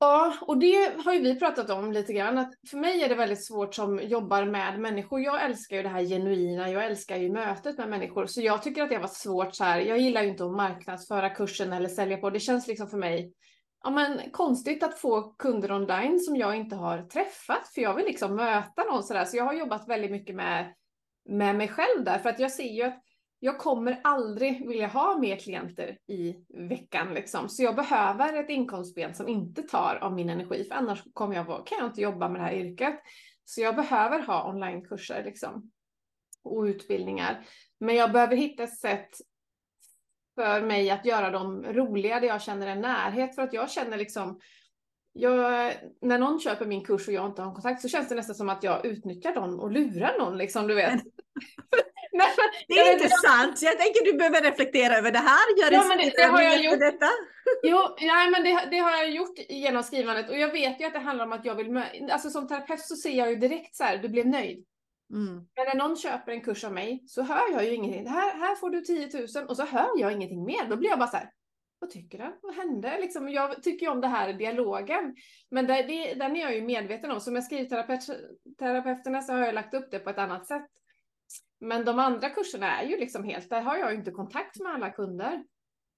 Ja, 0.00 0.34
och 0.40 0.58
det 0.58 1.02
har 1.04 1.12
ju 1.12 1.20
vi 1.20 1.38
pratat 1.38 1.70
om 1.70 1.92
lite 1.92 2.12
grann. 2.12 2.38
Att 2.38 2.52
för 2.70 2.76
mig 2.76 3.02
är 3.02 3.08
det 3.08 3.14
väldigt 3.14 3.46
svårt 3.46 3.74
som 3.74 4.00
jobbar 4.02 4.44
med 4.44 4.80
människor. 4.80 5.20
Jag 5.20 5.44
älskar 5.44 5.76
ju 5.76 5.82
det 5.82 5.88
här 5.88 6.04
genuina. 6.04 6.70
Jag 6.70 6.86
älskar 6.86 7.16
ju 7.16 7.32
mötet 7.32 7.78
med 7.78 7.88
människor. 7.88 8.26
Så 8.26 8.40
jag 8.40 8.62
tycker 8.62 8.82
att 8.82 8.90
det 8.90 8.98
var 8.98 9.08
svårt 9.08 9.54
så 9.54 9.64
här. 9.64 9.80
Jag 9.80 9.98
gillar 9.98 10.22
ju 10.22 10.28
inte 10.28 10.44
att 10.44 10.56
marknadsföra 10.56 11.30
kursen 11.30 11.72
eller 11.72 11.88
sälja 11.88 12.16
på. 12.16 12.30
Det 12.30 12.40
känns 12.40 12.66
liksom 12.66 12.88
för 12.88 12.98
mig 12.98 13.32
ja, 13.84 13.90
men, 13.90 14.30
konstigt 14.30 14.82
att 14.82 14.98
få 14.98 15.22
kunder 15.22 15.72
online 15.72 16.20
som 16.20 16.36
jag 16.36 16.56
inte 16.56 16.76
har 16.76 17.02
träffat. 17.02 17.68
För 17.74 17.80
jag 17.80 17.94
vill 17.94 18.06
liksom 18.06 18.36
möta 18.36 18.84
någon 18.84 19.02
sådär. 19.02 19.24
Så 19.24 19.36
jag 19.36 19.44
har 19.44 19.54
jobbat 19.54 19.88
väldigt 19.88 20.10
mycket 20.10 20.36
med, 20.36 20.74
med 21.28 21.56
mig 21.56 21.68
själv 21.68 22.04
där. 22.04 22.18
För 22.18 22.28
att 22.28 22.40
jag 22.40 22.52
ser 22.52 22.72
ju 22.72 22.82
att 22.82 23.02
jag 23.40 23.58
kommer 23.58 24.00
aldrig 24.04 24.68
vilja 24.68 24.86
ha 24.86 25.18
mer 25.18 25.36
klienter 25.36 25.98
i 26.06 26.36
veckan 26.48 27.14
liksom. 27.14 27.48
Så 27.48 27.62
jag 27.62 27.76
behöver 27.76 28.32
ett 28.32 28.50
inkomstben 28.50 29.14
som 29.14 29.28
inte 29.28 29.62
tar 29.62 29.98
av 30.00 30.12
min 30.12 30.30
energi. 30.30 30.64
För 30.64 30.74
annars 30.74 31.02
kommer 31.12 31.34
jag 31.34 31.44
vara, 31.44 31.62
kan 31.62 31.78
jag 31.78 31.86
inte 31.86 32.00
jobba 32.00 32.28
med 32.28 32.40
det 32.40 32.44
här 32.44 32.54
yrket. 32.54 33.00
Så 33.44 33.60
jag 33.60 33.76
behöver 33.76 34.22
ha 34.22 34.50
onlinekurser 34.50 35.24
liksom. 35.24 35.70
Och 36.42 36.62
utbildningar. 36.62 37.44
Men 37.80 37.94
jag 37.94 38.12
behöver 38.12 38.36
hitta 38.36 38.62
ett 38.62 38.78
sätt 38.78 39.10
för 40.34 40.62
mig 40.62 40.90
att 40.90 41.06
göra 41.06 41.30
dem 41.30 41.64
roliga, 41.64 42.20
där 42.20 42.28
jag 42.28 42.42
känner 42.42 42.66
en 42.66 42.80
närhet. 42.80 43.34
För 43.34 43.42
att 43.42 43.52
jag 43.52 43.70
känner 43.70 43.96
liksom, 43.96 44.40
jag, 45.12 45.72
när 46.00 46.18
någon 46.18 46.40
köper 46.40 46.66
min 46.66 46.84
kurs 46.84 47.08
och 47.08 47.14
jag 47.14 47.26
inte 47.26 47.42
har 47.42 47.54
kontakt 47.54 47.82
så 47.82 47.88
känns 47.88 48.08
det 48.08 48.14
nästan 48.14 48.34
som 48.34 48.48
att 48.48 48.62
jag 48.62 48.86
utnyttjar 48.86 49.34
dem 49.34 49.60
och 49.60 49.70
lurar 49.70 50.18
någon, 50.18 50.38
liksom, 50.38 50.66
du 50.66 50.74
vet. 50.74 51.02
Nej, 52.18 52.30
det 52.68 52.74
är 52.74 52.92
intressant. 52.92 53.62
Jag 53.62 53.78
tänker 53.78 54.04
du 54.04 54.12
behöver 54.18 54.40
reflektera 54.40 54.96
över 54.96 55.12
det 55.12 55.18
här. 55.18 55.46
Gör 55.60 55.72
ja, 55.72 55.84
men 55.88 55.98
det, 55.98 56.12
det 56.16 56.22
har 56.22 56.42
jag 56.42 56.64
gjort. 56.64 56.78
Detta. 56.78 57.06
Jo, 57.62 57.78
nej, 58.00 58.30
men 58.30 58.44
det, 58.44 58.68
det, 58.70 58.78
har 58.78 58.90
jag 58.90 59.10
gjort 59.10 59.38
genom 59.48 59.82
skrivandet 59.82 60.30
och 60.30 60.38
jag 60.38 60.52
vet 60.52 60.80
ju 60.80 60.84
att 60.84 60.92
det 60.92 60.98
handlar 60.98 61.24
om 61.24 61.32
att 61.32 61.44
jag 61.44 61.54
vill, 61.54 61.82
alltså 62.10 62.30
som 62.30 62.48
terapeut 62.48 62.80
så 62.80 62.96
ser 62.96 63.12
jag 63.12 63.30
ju 63.30 63.36
direkt 63.36 63.76
så 63.76 63.84
här, 63.84 63.98
du 63.98 64.08
blev 64.08 64.26
nöjd. 64.26 64.64
Mm. 65.12 65.34
Men 65.34 65.66
när 65.66 65.74
någon 65.74 65.96
köper 65.96 66.32
en 66.32 66.40
kurs 66.40 66.64
av 66.64 66.72
mig 66.72 67.04
så 67.06 67.22
hör 67.22 67.52
jag 67.52 67.64
ju 67.64 67.74
ingenting. 67.74 68.08
Här, 68.08 68.38
här 68.38 68.54
får 68.54 68.70
du 68.70 68.80
10 68.80 69.08
000 69.36 69.48
och 69.48 69.56
så 69.56 69.64
hör 69.64 69.90
jag 69.96 70.12
ingenting 70.12 70.44
mer. 70.44 70.64
Då 70.68 70.76
blir 70.76 70.88
jag 70.88 70.98
bara 70.98 71.08
så 71.08 71.16
här, 71.16 71.30
vad 71.78 71.90
tycker 71.90 72.18
du? 72.18 72.38
Vad 72.42 72.54
hände? 72.54 72.98
Liksom, 73.00 73.28
jag 73.28 73.62
tycker 73.62 73.86
ju 73.86 73.92
om 73.92 74.00
det 74.00 74.06
här 74.06 74.32
dialogen. 74.32 75.14
Men 75.50 75.66
det, 75.66 75.82
det, 75.82 76.14
den 76.14 76.36
är 76.36 76.40
jag 76.40 76.54
ju 76.54 76.62
medveten 76.62 77.10
om. 77.10 77.20
Som 77.20 77.34
jag 77.34 77.44
skrivterapeuterna 77.44 79.22
så 79.22 79.32
har 79.32 79.38
jag 79.38 79.54
lagt 79.54 79.74
upp 79.74 79.90
det 79.90 79.98
på 79.98 80.10
ett 80.10 80.18
annat 80.18 80.46
sätt. 80.46 80.66
Men 81.60 81.84
de 81.84 81.98
andra 81.98 82.30
kurserna 82.30 82.80
är 82.80 82.86
ju 82.86 82.96
liksom 82.96 83.24
helt, 83.24 83.50
där 83.50 83.60
har 83.60 83.76
jag 83.76 83.92
ju 83.92 83.98
inte 83.98 84.10
kontakt 84.10 84.60
med 84.60 84.72
alla 84.72 84.90
kunder. 84.90 85.44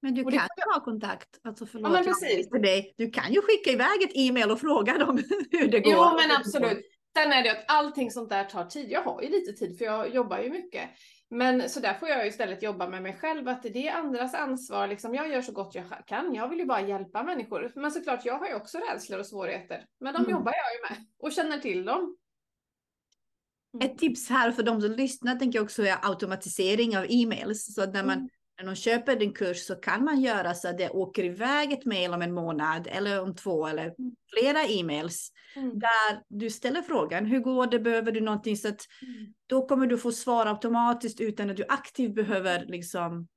Men 0.03 0.15
du 0.15 0.23
kan 0.25 0.33
ju 0.33 0.73
ha 0.75 0.85
kontakt. 0.85 1.29
Alltså 1.43 1.67
förlåt, 1.67 1.89
ja, 1.89 1.93
men 1.93 2.05
precis. 2.05 2.49
För 2.49 2.59
dig. 2.59 2.95
Du 2.97 3.11
kan 3.11 3.33
ju 3.33 3.43
skicka 3.43 3.71
iväg 3.71 4.03
ett 4.03 4.13
e-mail 4.15 4.51
och 4.51 4.61
fråga 4.61 4.99
dem 4.99 5.17
hur 5.51 5.69
det 5.69 5.81
går. 5.81 5.93
Jo, 5.93 6.17
men 6.17 6.37
absolut. 6.37 6.87
Sen 7.17 7.33
är 7.33 7.43
det 7.43 7.51
att 7.51 7.65
allting 7.69 8.11
sånt 8.11 8.31
där 8.31 8.45
tar 8.45 8.65
tid. 8.65 8.91
Jag 8.91 9.03
har 9.03 9.23
ju 9.23 9.29
lite 9.29 9.53
tid 9.53 9.79
för 9.79 9.85
jag 9.85 10.15
jobbar 10.15 10.39
ju 10.39 10.51
mycket. 10.51 10.91
Men 11.31 11.69
så 11.69 11.81
där 11.81 11.95
får 11.95 12.09
jag 12.09 12.27
istället 12.27 12.63
jobba 12.63 12.89
med 12.89 13.03
mig 13.03 13.17
själv, 13.21 13.49
att 13.49 13.63
det 13.63 13.89
är 13.89 13.95
andras 13.95 14.35
ansvar. 14.35 14.89
Liksom, 14.89 15.15
jag 15.15 15.31
gör 15.31 15.43
så 15.43 15.53
gott 15.53 15.75
jag 15.75 15.85
kan. 16.07 16.35
Jag 16.35 16.49
vill 16.49 16.59
ju 16.59 16.65
bara 16.65 16.81
hjälpa 16.81 17.23
människor. 17.23 17.73
Men 17.75 17.91
såklart, 17.91 18.25
jag 18.25 18.39
har 18.39 18.49
ju 18.49 18.55
också 18.55 18.79
rädslor 18.79 19.19
och 19.19 19.27
svårigheter. 19.27 19.85
Men 20.01 20.15
de 20.15 20.19
mm. 20.19 20.31
jobbar 20.31 20.53
jag 20.53 20.75
ju 20.75 20.95
med 20.95 21.07
och 21.19 21.33
känner 21.33 21.59
till 21.59 21.85
dem. 21.85 22.17
Mm. 23.75 23.91
Ett 23.91 23.99
tips 23.99 24.29
här 24.29 24.53
för 24.53 24.63
de 24.63 24.81
som 24.81 24.93
lyssnar 24.93 25.37
tänker 25.37 25.59
jag 25.59 25.65
också 25.65 25.83
är 25.83 25.97
automatisering 26.03 26.99
av 26.99 27.07
e-mails. 27.09 27.75
Så 27.75 27.83
att 27.83 27.93
när 27.93 28.05
man 28.05 28.19
mm 28.19 28.29
när 28.61 28.67
de 28.67 28.77
köper 28.77 29.23
en 29.23 29.33
kurs 29.33 29.67
så 29.67 29.75
kan 29.75 30.05
man 30.05 30.21
göra 30.21 30.55
så 30.55 30.69
att 30.69 30.79
det 30.79 30.91
åker 30.91 31.25
iväg 31.25 31.73
ett 31.73 31.85
mail 31.85 32.15
om 32.15 32.23
en 32.23 32.35
månad 32.35 32.89
eller 32.91 33.23
om 33.23 33.35
två 33.35 33.67
eller 33.67 33.85
mm. 33.85 34.17
flera 34.35 34.65
e-mails. 34.65 35.33
Mm. 35.57 35.79
Där 35.79 36.23
du 36.29 36.51
ställer 36.51 36.83
frågan, 36.83 37.27
hur 37.27 37.41
går 37.41 37.67
det, 37.67 37.79
behöver 37.79 38.13
du 38.13 38.21
någonting? 38.21 38.57
Så 38.57 38.69
att 38.69 38.87
mm. 39.03 39.35
då 39.47 39.67
kommer 39.67 39.87
du 39.87 39.99
få 39.99 40.13
svar 40.13 40.47
automatiskt 40.47 41.21
utan 41.21 41.51
att 41.51 41.57
du 41.57 41.65
aktivt 41.69 42.15
behöver 42.15 42.67
liksom 42.67 43.29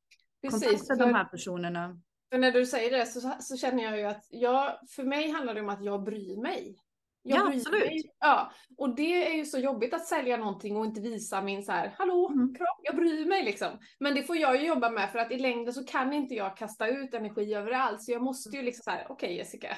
Precis, 0.42 0.62
kontakta 0.62 0.96
för, 0.96 1.06
de 1.06 1.14
här 1.14 1.26
personerna. 1.26 2.02
För 2.32 2.38
när 2.38 2.52
du 2.52 2.66
säger 2.66 2.98
det 2.98 3.06
så, 3.06 3.36
så 3.40 3.58
känner 3.58 3.84
jag 3.84 3.98
ju 3.98 4.06
att 4.06 4.28
jag, 4.30 4.80
för 4.90 5.04
mig 5.04 5.30
handlar 5.30 5.54
det 5.54 5.62
om 5.62 5.70
att 5.70 5.84
jag 5.84 6.04
bryr 6.04 6.42
mig. 6.42 6.78
Jag 7.26 7.40
ja, 7.40 7.54
absolut. 7.56 7.86
Mig. 7.86 8.04
Ja, 8.20 8.52
och 8.78 8.96
det 8.96 9.28
är 9.28 9.34
ju 9.34 9.46
så 9.46 9.60
jobbigt 9.60 9.94
att 9.94 10.06
sälja 10.06 10.38
någonting 10.38 10.78
och 10.78 10.86
inte 10.86 11.02
visa 11.02 11.42
min 11.42 11.64
så 11.64 11.72
här, 11.72 11.96
hallå, 11.98 12.30
mm. 12.34 12.56
kropp, 12.56 12.80
jag 12.84 12.96
bryr 12.96 13.26
mig 13.26 13.44
liksom. 13.44 13.80
Men 14.00 14.16
det 14.16 14.24
får 14.24 14.38
jag 14.38 14.62
ju 14.62 14.68
jobba 14.68 14.90
med 14.90 15.12
för 15.12 15.20
att 15.20 15.32
i 15.32 15.38
längden 15.38 15.74
så 15.74 15.86
kan 15.86 16.14
inte 16.14 16.36
jag 16.36 16.58
kasta 16.58 16.88
ut 16.88 17.14
energi 17.14 17.54
överallt. 17.54 18.04
Så 18.04 18.12
jag 18.12 18.22
måste 18.22 18.58
ju 18.58 18.64
liksom 18.64 18.84
så 18.84 18.90
här, 18.92 19.06
okej 19.10 19.14
okay, 19.14 19.38
Jessica, 19.38 19.78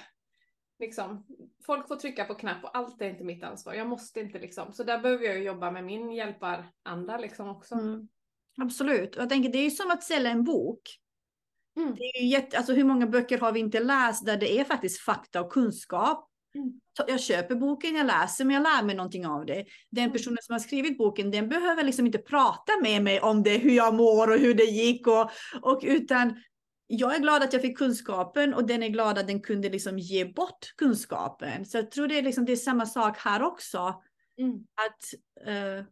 liksom, 0.80 1.26
folk 1.66 1.88
får 1.88 1.96
trycka 1.96 2.26
på 2.26 2.36
knapp 2.36 2.64
och 2.64 2.78
allt 2.78 3.02
är 3.02 3.10
inte 3.10 3.24
mitt 3.24 3.44
ansvar. 3.44 3.74
Jag 3.74 3.88
måste 3.88 4.20
inte 4.20 4.40
liksom. 4.40 4.74
Så 4.74 4.84
där 4.84 5.00
behöver 5.00 5.26
jag 5.26 5.38
ju 5.38 5.44
jobba 5.44 5.72
med 5.72 5.84
min 5.84 6.12
hjälparanda 6.12 7.18
liksom 7.18 7.50
också. 7.50 7.76
Mm. 7.76 8.08
Absolut, 8.62 9.16
och 9.16 9.22
jag 9.22 9.30
tänker 9.30 9.50
det 9.50 9.58
är 9.58 9.64
ju 9.64 9.72
som 9.72 9.92
att 9.92 10.04
sälja 10.04 10.32
en 10.32 10.44
bok. 10.44 10.82
Mm. 11.78 11.96
Det 11.96 12.04
är 12.04 12.22
ju 12.22 12.28
jätte, 12.28 12.58
alltså 12.58 12.74
hur 12.74 12.84
många 12.84 13.08
böcker 13.08 13.38
har 13.38 13.52
vi 13.52 13.60
inte 13.60 13.80
läst 13.80 14.26
där 14.26 14.38
det 14.38 14.60
är 14.60 14.64
faktiskt 14.64 15.00
fakta 15.00 15.42
och 15.42 15.52
kunskap. 15.52 16.32
Jag 17.08 17.20
köper 17.22 17.56
boken, 17.56 17.96
jag 17.96 18.08
läser, 18.08 18.46
men 18.46 18.54
jag 18.54 18.64
lär 18.64 18.84
mig 18.84 18.96
någonting 18.96 19.28
av 19.28 19.46
det. 19.46 19.66
Den 19.90 20.04
mm. 20.04 20.14
personen 20.14 20.38
som 20.42 20.54
har 20.54 20.60
skrivit 20.60 20.98
boken, 20.98 21.32
den 21.32 21.50
behöver 21.50 21.84
liksom 21.84 22.06
inte 22.06 22.18
prata 22.18 22.72
med 22.82 23.04
mig 23.04 23.20
om 23.20 23.44
det, 23.44 23.58
hur 23.58 23.72
jag 23.72 23.96
mår 23.96 24.32
och 24.32 24.40
hur 24.40 24.54
det 24.54 24.64
gick. 24.64 25.08
Och, 25.08 25.32
och 25.62 25.82
utan 25.84 26.36
jag 26.88 27.16
är 27.16 27.20
glad 27.20 27.44
att 27.44 27.54
jag 27.54 27.62
fick 27.62 27.78
kunskapen 27.78 28.54
och 28.54 28.68
den 28.68 28.84
är 28.84 28.90
glad 28.90 29.18
att 29.18 29.28
den 29.28 29.42
kunde 29.42 29.70
liksom 29.70 30.00
ge 30.00 30.26
bort 30.26 30.74
kunskapen. 30.78 31.66
Så 31.66 31.78
jag 31.78 31.92
tror 31.92 32.08
det 32.08 32.18
är, 32.18 32.22
liksom, 32.22 32.46
det 32.46 32.52
är 32.52 32.56
samma 32.56 32.86
sak 32.86 33.18
här 33.18 33.44
också. 33.44 34.02
Mm. 34.40 34.54
Att, 34.56 35.14
uh, 35.48 35.86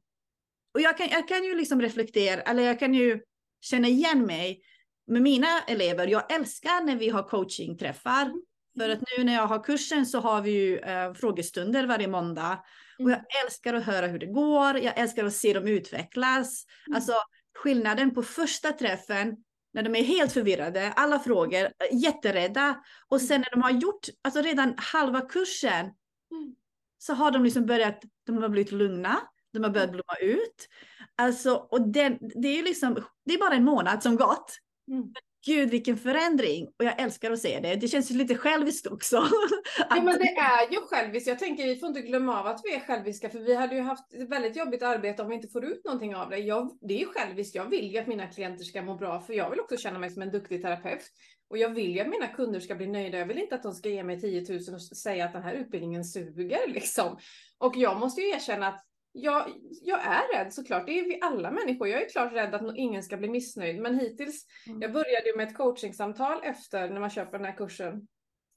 och 0.73 0.81
jag 0.81 0.97
kan, 0.97 1.07
jag 1.11 1.27
kan 1.27 1.43
ju 1.43 1.55
liksom 1.55 1.81
reflektera, 1.81 2.41
eller 2.41 2.63
jag 2.63 2.79
kan 2.79 2.93
ju 2.93 3.21
känna 3.61 3.87
igen 3.87 4.25
mig 4.25 4.61
med 5.07 5.21
mina 5.21 5.61
elever. 5.67 6.07
Jag 6.07 6.33
älskar 6.33 6.85
när 6.85 6.95
vi 6.95 7.09
har 7.09 7.23
coachingträffar. 7.23 8.25
Mm. 8.25 8.41
För 8.77 8.89
att 8.89 9.03
nu 9.17 9.23
när 9.23 9.33
jag 9.33 9.47
har 9.47 9.63
kursen 9.63 10.05
så 10.05 10.19
har 10.19 10.41
vi 10.41 10.51
ju 10.51 10.77
eh, 10.77 11.13
frågestunder 11.13 11.87
varje 11.87 12.07
måndag. 12.07 12.63
Och 12.99 13.09
jag 13.11 13.17
mm. 13.17 13.25
älskar 13.45 13.73
att 13.73 13.83
höra 13.83 14.07
hur 14.07 14.19
det 14.19 14.25
går. 14.25 14.77
Jag 14.77 14.99
älskar 14.99 15.25
att 15.25 15.33
se 15.33 15.53
dem 15.53 15.67
utvecklas. 15.67 16.65
Mm. 16.87 16.95
Alltså 16.95 17.13
skillnaden 17.57 18.13
på 18.13 18.23
första 18.23 18.71
träffen 18.71 19.37
när 19.73 19.83
de 19.83 19.95
är 19.95 20.03
helt 20.03 20.31
förvirrade, 20.31 20.91
alla 20.91 21.19
frågor, 21.19 21.67
jätterädda. 21.91 22.83
Och 23.07 23.21
sen 23.21 23.41
när 23.41 23.51
de 23.51 23.61
har 23.61 23.71
gjort, 23.71 24.07
alltså 24.21 24.41
redan 24.41 24.73
halva 24.77 25.21
kursen, 25.21 25.85
mm. 26.31 26.55
så 26.97 27.13
har 27.13 27.31
de 27.31 27.43
liksom 27.43 27.65
börjat, 27.65 28.01
de 28.25 28.37
har 28.37 28.49
blivit 28.49 28.71
lugna, 28.71 29.19
de 29.53 29.63
har 29.63 29.69
börjat 29.69 29.89
mm. 29.89 30.01
blomma 30.01 30.33
ut. 30.33 30.67
Alltså, 31.15 31.55
och 31.55 31.81
den, 31.81 32.17
det 32.21 32.47
är 32.47 32.63
liksom, 32.63 33.03
det 33.25 33.33
är 33.33 33.39
bara 33.39 33.55
en 33.55 33.63
månad 33.63 34.03
som 34.03 34.15
gått. 34.15 34.57
Mm 34.91 35.13
gud 35.45 35.69
vilken 35.69 35.97
förändring. 35.97 36.67
Och 36.79 36.85
jag 36.85 37.01
älskar 37.01 37.31
att 37.31 37.39
se 37.39 37.59
det. 37.59 37.75
Det 37.75 37.87
känns 37.87 38.09
lite 38.09 38.35
själviskt 38.35 38.87
också. 38.87 39.15
ja 39.89 40.01
men 40.01 40.19
det 40.19 40.37
är 40.37 40.71
ju 40.71 40.77
själviskt. 40.81 41.27
Jag 41.27 41.39
tänker 41.39 41.67
vi 41.67 41.75
får 41.75 41.87
inte 41.87 42.01
glömma 42.01 42.39
av 42.39 42.47
att 42.47 42.61
vi 42.63 42.75
är 42.75 42.79
själviska 42.79 43.29
för 43.29 43.39
vi 43.39 43.55
hade 43.55 43.75
ju 43.75 43.81
haft 43.81 44.13
ett 44.13 44.29
väldigt 44.29 44.55
jobbigt 44.55 44.83
arbete 44.83 45.21
om 45.21 45.29
vi 45.29 45.35
inte 45.35 45.47
får 45.47 45.65
ut 45.65 45.85
någonting 45.85 46.15
av 46.15 46.29
det. 46.29 46.37
Jag, 46.37 46.77
det 46.81 46.93
är 46.93 46.99
ju 46.99 47.05
själviskt. 47.05 47.55
Jag 47.55 47.65
vill 47.65 47.91
ju 47.91 47.97
att 47.99 48.07
mina 48.07 48.27
klienter 48.27 48.63
ska 48.63 48.81
må 48.81 48.95
bra 48.95 49.21
för 49.21 49.33
jag 49.33 49.49
vill 49.49 49.59
också 49.59 49.77
känna 49.77 49.99
mig 49.99 50.09
som 50.09 50.21
en 50.21 50.31
duktig 50.31 50.61
terapeut. 50.61 51.01
Och 51.49 51.57
jag 51.57 51.69
vill 51.69 51.95
ju 51.95 51.99
att 51.99 52.09
mina 52.09 52.27
kunder 52.27 52.59
ska 52.59 52.75
bli 52.75 52.87
nöjda. 52.87 53.17
Jag 53.17 53.25
vill 53.25 53.39
inte 53.39 53.55
att 53.55 53.63
de 53.63 53.73
ska 53.73 53.89
ge 53.89 54.03
mig 54.03 54.21
10 54.21 54.45
000 54.49 54.75
och 54.75 54.81
säga 54.81 55.25
att 55.25 55.33
den 55.33 55.43
här 55.43 55.53
utbildningen 55.53 56.05
suger 56.05 56.67
liksom. 56.67 57.17
Och 57.57 57.77
jag 57.77 57.99
måste 57.99 58.21
ju 58.21 58.29
erkänna 58.29 58.67
att 58.67 58.85
jag, 59.13 59.49
jag 59.81 59.99
är 60.05 60.37
rädd 60.37 60.53
såklart, 60.53 60.85
det 60.85 60.99
är 60.99 61.03
vi 61.03 61.19
alla 61.21 61.51
människor. 61.51 61.87
Jag 61.87 62.01
är 62.01 62.09
klart 62.09 62.33
rädd 62.33 62.55
att 62.55 62.75
ingen 62.75 63.03
ska 63.03 63.17
bli 63.17 63.29
missnöjd, 63.29 63.81
men 63.81 63.99
hittills, 63.99 64.45
mm. 64.67 64.81
jag 64.81 64.93
började 64.93 65.29
ju 65.29 65.37
med 65.37 65.47
ett 65.47 65.57
coachingsamtal 65.57 66.39
efter 66.43 66.89
när 66.89 66.99
man 66.99 67.09
köper 67.09 67.37
den 67.37 67.45
här 67.45 67.57
kursen. 67.57 68.07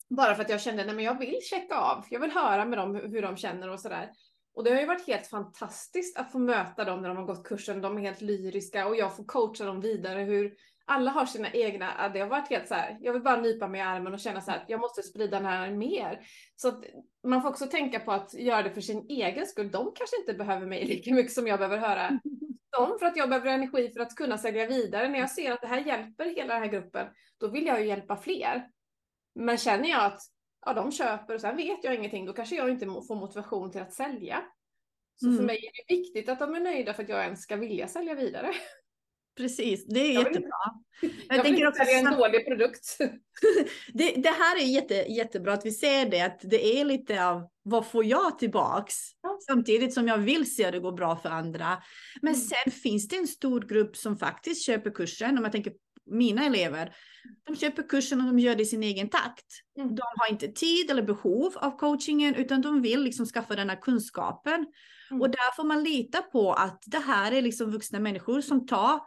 Bara 0.08 0.34
för 0.34 0.42
att 0.42 0.50
jag 0.50 0.60
kände, 0.60 0.84
nej 0.84 0.94
men 0.94 1.04
jag 1.04 1.18
vill 1.18 1.38
checka 1.42 1.76
av, 1.76 2.04
jag 2.10 2.20
vill 2.20 2.30
höra 2.30 2.64
med 2.64 2.78
dem 2.78 2.94
hur 2.94 3.22
de 3.22 3.36
känner 3.36 3.68
och 3.68 3.80
sådär. 3.80 4.10
Och 4.54 4.64
det 4.64 4.70
har 4.70 4.80
ju 4.80 4.86
varit 4.86 5.06
helt 5.06 5.26
fantastiskt 5.26 6.18
att 6.18 6.32
få 6.32 6.38
möta 6.38 6.84
dem 6.84 7.02
när 7.02 7.08
de 7.08 7.16
har 7.16 7.24
gått 7.24 7.44
kursen. 7.44 7.80
De 7.80 7.98
är 7.98 8.02
helt 8.02 8.20
lyriska 8.20 8.86
och 8.86 8.96
jag 8.96 9.16
får 9.16 9.24
coacha 9.24 9.64
dem 9.64 9.80
vidare. 9.80 10.20
Hur 10.20 10.54
alla 10.86 11.10
har 11.10 11.26
sina 11.26 11.50
egna, 11.50 12.08
det 12.08 12.20
har 12.20 12.26
varit 12.26 12.48
helt 12.48 12.68
så 12.68 12.74
här, 12.74 12.98
jag 13.00 13.12
vill 13.12 13.22
bara 13.22 13.40
nypa 13.40 13.68
mig 13.68 13.80
i 13.80 13.84
armen 13.84 14.14
och 14.14 14.20
känna 14.20 14.40
så 14.40 14.50
här 14.50 14.58
att 14.58 14.68
jag 14.70 14.80
måste 14.80 15.02
sprida 15.02 15.36
den 15.36 15.46
här 15.46 15.70
mer. 15.70 16.20
Så 16.56 16.68
att 16.68 16.84
man 17.24 17.42
får 17.42 17.48
också 17.48 17.66
tänka 17.66 18.00
på 18.00 18.12
att 18.12 18.34
göra 18.34 18.62
det 18.62 18.70
för 18.70 18.80
sin 18.80 19.06
egen 19.08 19.46
skull. 19.46 19.70
De 19.70 19.92
kanske 19.94 20.16
inte 20.20 20.34
behöver 20.34 20.66
mig 20.66 20.84
lika 20.88 21.14
mycket 21.14 21.32
som 21.32 21.46
jag 21.46 21.58
behöver 21.58 21.78
höra 21.78 22.08
dem 22.78 22.98
för 22.98 23.06
att 23.06 23.16
jag 23.16 23.28
behöver 23.28 23.50
energi 23.50 23.90
för 23.92 24.00
att 24.00 24.14
kunna 24.14 24.38
sälja 24.38 24.66
vidare. 24.66 25.08
När 25.08 25.18
jag 25.18 25.30
ser 25.30 25.52
att 25.52 25.60
det 25.60 25.66
här 25.66 25.80
hjälper 25.80 26.24
hela 26.24 26.54
den 26.54 26.62
här 26.62 26.70
gruppen, 26.70 27.06
då 27.40 27.48
vill 27.48 27.66
jag 27.66 27.80
ju 27.80 27.86
hjälpa 27.86 28.16
fler. 28.16 28.68
Men 29.34 29.58
känner 29.58 29.88
jag 29.88 30.04
att 30.04 30.20
ja, 30.66 30.72
de 30.72 30.92
köper 30.92 31.34
och 31.34 31.40
sen 31.40 31.56
vet 31.56 31.84
jag 31.84 31.94
ingenting, 31.94 32.26
då 32.26 32.32
kanske 32.32 32.56
jag 32.56 32.70
inte 32.70 32.86
får 32.86 33.14
motivation 33.14 33.72
till 33.72 33.80
att 33.80 33.92
sälja. 33.92 34.42
Så 35.20 35.26
mm. 35.26 35.38
för 35.38 35.44
mig 35.44 35.56
är 35.56 35.72
det 35.72 35.94
viktigt 35.94 36.28
att 36.28 36.38
de 36.38 36.54
är 36.54 36.60
nöjda 36.60 36.94
för 36.94 37.02
att 37.02 37.08
jag 37.08 37.24
ens 37.24 37.42
ska 37.42 37.56
vilja 37.56 37.88
sälja 37.88 38.14
vidare. 38.14 38.52
Precis, 39.36 39.86
det 39.86 40.00
är 40.00 40.14
jag 40.14 40.22
jättebra. 40.22 40.50
Vill, 41.00 41.12
jag, 41.28 41.38
jag 41.38 41.42
vill 41.42 41.54
inte 41.54 41.84
sälja 41.84 41.98
en 41.98 42.18
dålig 42.18 42.46
produkt. 42.46 42.98
det, 43.92 44.12
det, 44.16 44.28
här 44.28 44.56
är 44.56 44.64
jätte, 44.64 44.94
jättebra 44.94 45.52
att 45.52 45.66
vi 45.66 45.70
ser 45.70 46.10
det, 46.10 46.20
att 46.20 46.40
det 46.42 46.80
är 46.80 46.84
lite 46.84 47.26
av 47.26 47.50
vad 47.62 47.86
får 47.86 48.04
jag 48.04 48.38
tillbaks? 48.38 48.94
Ja. 49.22 49.38
Samtidigt 49.46 49.94
som 49.94 50.08
jag 50.08 50.18
vill 50.18 50.54
se 50.54 50.64
att 50.64 50.72
det 50.72 50.80
går 50.80 50.92
bra 50.92 51.16
för 51.16 51.28
andra. 51.28 51.82
Men 52.22 52.34
mm. 52.34 52.46
sen 52.46 52.72
finns 52.72 53.08
det 53.08 53.16
en 53.16 53.28
stor 53.28 53.60
grupp 53.60 53.96
som 53.96 54.18
faktiskt 54.18 54.62
köper 54.62 54.90
kursen, 54.90 55.38
om 55.38 55.44
jag 55.44 55.52
tänker 55.52 55.72
mina 56.10 56.44
elever, 56.44 56.94
de 57.46 57.56
köper 57.56 57.82
kursen 57.82 58.20
och 58.20 58.26
de 58.26 58.38
gör 58.38 58.54
det 58.54 58.62
i 58.62 58.66
sin 58.66 58.82
egen 58.82 59.08
takt. 59.08 59.46
Mm. 59.78 59.94
De 59.94 60.02
har 60.16 60.30
inte 60.30 60.48
tid 60.48 60.90
eller 60.90 61.02
behov 61.02 61.52
av 61.56 61.70
coachingen 61.78 62.34
utan 62.34 62.62
de 62.62 62.82
vill 62.82 63.02
liksom 63.02 63.26
skaffa 63.26 63.56
den 63.56 63.70
här 63.70 63.80
kunskapen. 63.80 64.66
Mm. 65.10 65.22
Och 65.22 65.30
där 65.30 65.54
får 65.56 65.64
man 65.64 65.84
lita 65.84 66.22
på 66.22 66.52
att 66.52 66.82
det 66.86 66.98
här 66.98 67.32
är 67.32 67.42
liksom 67.42 67.70
vuxna 67.70 68.00
människor 68.00 68.40
som 68.40 68.66
tar 68.66 69.00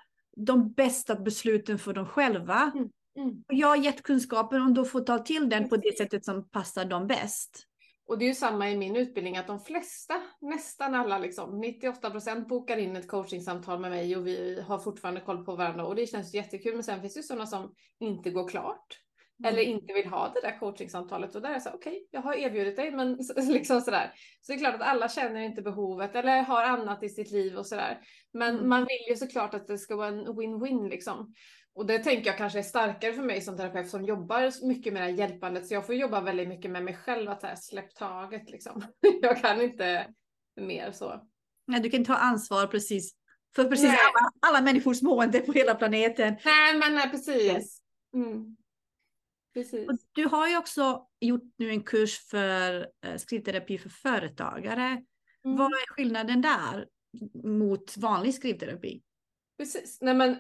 de 0.46 0.74
bästa 0.74 1.16
besluten 1.16 1.80
för 1.80 1.94
dem 1.94 2.06
själva. 2.06 2.72
Mm. 2.76 2.90
Mm. 3.18 3.44
Jag 3.48 3.68
har 3.68 3.78
gett 3.78 4.04
kunskapen 4.04 4.62
och 4.62 4.74
de 4.74 4.86
får 4.86 5.02
ta 5.02 5.20
till 5.20 5.50
den 5.50 5.70
på 5.70 5.78
det 5.78 5.98
sättet 5.98 6.26
som 6.26 6.50
passar 6.50 6.86
dem 6.86 7.08
bäst. 7.08 7.66
Och 8.08 8.18
det 8.18 8.26
är 8.26 8.28
ju 8.28 8.36
samma 8.36 8.70
i 8.70 8.78
min 8.78 8.96
utbildning 8.96 9.38
att 9.38 9.48
de 9.48 9.60
flesta, 9.60 10.22
nästan 10.42 10.96
alla, 10.96 11.18
liksom, 11.18 11.60
98 11.60 12.10
procent 12.10 12.48
bokar 12.48 12.78
in 12.78 12.96
ett 12.96 13.08
coachingsamtal 13.08 13.80
med 13.80 13.92
mig 13.92 14.18
och 14.18 14.28
vi 14.28 14.62
har 14.68 14.80
fortfarande 14.80 15.22
koll 15.22 15.46
på 15.46 15.56
varandra 15.56 15.86
och 15.86 15.96
det 15.96 16.08
känns 16.08 16.34
jättekul. 16.34 16.74
Men 16.74 16.84
sen 16.84 17.02
finns 17.02 17.14
det 17.14 17.20
ju 17.20 17.24
sådana 17.24 17.48
som 17.48 17.74
inte 18.00 18.30
går 18.30 18.48
klart 18.48 19.00
mm. 19.40 19.54
eller 19.54 19.62
inte 19.62 19.94
vill 19.94 20.08
ha 20.08 20.34
det 20.34 20.42
där 20.42 20.60
coachingsamtalet 20.60 21.36
och 21.36 21.42
där 21.42 21.50
är 21.50 21.54
det 21.54 21.62
så 21.62 21.70
okej, 21.70 21.92
okay, 21.92 22.04
jag 22.12 22.22
har 22.22 22.34
erbjudit 22.34 22.76
dig, 22.76 22.92
men 22.92 23.18
liksom 23.38 23.82
sådär. 23.82 24.14
Så 24.42 24.52
det 24.52 24.58
är 24.58 24.60
klart 24.60 24.76
att 24.76 24.88
alla 24.88 25.10
känner 25.10 25.42
inte 25.42 25.62
behovet 25.62 26.16
eller 26.16 26.42
har 26.42 26.64
annat 26.64 27.04
i 27.04 27.10
sitt 27.10 27.32
liv 27.32 27.56
och 27.56 27.66
sådär. 27.66 28.00
Men 28.34 28.56
mm. 28.56 28.70
man 28.70 28.80
vill 28.80 29.10
ju 29.10 29.16
såklart 29.16 29.54
att 29.54 29.68
det 29.68 29.78
ska 29.78 29.96
vara 29.96 30.08
en 30.08 30.28
win-win 30.28 30.90
liksom. 30.90 31.34
Och 31.74 31.86
det 31.86 32.00
tänker 32.00 32.28
jag 32.30 32.38
kanske 32.38 32.60
är 32.60 32.64
starkare 32.64 33.14
för 33.14 33.24
mig 33.24 33.42
som 33.42 33.58
terapeut 33.58 33.90
som 33.90 34.06
jobbar 34.06 34.68
mycket 34.68 34.94
med 34.94 35.02
det 35.02 35.06
här 35.06 35.18
hjälpandet. 35.18 35.68
Så 35.68 35.74
jag 35.74 35.86
får 35.86 35.96
jobba 35.96 36.22
väldigt 36.22 36.48
mycket 36.48 36.72
med 36.72 36.84
mig 36.84 36.94
själv 36.96 37.30
att 37.30 37.44
här, 37.44 37.56
släpp 37.56 37.96
taget 37.96 38.50
liksom. 38.50 38.84
Jag 39.22 39.42
kan 39.42 39.62
inte 39.62 40.08
mer 40.56 40.92
så. 40.92 41.22
Nej, 41.68 41.82
du 41.82 41.90
kan 41.90 42.06
ta 42.06 42.16
ansvar 42.16 42.68
precis 42.68 43.20
för 43.56 43.66
precis 43.66 43.90
alla, 43.90 44.32
alla 44.40 44.62
människors 44.62 45.02
mående 45.02 45.40
på 45.40 45.52
hela 45.52 45.76
planeten. 45.76 46.36
Nej, 46.46 46.78
men 46.80 46.96
nej, 46.96 47.10
precis. 47.10 47.82
Mm. 48.14 48.56
Precis. 49.54 49.90
Och 49.90 49.98
du 50.12 50.26
har 50.26 50.48
ju 50.48 50.58
också 50.58 51.08
gjort 51.20 51.54
nu 51.58 51.70
en 51.70 51.84
kurs 51.84 52.20
för 52.20 52.88
eh, 53.06 53.18
skrivterapi 53.18 53.78
för 53.78 53.90
företagare. 53.90 55.04
Mm. 55.46 55.58
Vad 55.58 55.72
är 55.72 55.94
skillnaden 55.94 56.42
där 56.42 56.88
mot 57.44 57.98
vanlig 57.98 58.34
skrivterapi? 58.34 59.02
Precis. 59.58 59.98
Nej, 60.02 60.14
men 60.14 60.38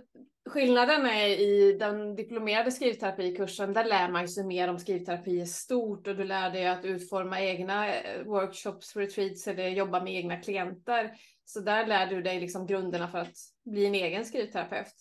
skillnaden 0.49 1.05
är 1.05 1.27
i 1.27 1.77
den 1.79 2.15
diplomerade 2.15 2.71
skrivterapikursen, 2.71 3.73
där 3.73 3.85
lär 3.85 4.09
man 4.09 4.27
sig 4.27 4.43
mer 4.43 4.67
om 4.67 4.79
skrivterapi 4.79 5.41
i 5.41 5.45
stort 5.45 6.07
och 6.07 6.15
du 6.15 6.23
lär 6.23 6.51
dig 6.51 6.67
att 6.67 6.85
utforma 6.85 7.41
egna 7.41 7.95
eh, 7.95 8.23
workshops, 8.23 8.95
retreats 8.95 9.47
eller 9.47 9.67
jobba 9.67 10.03
med 10.03 10.13
egna 10.13 10.37
klienter. 10.37 11.11
Så 11.45 11.59
där 11.59 11.87
lär 11.87 12.07
du 12.07 12.21
dig 12.21 12.39
liksom 12.39 12.67
grunderna 12.67 13.07
för 13.07 13.17
att 13.17 13.35
bli 13.65 13.85
en 13.85 13.95
egen 13.95 14.25
skrivterapeut. 14.25 14.93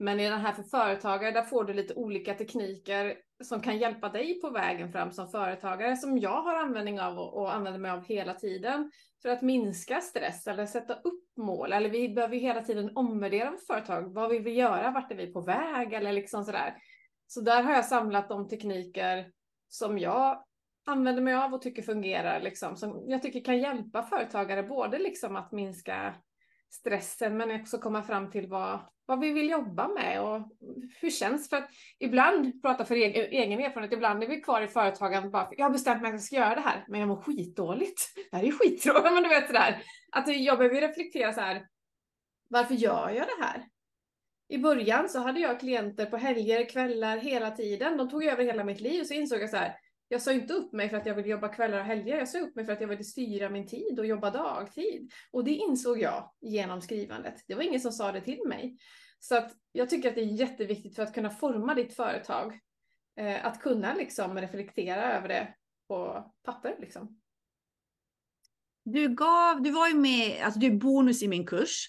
Men 0.00 0.20
i 0.20 0.28
den 0.28 0.40
här 0.40 0.52
för 0.52 0.62
företagare, 0.62 1.30
där 1.30 1.42
får 1.42 1.64
du 1.64 1.72
lite 1.72 1.94
olika 1.94 2.34
tekniker 2.34 3.16
som 3.44 3.60
kan 3.60 3.78
hjälpa 3.78 4.08
dig 4.08 4.40
på 4.40 4.50
vägen 4.50 4.92
fram 4.92 5.12
som 5.12 5.28
företagare, 5.28 5.96
som 5.96 6.18
jag 6.18 6.42
har 6.42 6.56
användning 6.56 7.00
av 7.00 7.18
och, 7.18 7.36
och 7.36 7.54
använder 7.54 7.80
mig 7.80 7.90
av 7.90 8.04
hela 8.04 8.34
tiden 8.34 8.90
för 9.22 9.28
att 9.28 9.42
minska 9.42 10.00
stress 10.00 10.46
eller 10.46 10.66
sätta 10.66 10.94
upp 10.94 11.24
mål. 11.36 11.72
Eller 11.72 11.88
vi 11.88 12.08
behöver 12.08 12.36
hela 12.36 12.62
tiden 12.62 12.96
omvärdera 12.96 13.50
vårt 13.50 13.66
företag. 13.66 14.14
Vad 14.14 14.30
vill 14.30 14.42
vi 14.42 14.50
göra? 14.50 14.90
Vart 14.90 15.12
är 15.12 15.16
vi 15.16 15.32
på 15.32 15.40
väg? 15.40 15.92
Eller 15.92 16.12
liksom 16.12 16.44
sådär. 16.44 16.74
Så 17.26 17.40
där 17.40 17.62
har 17.62 17.72
jag 17.72 17.84
samlat 17.84 18.28
de 18.28 18.48
tekniker 18.48 19.30
som 19.68 19.98
jag 19.98 20.44
använder 20.86 21.22
mig 21.22 21.34
av 21.34 21.54
och 21.54 21.62
tycker 21.62 21.82
fungerar, 21.82 22.40
liksom, 22.40 22.76
som 22.76 23.04
jag 23.06 23.22
tycker 23.22 23.44
kan 23.44 23.58
hjälpa 23.58 24.02
företagare 24.02 24.62
både 24.62 24.98
liksom 24.98 25.36
att 25.36 25.52
minska 25.52 26.14
stressen 26.70 27.36
men 27.36 27.60
också 27.60 27.78
komma 27.78 28.02
fram 28.02 28.30
till 28.30 28.48
vad, 28.48 28.80
vad 29.10 29.20
vi 29.20 29.32
vill 29.32 29.50
jobba 29.50 29.88
med 29.88 30.22
och 30.22 30.40
hur 31.00 31.10
känns 31.10 31.48
för 31.48 31.56
att 31.56 31.70
ibland, 31.98 32.62
prata 32.62 32.84
för 32.84 32.94
egen, 32.94 33.24
egen 33.24 33.60
erfarenhet, 33.60 33.92
ibland 33.92 34.22
är 34.22 34.28
vi 34.28 34.40
kvar 34.40 34.62
i 34.62 34.68
företagen 34.68 35.30
bara 35.30 35.46
för, 35.46 35.54
jag 35.58 35.64
har 35.64 35.70
bestämt 35.70 36.02
mig 36.02 36.08
att 36.08 36.14
jag 36.14 36.22
ska 36.22 36.36
göra 36.36 36.54
det 36.54 36.60
här 36.60 36.84
men 36.88 37.00
jag 37.00 37.08
mår 37.08 37.22
skitdåligt. 37.22 38.00
Det 38.30 38.36
här 38.36 38.44
är 38.44 38.50
skittråkigt 38.50 39.12
men 39.14 39.22
du 39.22 39.28
vet 39.28 39.46
sådär. 39.46 39.82
Att 40.12 40.36
jag 40.36 40.58
behöver 40.58 40.80
reflektera 40.80 41.32
så 41.32 41.40
här. 41.40 41.66
Varför 42.48 42.74
gör 42.74 43.10
jag 43.10 43.26
det 43.26 43.44
här? 43.44 43.64
I 44.48 44.58
början 44.58 45.08
så 45.08 45.18
hade 45.18 45.40
jag 45.40 45.60
klienter 45.60 46.06
på 46.06 46.16
helger, 46.16 46.68
kvällar, 46.68 47.16
hela 47.16 47.50
tiden. 47.50 47.96
De 47.96 48.10
tog 48.10 48.24
över 48.24 48.44
hela 48.44 48.64
mitt 48.64 48.80
liv 48.80 49.00
och 49.00 49.06
så 49.06 49.14
insåg 49.14 49.40
jag 49.40 49.50
så 49.50 49.56
här 49.56 49.76
jag 50.12 50.22
sa 50.22 50.32
inte 50.32 50.54
upp 50.54 50.72
mig 50.72 50.88
för 50.88 50.96
att 50.96 51.06
jag 51.06 51.14
ville 51.14 51.28
jobba 51.28 51.48
kvällar 51.48 51.78
och 51.78 51.84
helger. 51.84 52.18
Jag 52.18 52.28
sa 52.28 52.38
upp 52.38 52.56
mig 52.56 52.64
för 52.64 52.72
att 52.72 52.80
jag 52.80 52.88
ville 52.88 53.04
styra 53.04 53.50
min 53.50 53.66
tid 53.66 53.98
och 53.98 54.06
jobba 54.06 54.30
dagtid. 54.30 55.12
Och 55.30 55.44
det 55.44 55.50
insåg 55.50 56.00
jag 56.00 56.30
genom 56.40 56.80
skrivandet. 56.80 57.44
Det 57.46 57.54
var 57.54 57.62
ingen 57.62 57.80
som 57.80 57.92
sa 57.92 58.12
det 58.12 58.20
till 58.20 58.42
mig. 58.46 58.76
Så 59.18 59.36
att 59.36 59.52
jag 59.72 59.90
tycker 59.90 60.08
att 60.08 60.14
det 60.14 60.20
är 60.20 60.24
jätteviktigt 60.24 60.96
för 60.96 61.02
att 61.02 61.14
kunna 61.14 61.30
forma 61.30 61.74
ditt 61.74 61.96
företag. 61.96 62.58
Eh, 63.20 63.46
att 63.46 63.60
kunna 63.60 63.94
liksom 63.94 64.38
reflektera 64.38 65.16
över 65.16 65.28
det 65.28 65.54
på 65.88 66.30
papper. 66.44 66.76
Liksom. 66.80 67.20
Du, 68.84 69.08
gav, 69.08 69.62
du 69.62 69.70
var 69.70 69.88
ju 69.88 69.94
med, 69.94 70.42
alltså 70.42 70.60
du 70.60 70.66
är 70.66 70.76
bonus 70.76 71.22
i 71.22 71.28
min 71.28 71.46
kurs. 71.46 71.86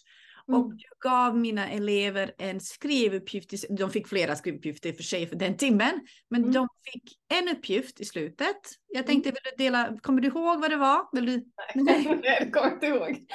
Mm. 0.47 0.61
Och 0.61 0.73
du 0.75 0.85
gav 1.03 1.37
mina 1.37 1.69
elever 1.69 2.31
en 2.37 2.59
skrivuppgift, 2.59 3.65
de 3.69 3.89
fick 3.89 4.07
flera 4.07 4.35
skrivuppgifter 4.35 4.89
i 4.89 4.91
och 4.91 4.95
för 4.95 5.03
sig 5.03 5.27
för 5.27 5.35
den 5.35 5.57
timmen, 5.57 6.07
men 6.29 6.41
mm. 6.41 6.53
de 6.53 6.67
fick 6.91 7.19
en 7.29 7.57
uppgift 7.57 8.01
i 8.01 8.05
slutet. 8.05 8.57
Jag 8.87 9.07
tänkte, 9.07 9.29
mm. 9.29 9.37
vill 9.43 9.51
du 9.57 9.63
dela, 9.63 9.97
kommer 10.01 10.21
du 10.21 10.27
ihåg 10.27 10.61
vad 10.61 10.69
det 10.69 10.77
var? 10.77 11.09
Vill 11.11 11.25
du? 11.25 11.45
Nej, 11.75 12.19
jag 12.23 12.53
kommer 12.53 12.71
inte 12.71 12.85
ihåg. 12.85 13.25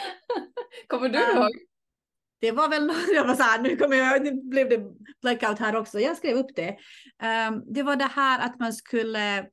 kommer 0.87 1.09
du 1.09 1.19
ihåg? 1.19 1.51
Det 2.41 2.53
var 2.53 2.69
väl, 2.69 2.93
jag 3.15 3.27
var 3.27 3.35
så 3.35 3.43
här, 3.43 3.61
nu 3.63 3.77
kommer 3.77 3.97
jag, 3.97 4.23
nu 4.23 4.43
blev 4.43 4.69
det 4.69 4.85
blackout 5.23 5.59
här 5.59 5.77
också, 5.77 6.01
jag 6.01 6.17
skrev 6.17 6.37
upp 6.37 6.57
det. 6.57 6.71
Um, 7.49 7.75
det 7.75 7.83
var 7.83 7.97
det 7.97 8.05
här 8.05 8.47
att 8.47 8.61
man 8.61 8.73
skulle 8.73 9.47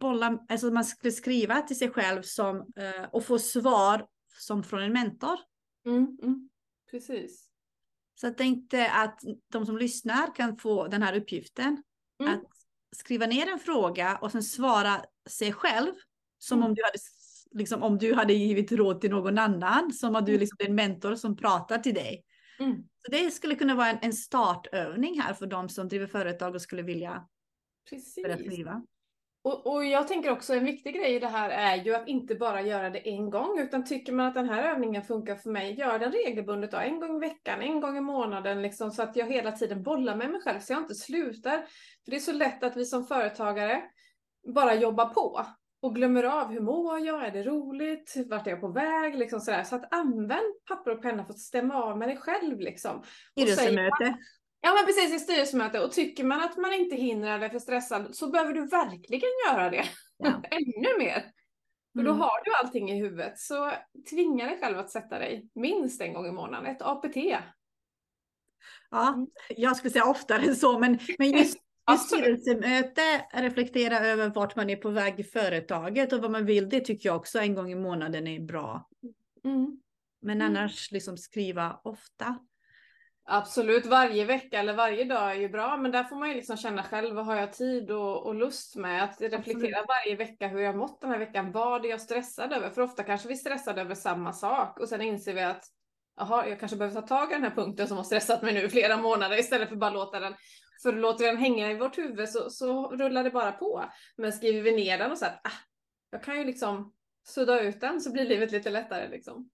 bolla, 0.00 0.38
alltså 0.48 0.70
man 0.70 0.84
skulle 0.84 1.12
skriva 1.12 1.62
till 1.62 1.78
sig 1.78 1.90
själv 1.90 2.22
som, 2.22 2.56
uh, 2.56 3.08
och 3.12 3.24
få 3.24 3.38
svar 3.38 4.06
som 4.38 4.64
från 4.64 4.82
en 4.82 4.92
mentor. 4.92 5.38
Mm, 5.86 6.18
mm. 6.22 6.48
Precis. 6.92 7.48
Så 8.14 8.26
jag 8.26 8.36
tänkte 8.36 8.90
att 8.90 9.20
de 9.52 9.66
som 9.66 9.78
lyssnar 9.78 10.34
kan 10.34 10.56
få 10.56 10.88
den 10.88 11.02
här 11.02 11.16
uppgiften. 11.16 11.82
Mm. 12.20 12.34
Att 12.34 12.44
skriva 12.96 13.26
ner 13.26 13.46
en 13.46 13.58
fråga 13.58 14.18
och 14.22 14.32
sen 14.32 14.42
svara 14.42 15.04
sig 15.28 15.52
själv. 15.52 15.92
Som 16.38 16.58
mm. 16.58 16.68
om, 16.68 16.74
du 16.74 16.82
hade, 16.84 16.98
liksom, 17.50 17.82
om 17.82 17.98
du 17.98 18.14
hade 18.14 18.32
givit 18.32 18.72
råd 18.72 19.00
till 19.00 19.10
någon 19.10 19.38
annan. 19.38 19.92
Som 19.92 20.16
att 20.16 20.26
du 20.26 20.32
mm. 20.32 20.40
liksom 20.40 20.56
är 20.60 20.68
en 20.68 20.74
mentor 20.74 21.14
som 21.14 21.36
pratar 21.36 21.78
till 21.78 21.94
dig. 21.94 22.24
Mm. 22.58 22.76
Så 22.76 23.10
det 23.10 23.30
skulle 23.30 23.54
kunna 23.54 23.74
vara 23.74 23.88
en, 23.88 23.98
en 24.02 24.12
startövning 24.12 25.20
här 25.20 25.34
för 25.34 25.46
de 25.46 25.68
som 25.68 25.88
driver 25.88 26.06
företag 26.06 26.54
och 26.54 26.62
skulle 26.62 26.82
vilja 26.82 27.28
Precis. 27.90 28.22
börja 28.22 28.36
skriva. 28.36 28.82
Och, 29.44 29.66
och, 29.66 29.84
jag 29.84 30.08
tänker 30.08 30.30
också 30.30 30.54
en 30.54 30.64
viktig 30.64 30.94
grej 30.94 31.14
i 31.14 31.18
det 31.18 31.28
här 31.28 31.50
är 31.50 31.84
ju 31.84 31.94
att 31.94 32.08
inte 32.08 32.34
bara 32.34 32.62
göra 32.62 32.90
det 32.90 33.08
en 33.08 33.30
gång, 33.30 33.58
utan 33.58 33.84
tycker 33.84 34.12
man 34.12 34.26
att 34.26 34.34
den 34.34 34.48
här 34.48 34.72
övningen 34.72 35.02
funkar 35.02 35.36
för 35.36 35.50
mig, 35.50 35.74
gör 35.78 35.98
den 35.98 36.12
regelbundet 36.12 36.70
då, 36.70 36.76
en 36.76 37.00
gång 37.00 37.16
i 37.16 37.28
veckan, 37.28 37.60
en 37.60 37.80
gång 37.80 37.96
i 37.96 38.00
månaden, 38.00 38.62
liksom, 38.62 38.90
så 38.90 39.02
att 39.02 39.16
jag 39.16 39.26
hela 39.26 39.52
tiden 39.52 39.82
bollar 39.82 40.16
med 40.16 40.30
mig 40.30 40.40
själv, 40.40 40.60
så 40.60 40.72
jag 40.72 40.82
inte 40.82 40.94
slutar. 40.94 41.58
För 42.04 42.10
det 42.10 42.16
är 42.16 42.20
så 42.20 42.32
lätt 42.32 42.62
att 42.62 42.76
vi 42.76 42.84
som 42.84 43.06
företagare 43.06 43.82
bara 44.54 44.74
jobbar 44.74 45.06
på 45.06 45.46
och 45.82 45.94
glömmer 45.94 46.24
av 46.24 46.48
hur 46.48 46.60
mår 46.60 47.00
jag, 47.00 47.26
är 47.26 47.30
det 47.30 47.42
roligt, 47.42 48.14
vart 48.26 48.46
är 48.46 48.50
jag 48.50 48.60
på 48.60 48.68
väg, 48.68 49.18
liksom 49.18 49.40
sådär. 49.40 49.64
Så 49.64 49.76
att 49.76 49.94
använd 49.94 50.64
papper 50.68 50.90
och 50.90 51.02
penna 51.02 51.24
för 51.24 51.32
att 51.32 51.38
stämma 51.38 51.74
av 51.74 51.98
med 51.98 52.08
dig 52.08 52.16
själv. 52.16 52.60
Liksom. 52.60 53.02
Styrelsemöte. 53.30 54.16
Ja 54.64 54.74
men 54.74 54.86
precis 54.86 55.14
i 55.14 55.18
styrelsemöte 55.18 55.80
och 55.80 55.92
tycker 55.92 56.24
man 56.24 56.40
att 56.40 56.56
man 56.56 56.72
inte 56.72 56.96
hinner 56.96 57.34
eller 57.34 57.46
är 57.46 57.50
för 57.50 57.58
stressad 57.58 58.16
så 58.16 58.30
behöver 58.30 58.52
du 58.52 58.66
verkligen 58.66 59.30
göra 59.46 59.70
det. 59.70 59.84
Ja. 60.16 60.28
Ännu 60.50 60.98
mer. 60.98 61.32
För 61.96 62.02
då 62.02 62.10
mm. 62.10 62.20
har 62.20 62.44
du 62.44 62.54
allting 62.54 62.90
i 62.90 63.02
huvudet. 63.02 63.38
Så 63.38 63.72
tvinga 64.10 64.46
dig 64.46 64.58
själv 64.60 64.78
att 64.78 64.90
sätta 64.90 65.18
dig 65.18 65.48
minst 65.54 66.00
en 66.00 66.12
gång 66.12 66.26
i 66.26 66.32
månaden, 66.32 66.66
ett 66.66 66.82
APT. 66.82 67.16
Ja, 68.90 69.08
mm. 69.08 69.26
jag 69.48 69.76
skulle 69.76 69.90
säga 69.90 70.04
oftare 70.04 70.42
än 70.42 70.56
så, 70.56 70.78
men, 70.78 70.98
men 71.18 71.30
just 71.32 71.56
i 71.94 71.96
styrelsemöte 71.98 73.26
reflektera 73.32 73.98
över 73.98 74.28
vart 74.28 74.56
man 74.56 74.70
är 74.70 74.76
på 74.76 74.90
väg 74.90 75.20
i 75.20 75.24
företaget 75.24 76.12
och 76.12 76.22
vad 76.22 76.30
man 76.30 76.46
vill, 76.46 76.68
det 76.68 76.80
tycker 76.80 77.08
jag 77.08 77.16
också 77.16 77.38
en 77.38 77.54
gång 77.54 77.72
i 77.72 77.74
månaden 77.74 78.26
är 78.26 78.40
bra. 78.40 78.88
Mm. 79.44 79.80
Men 80.22 80.40
mm. 80.40 80.46
annars 80.46 80.90
liksom 80.90 81.16
skriva 81.16 81.80
ofta. 81.84 82.38
Absolut, 83.24 83.86
varje 83.86 84.24
vecka 84.24 84.60
eller 84.60 84.74
varje 84.74 85.04
dag 85.04 85.30
är 85.30 85.34
ju 85.34 85.48
bra, 85.48 85.76
men 85.76 85.92
där 85.92 86.04
får 86.04 86.16
man 86.16 86.28
ju 86.28 86.34
liksom 86.34 86.56
känna 86.56 86.82
själv 86.82 87.14
vad 87.14 87.26
har 87.26 87.36
jag 87.36 87.52
tid 87.52 87.90
och, 87.90 88.26
och 88.26 88.34
lust 88.34 88.76
med? 88.76 89.04
Att 89.04 89.20
reflektera 89.20 89.56
Absolut. 89.56 89.88
varje 89.88 90.16
vecka 90.16 90.48
hur 90.48 90.60
jag 90.60 90.76
mått 90.76 91.00
den 91.00 91.10
här 91.10 91.18
veckan. 91.18 91.52
Vad 91.52 91.84
är 91.84 91.90
jag 91.90 92.00
stressad 92.00 92.52
över? 92.52 92.70
För 92.70 92.82
ofta 92.82 93.02
kanske 93.02 93.28
vi 93.28 93.36
stressade 93.36 93.80
över 93.80 93.94
samma 93.94 94.32
sak 94.32 94.80
och 94.80 94.88
sen 94.88 95.02
inser 95.02 95.34
vi 95.34 95.42
att 95.42 95.64
Jaha, 96.16 96.48
jag 96.48 96.60
kanske 96.60 96.76
behöver 96.76 97.00
ta 97.00 97.06
tag 97.06 97.30
i 97.30 97.34
den 97.34 97.42
här 97.42 97.50
punkten 97.50 97.88
som 97.88 97.96
har 97.96 98.04
stressat 98.04 98.42
mig 98.42 98.54
nu 98.54 98.68
flera 98.68 98.96
månader 98.96 99.38
istället 99.38 99.68
för 99.68 99.76
bara 99.76 99.90
låta 99.90 100.20
den 100.20 100.34
för 100.82 100.92
låter 100.92 101.26
den 101.26 101.36
hänga 101.36 101.70
i 101.70 101.74
vårt 101.74 101.98
huvud 101.98 102.28
så, 102.28 102.50
så 102.50 102.88
rullar 102.88 103.24
det 103.24 103.30
bara 103.30 103.52
på. 103.52 103.84
Men 104.16 104.32
skriver 104.32 104.62
vi 104.62 104.72
ner 104.72 104.98
den 104.98 105.12
och 105.12 105.18
så 105.18 105.26
att 105.26 105.40
ah, 105.44 105.60
jag 106.10 106.22
kan 106.22 106.38
ju 106.38 106.44
liksom 106.44 106.92
sudda 107.26 107.60
ut 107.60 107.80
den 107.80 108.00
så 108.00 108.12
blir 108.12 108.24
livet 108.24 108.52
lite 108.52 108.70
lättare 108.70 109.08
liksom. 109.08 109.50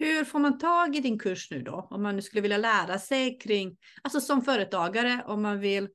Hur 0.00 0.24
får 0.24 0.38
man 0.38 0.58
tag 0.58 0.96
i 0.96 1.00
din 1.00 1.18
kurs 1.18 1.50
nu 1.50 1.62
då? 1.62 1.88
Om 1.90 2.02
man 2.02 2.16
nu 2.16 2.22
skulle 2.22 2.42
vilja 2.42 2.56
lära 2.56 2.98
sig 2.98 3.38
kring, 3.38 3.76
alltså 4.02 4.20
som 4.20 4.42
företagare, 4.42 5.24
om 5.26 5.42
man 5.42 5.60
vill, 5.60 5.88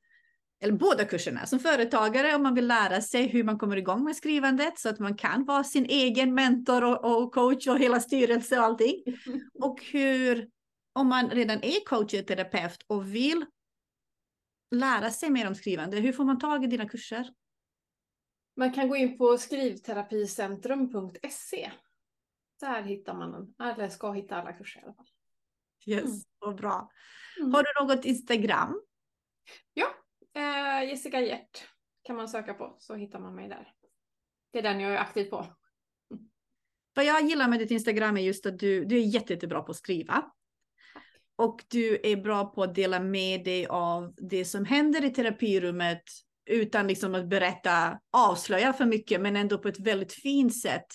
eller 0.64 0.74
båda 0.74 1.06
kurserna, 1.06 1.46
som 1.46 1.60
företagare 1.60 2.36
om 2.36 2.44
man 2.44 2.56
vill 2.56 2.68
lära 2.68 3.02
sig 3.02 3.28
hur 3.28 3.44
man 3.44 3.60
kommer 3.60 3.78
igång 3.78 4.04
med 4.04 4.16
skrivandet 4.16 4.80
så 4.80 4.90
att 4.90 5.00
man 5.00 5.18
kan 5.18 5.46
vara 5.46 5.64
sin 5.64 5.86
egen 5.86 6.34
mentor 6.34 6.84
och, 6.84 7.06
och 7.06 7.34
coach 7.34 7.68
och 7.68 7.80
hela 7.80 8.00
styrelse 8.00 8.60
och 8.60 8.66
allting. 8.66 9.04
Och 9.62 9.84
hur, 9.92 10.50
om 10.94 11.08
man 11.08 11.30
redan 11.30 11.64
är 11.64 11.86
coach 11.86 12.14
och 12.14 12.28
terapeut 12.28 12.84
och 12.88 13.16
vill 13.16 13.46
lära 14.72 15.12
sig 15.12 15.30
mer 15.30 15.48
om 15.48 15.56
skrivande, 15.56 15.98
hur 15.98 16.14
får 16.14 16.26
man 16.26 16.40
tag 16.40 16.64
i 16.64 16.68
dina 16.68 16.90
kurser? 16.90 17.30
Man 18.58 18.74
kan 18.74 18.90
gå 18.90 18.96
in 18.96 19.18
på 19.18 19.38
skrivterapicentrum.se 19.38 21.72
där 22.66 22.84
hittar 22.84 23.14
man, 23.14 23.56
eller 23.62 23.90
ska 23.90 24.12
hitta 24.12 24.36
alla 24.36 24.54
kurser 24.54 24.80
i 24.80 24.84
alla 24.84 24.94
fall. 24.94 25.08
Yes, 25.86 26.04
mm. 26.04 26.20
vad 26.40 26.56
bra. 26.56 26.92
Mm. 27.40 27.54
Har 27.54 27.64
du 27.64 27.86
något 27.86 28.06
Instagram? 28.06 28.82
Ja, 29.74 29.88
eh, 30.36 30.90
Jessica 30.90 31.22
Hjert 31.22 31.68
kan 32.04 32.16
man 32.16 32.30
söka 32.30 32.54
på 32.54 32.76
så 32.80 32.96
hittar 32.96 33.20
man 33.20 33.36
mig 33.36 33.50
där. 33.50 33.74
Det 34.52 34.60
är 34.60 34.64
den 34.64 34.80
jag 34.80 34.94
är 34.94 34.98
aktiv 34.98 35.26
på. 35.26 35.38
Mm. 35.38 36.30
Vad 36.94 37.06
jag 37.06 37.22
gillar 37.22 37.48
med 37.48 37.60
ditt 37.60 37.72
Instagram 37.72 38.18
är 38.18 38.22
just 38.22 38.46
att 38.46 38.60
du, 38.60 38.86
du 38.86 38.96
är 38.96 39.02
jätte, 39.02 39.34
jättebra 39.34 39.62
på 39.62 39.72
att 39.72 39.78
skriva. 39.78 40.32
Och 41.36 41.64
du 41.68 42.00
är 42.04 42.18
bra 42.18 42.46
på 42.46 42.64
att 42.64 42.76
dela 42.76 43.00
med 43.00 43.44
dig 43.44 43.66
av 43.66 44.14
det 44.18 44.46
som 44.46 44.66
händer 44.66 45.06
i 45.06 45.10
terapirummet 45.10 46.04
utan 46.46 46.88
liksom 46.88 47.16
att 47.16 47.28
berätta, 47.28 48.00
avslöja 48.12 48.74
för 48.74 48.86
mycket, 48.86 49.22
men 49.22 49.36
ändå 49.36 49.58
på 49.58 49.68
ett 49.68 49.80
väldigt 49.80 50.14
fint 50.14 50.62
sätt. 50.62 50.88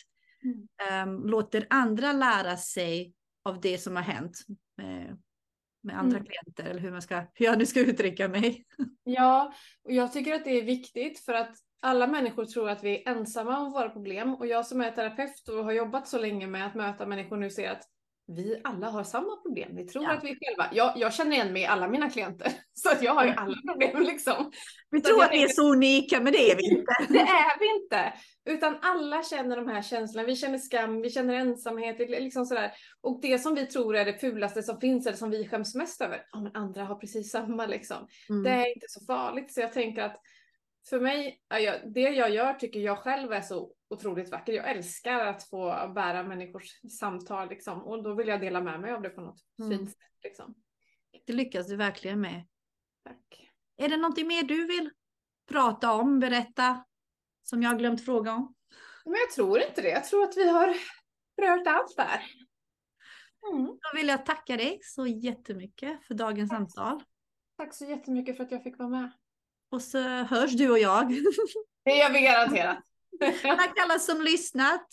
Um, 1.05 1.27
låter 1.27 1.67
andra 1.71 2.13
lära 2.13 2.57
sig 2.57 3.15
av 3.43 3.61
det 3.61 3.79
som 3.79 3.97
har 3.97 4.03
hänt 4.03 4.39
med, 4.77 5.19
med 5.83 5.99
andra 5.99 6.19
mm. 6.19 6.29
klienter 6.29 6.71
eller 6.71 6.81
hur, 6.81 6.91
man 6.91 7.03
ska, 7.03 7.23
hur 7.35 7.47
jag 7.47 7.59
nu 7.59 7.67
ska 7.67 7.81
uttrycka 7.81 8.29
mig. 8.29 8.65
Ja, 9.05 9.55
och 9.85 9.93
jag 9.93 10.13
tycker 10.13 10.35
att 10.35 10.45
det 10.45 10.51
är 10.51 10.65
viktigt 10.65 11.21
för 11.21 11.35
att 11.35 11.57
alla 11.81 12.07
människor 12.07 12.45
tror 12.45 12.71
att 12.71 12.85
vi 12.85 13.03
är 13.03 13.11
ensamma 13.11 13.59
om 13.59 13.73
våra 13.73 13.89
problem 13.89 14.35
och 14.35 14.47
jag 14.47 14.67
som 14.67 14.81
är 14.81 14.91
terapeut 14.91 15.49
och 15.49 15.65
har 15.65 15.73
jobbat 15.73 16.09
så 16.09 16.19
länge 16.19 16.47
med 16.47 16.67
att 16.67 16.75
möta 16.75 17.07
människor 17.07 17.37
nu 17.37 17.51
ser 17.51 17.71
att 17.71 17.83
vi 18.37 18.61
alla 18.65 18.91
har 18.91 19.05
samma 19.05 19.37
problem. 19.37 19.77
Vi 19.77 19.85
tror 19.87 20.05
ja. 20.05 20.13
att 20.13 20.25
vi 20.25 20.29
själva, 20.29 20.69
jag, 20.73 20.93
jag 20.97 21.15
känner 21.15 21.33
igen 21.33 21.53
mig 21.53 21.63
i 21.63 21.67
alla 21.67 21.89
mina 21.89 22.11
klienter, 22.11 22.53
så 22.73 22.91
att 22.91 23.03
jag 23.03 23.15
har 23.15 23.25
ju 23.25 23.31
alla 23.31 23.57
problem 23.69 24.03
liksom. 24.03 24.51
Vi 24.91 25.01
så 25.01 25.09
tror 25.09 25.25
att 25.25 25.33
vi 25.33 25.43
är 25.43 25.49
så 25.49 25.73
unika, 25.73 26.21
men 26.21 26.33
det 26.33 26.51
är 26.51 26.57
vi 26.57 26.65
inte. 26.65 26.93
det 27.13 27.19
är 27.19 27.59
vi 27.59 27.83
inte, 27.83 28.13
utan 28.45 28.79
alla 28.83 29.23
känner 29.23 29.57
de 29.57 29.69
här 29.69 29.83
känslorna. 29.83 30.27
Vi 30.27 30.37
känner 30.37 30.59
skam, 30.59 31.03
vi 31.03 31.11
känner 31.11 31.35
ensamhet, 31.35 31.99
liksom 31.99 32.47
sådär. 32.47 32.73
Och 33.01 33.21
det 33.23 33.39
som 33.39 33.55
vi 33.55 33.67
tror 33.67 33.97
är 33.97 34.05
det 34.05 34.19
fulaste 34.19 34.63
som 34.63 34.81
finns, 34.81 35.07
eller 35.07 35.17
som 35.17 35.31
vi 35.31 35.49
skäms 35.49 35.75
mest 35.75 36.01
över, 36.01 36.23
ja 36.33 36.41
men 36.41 36.57
andra 36.57 36.85
har 36.85 36.95
precis 36.95 37.31
samma 37.31 37.67
liksom. 37.67 38.07
Mm. 38.29 38.43
Det 38.43 38.51
är 38.51 38.75
inte 38.75 38.87
så 38.89 39.05
farligt, 39.05 39.53
så 39.53 39.61
jag 39.61 39.73
tänker 39.73 40.03
att 40.03 40.21
för 40.89 41.01
mig, 41.01 41.41
det 41.95 42.01
jag 42.01 42.31
gör 42.31 42.55
tycker 42.55 42.81
jag 42.81 42.99
själv 42.99 43.33
är 43.33 43.41
så 43.41 43.75
otroligt 43.91 44.31
vackert. 44.31 44.55
Jag 44.55 44.71
älskar 44.71 45.27
att 45.27 45.49
få 45.49 45.93
bära 45.95 46.23
människors 46.23 46.81
samtal 46.99 47.49
liksom, 47.49 47.83
och 47.83 48.03
då 48.03 48.15
vill 48.15 48.29
jag 48.29 48.41
dela 48.41 48.61
med 48.61 48.81
mig 48.81 48.93
av 48.93 49.03
det 49.03 49.11
på 49.11 49.21
något 49.21 49.41
mm. 49.59 49.79
fint 49.79 49.91
sätt. 49.91 49.99
Liksom. 50.25 50.55
Det 51.27 51.33
lyckas 51.33 51.67
du 51.67 51.77
verkligen 51.77 52.21
med. 52.21 52.47
Tack. 53.05 53.51
Är 53.77 53.89
det 53.89 53.97
någonting 53.97 54.27
mer 54.27 54.43
du 54.43 54.67
vill 54.67 54.91
prata 55.49 55.93
om, 55.93 56.19
berätta, 56.21 56.85
som 57.43 57.63
jag 57.63 57.71
har 57.71 57.79
glömt 57.79 58.05
fråga 58.05 58.33
om? 58.33 58.55
Men 59.05 59.15
jag 59.15 59.31
tror 59.31 59.61
inte 59.61 59.83
det. 59.83 59.91
Jag 59.91 60.05
tror 60.05 60.23
att 60.23 60.37
vi 60.37 60.51
har 60.51 60.69
rört 61.43 61.67
allt 61.67 61.97
där. 61.97 62.21
Mm. 63.53 63.67
Då 63.67 63.97
vill 63.97 64.09
jag 64.09 64.27
tacka 64.27 64.57
dig 64.57 64.79
så 64.83 65.07
jättemycket 65.07 66.05
för 66.07 66.15
dagens 66.15 66.51
Tack. 66.51 66.59
samtal. 66.59 67.03
Tack 67.57 67.75
så 67.75 67.85
jättemycket 67.85 68.37
för 68.37 68.45
att 68.45 68.51
jag 68.51 68.63
fick 68.63 68.79
vara 68.79 68.89
med. 68.89 69.11
Och 69.71 69.83
så 69.83 69.99
hörs 70.01 70.53
du 70.53 70.71
och 70.71 70.79
jag. 70.79 71.09
Det 71.85 71.97
gör 71.97 72.13
vi 72.13 72.21
garanterat. 72.21 72.79
Tack 73.43 73.79
alla 73.79 73.99
som 73.99 74.23
lyssnat 74.23 74.89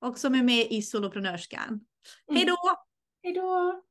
och 0.00 0.18
som 0.18 0.34
är 0.34 0.42
med 0.42 0.66
i 0.70 0.82
Soloprenörskan. 0.82 1.68
Mm. 1.68 2.36
Hej 2.36 2.44
då! 2.44 2.56
Hej 3.22 3.32
då! 3.34 3.82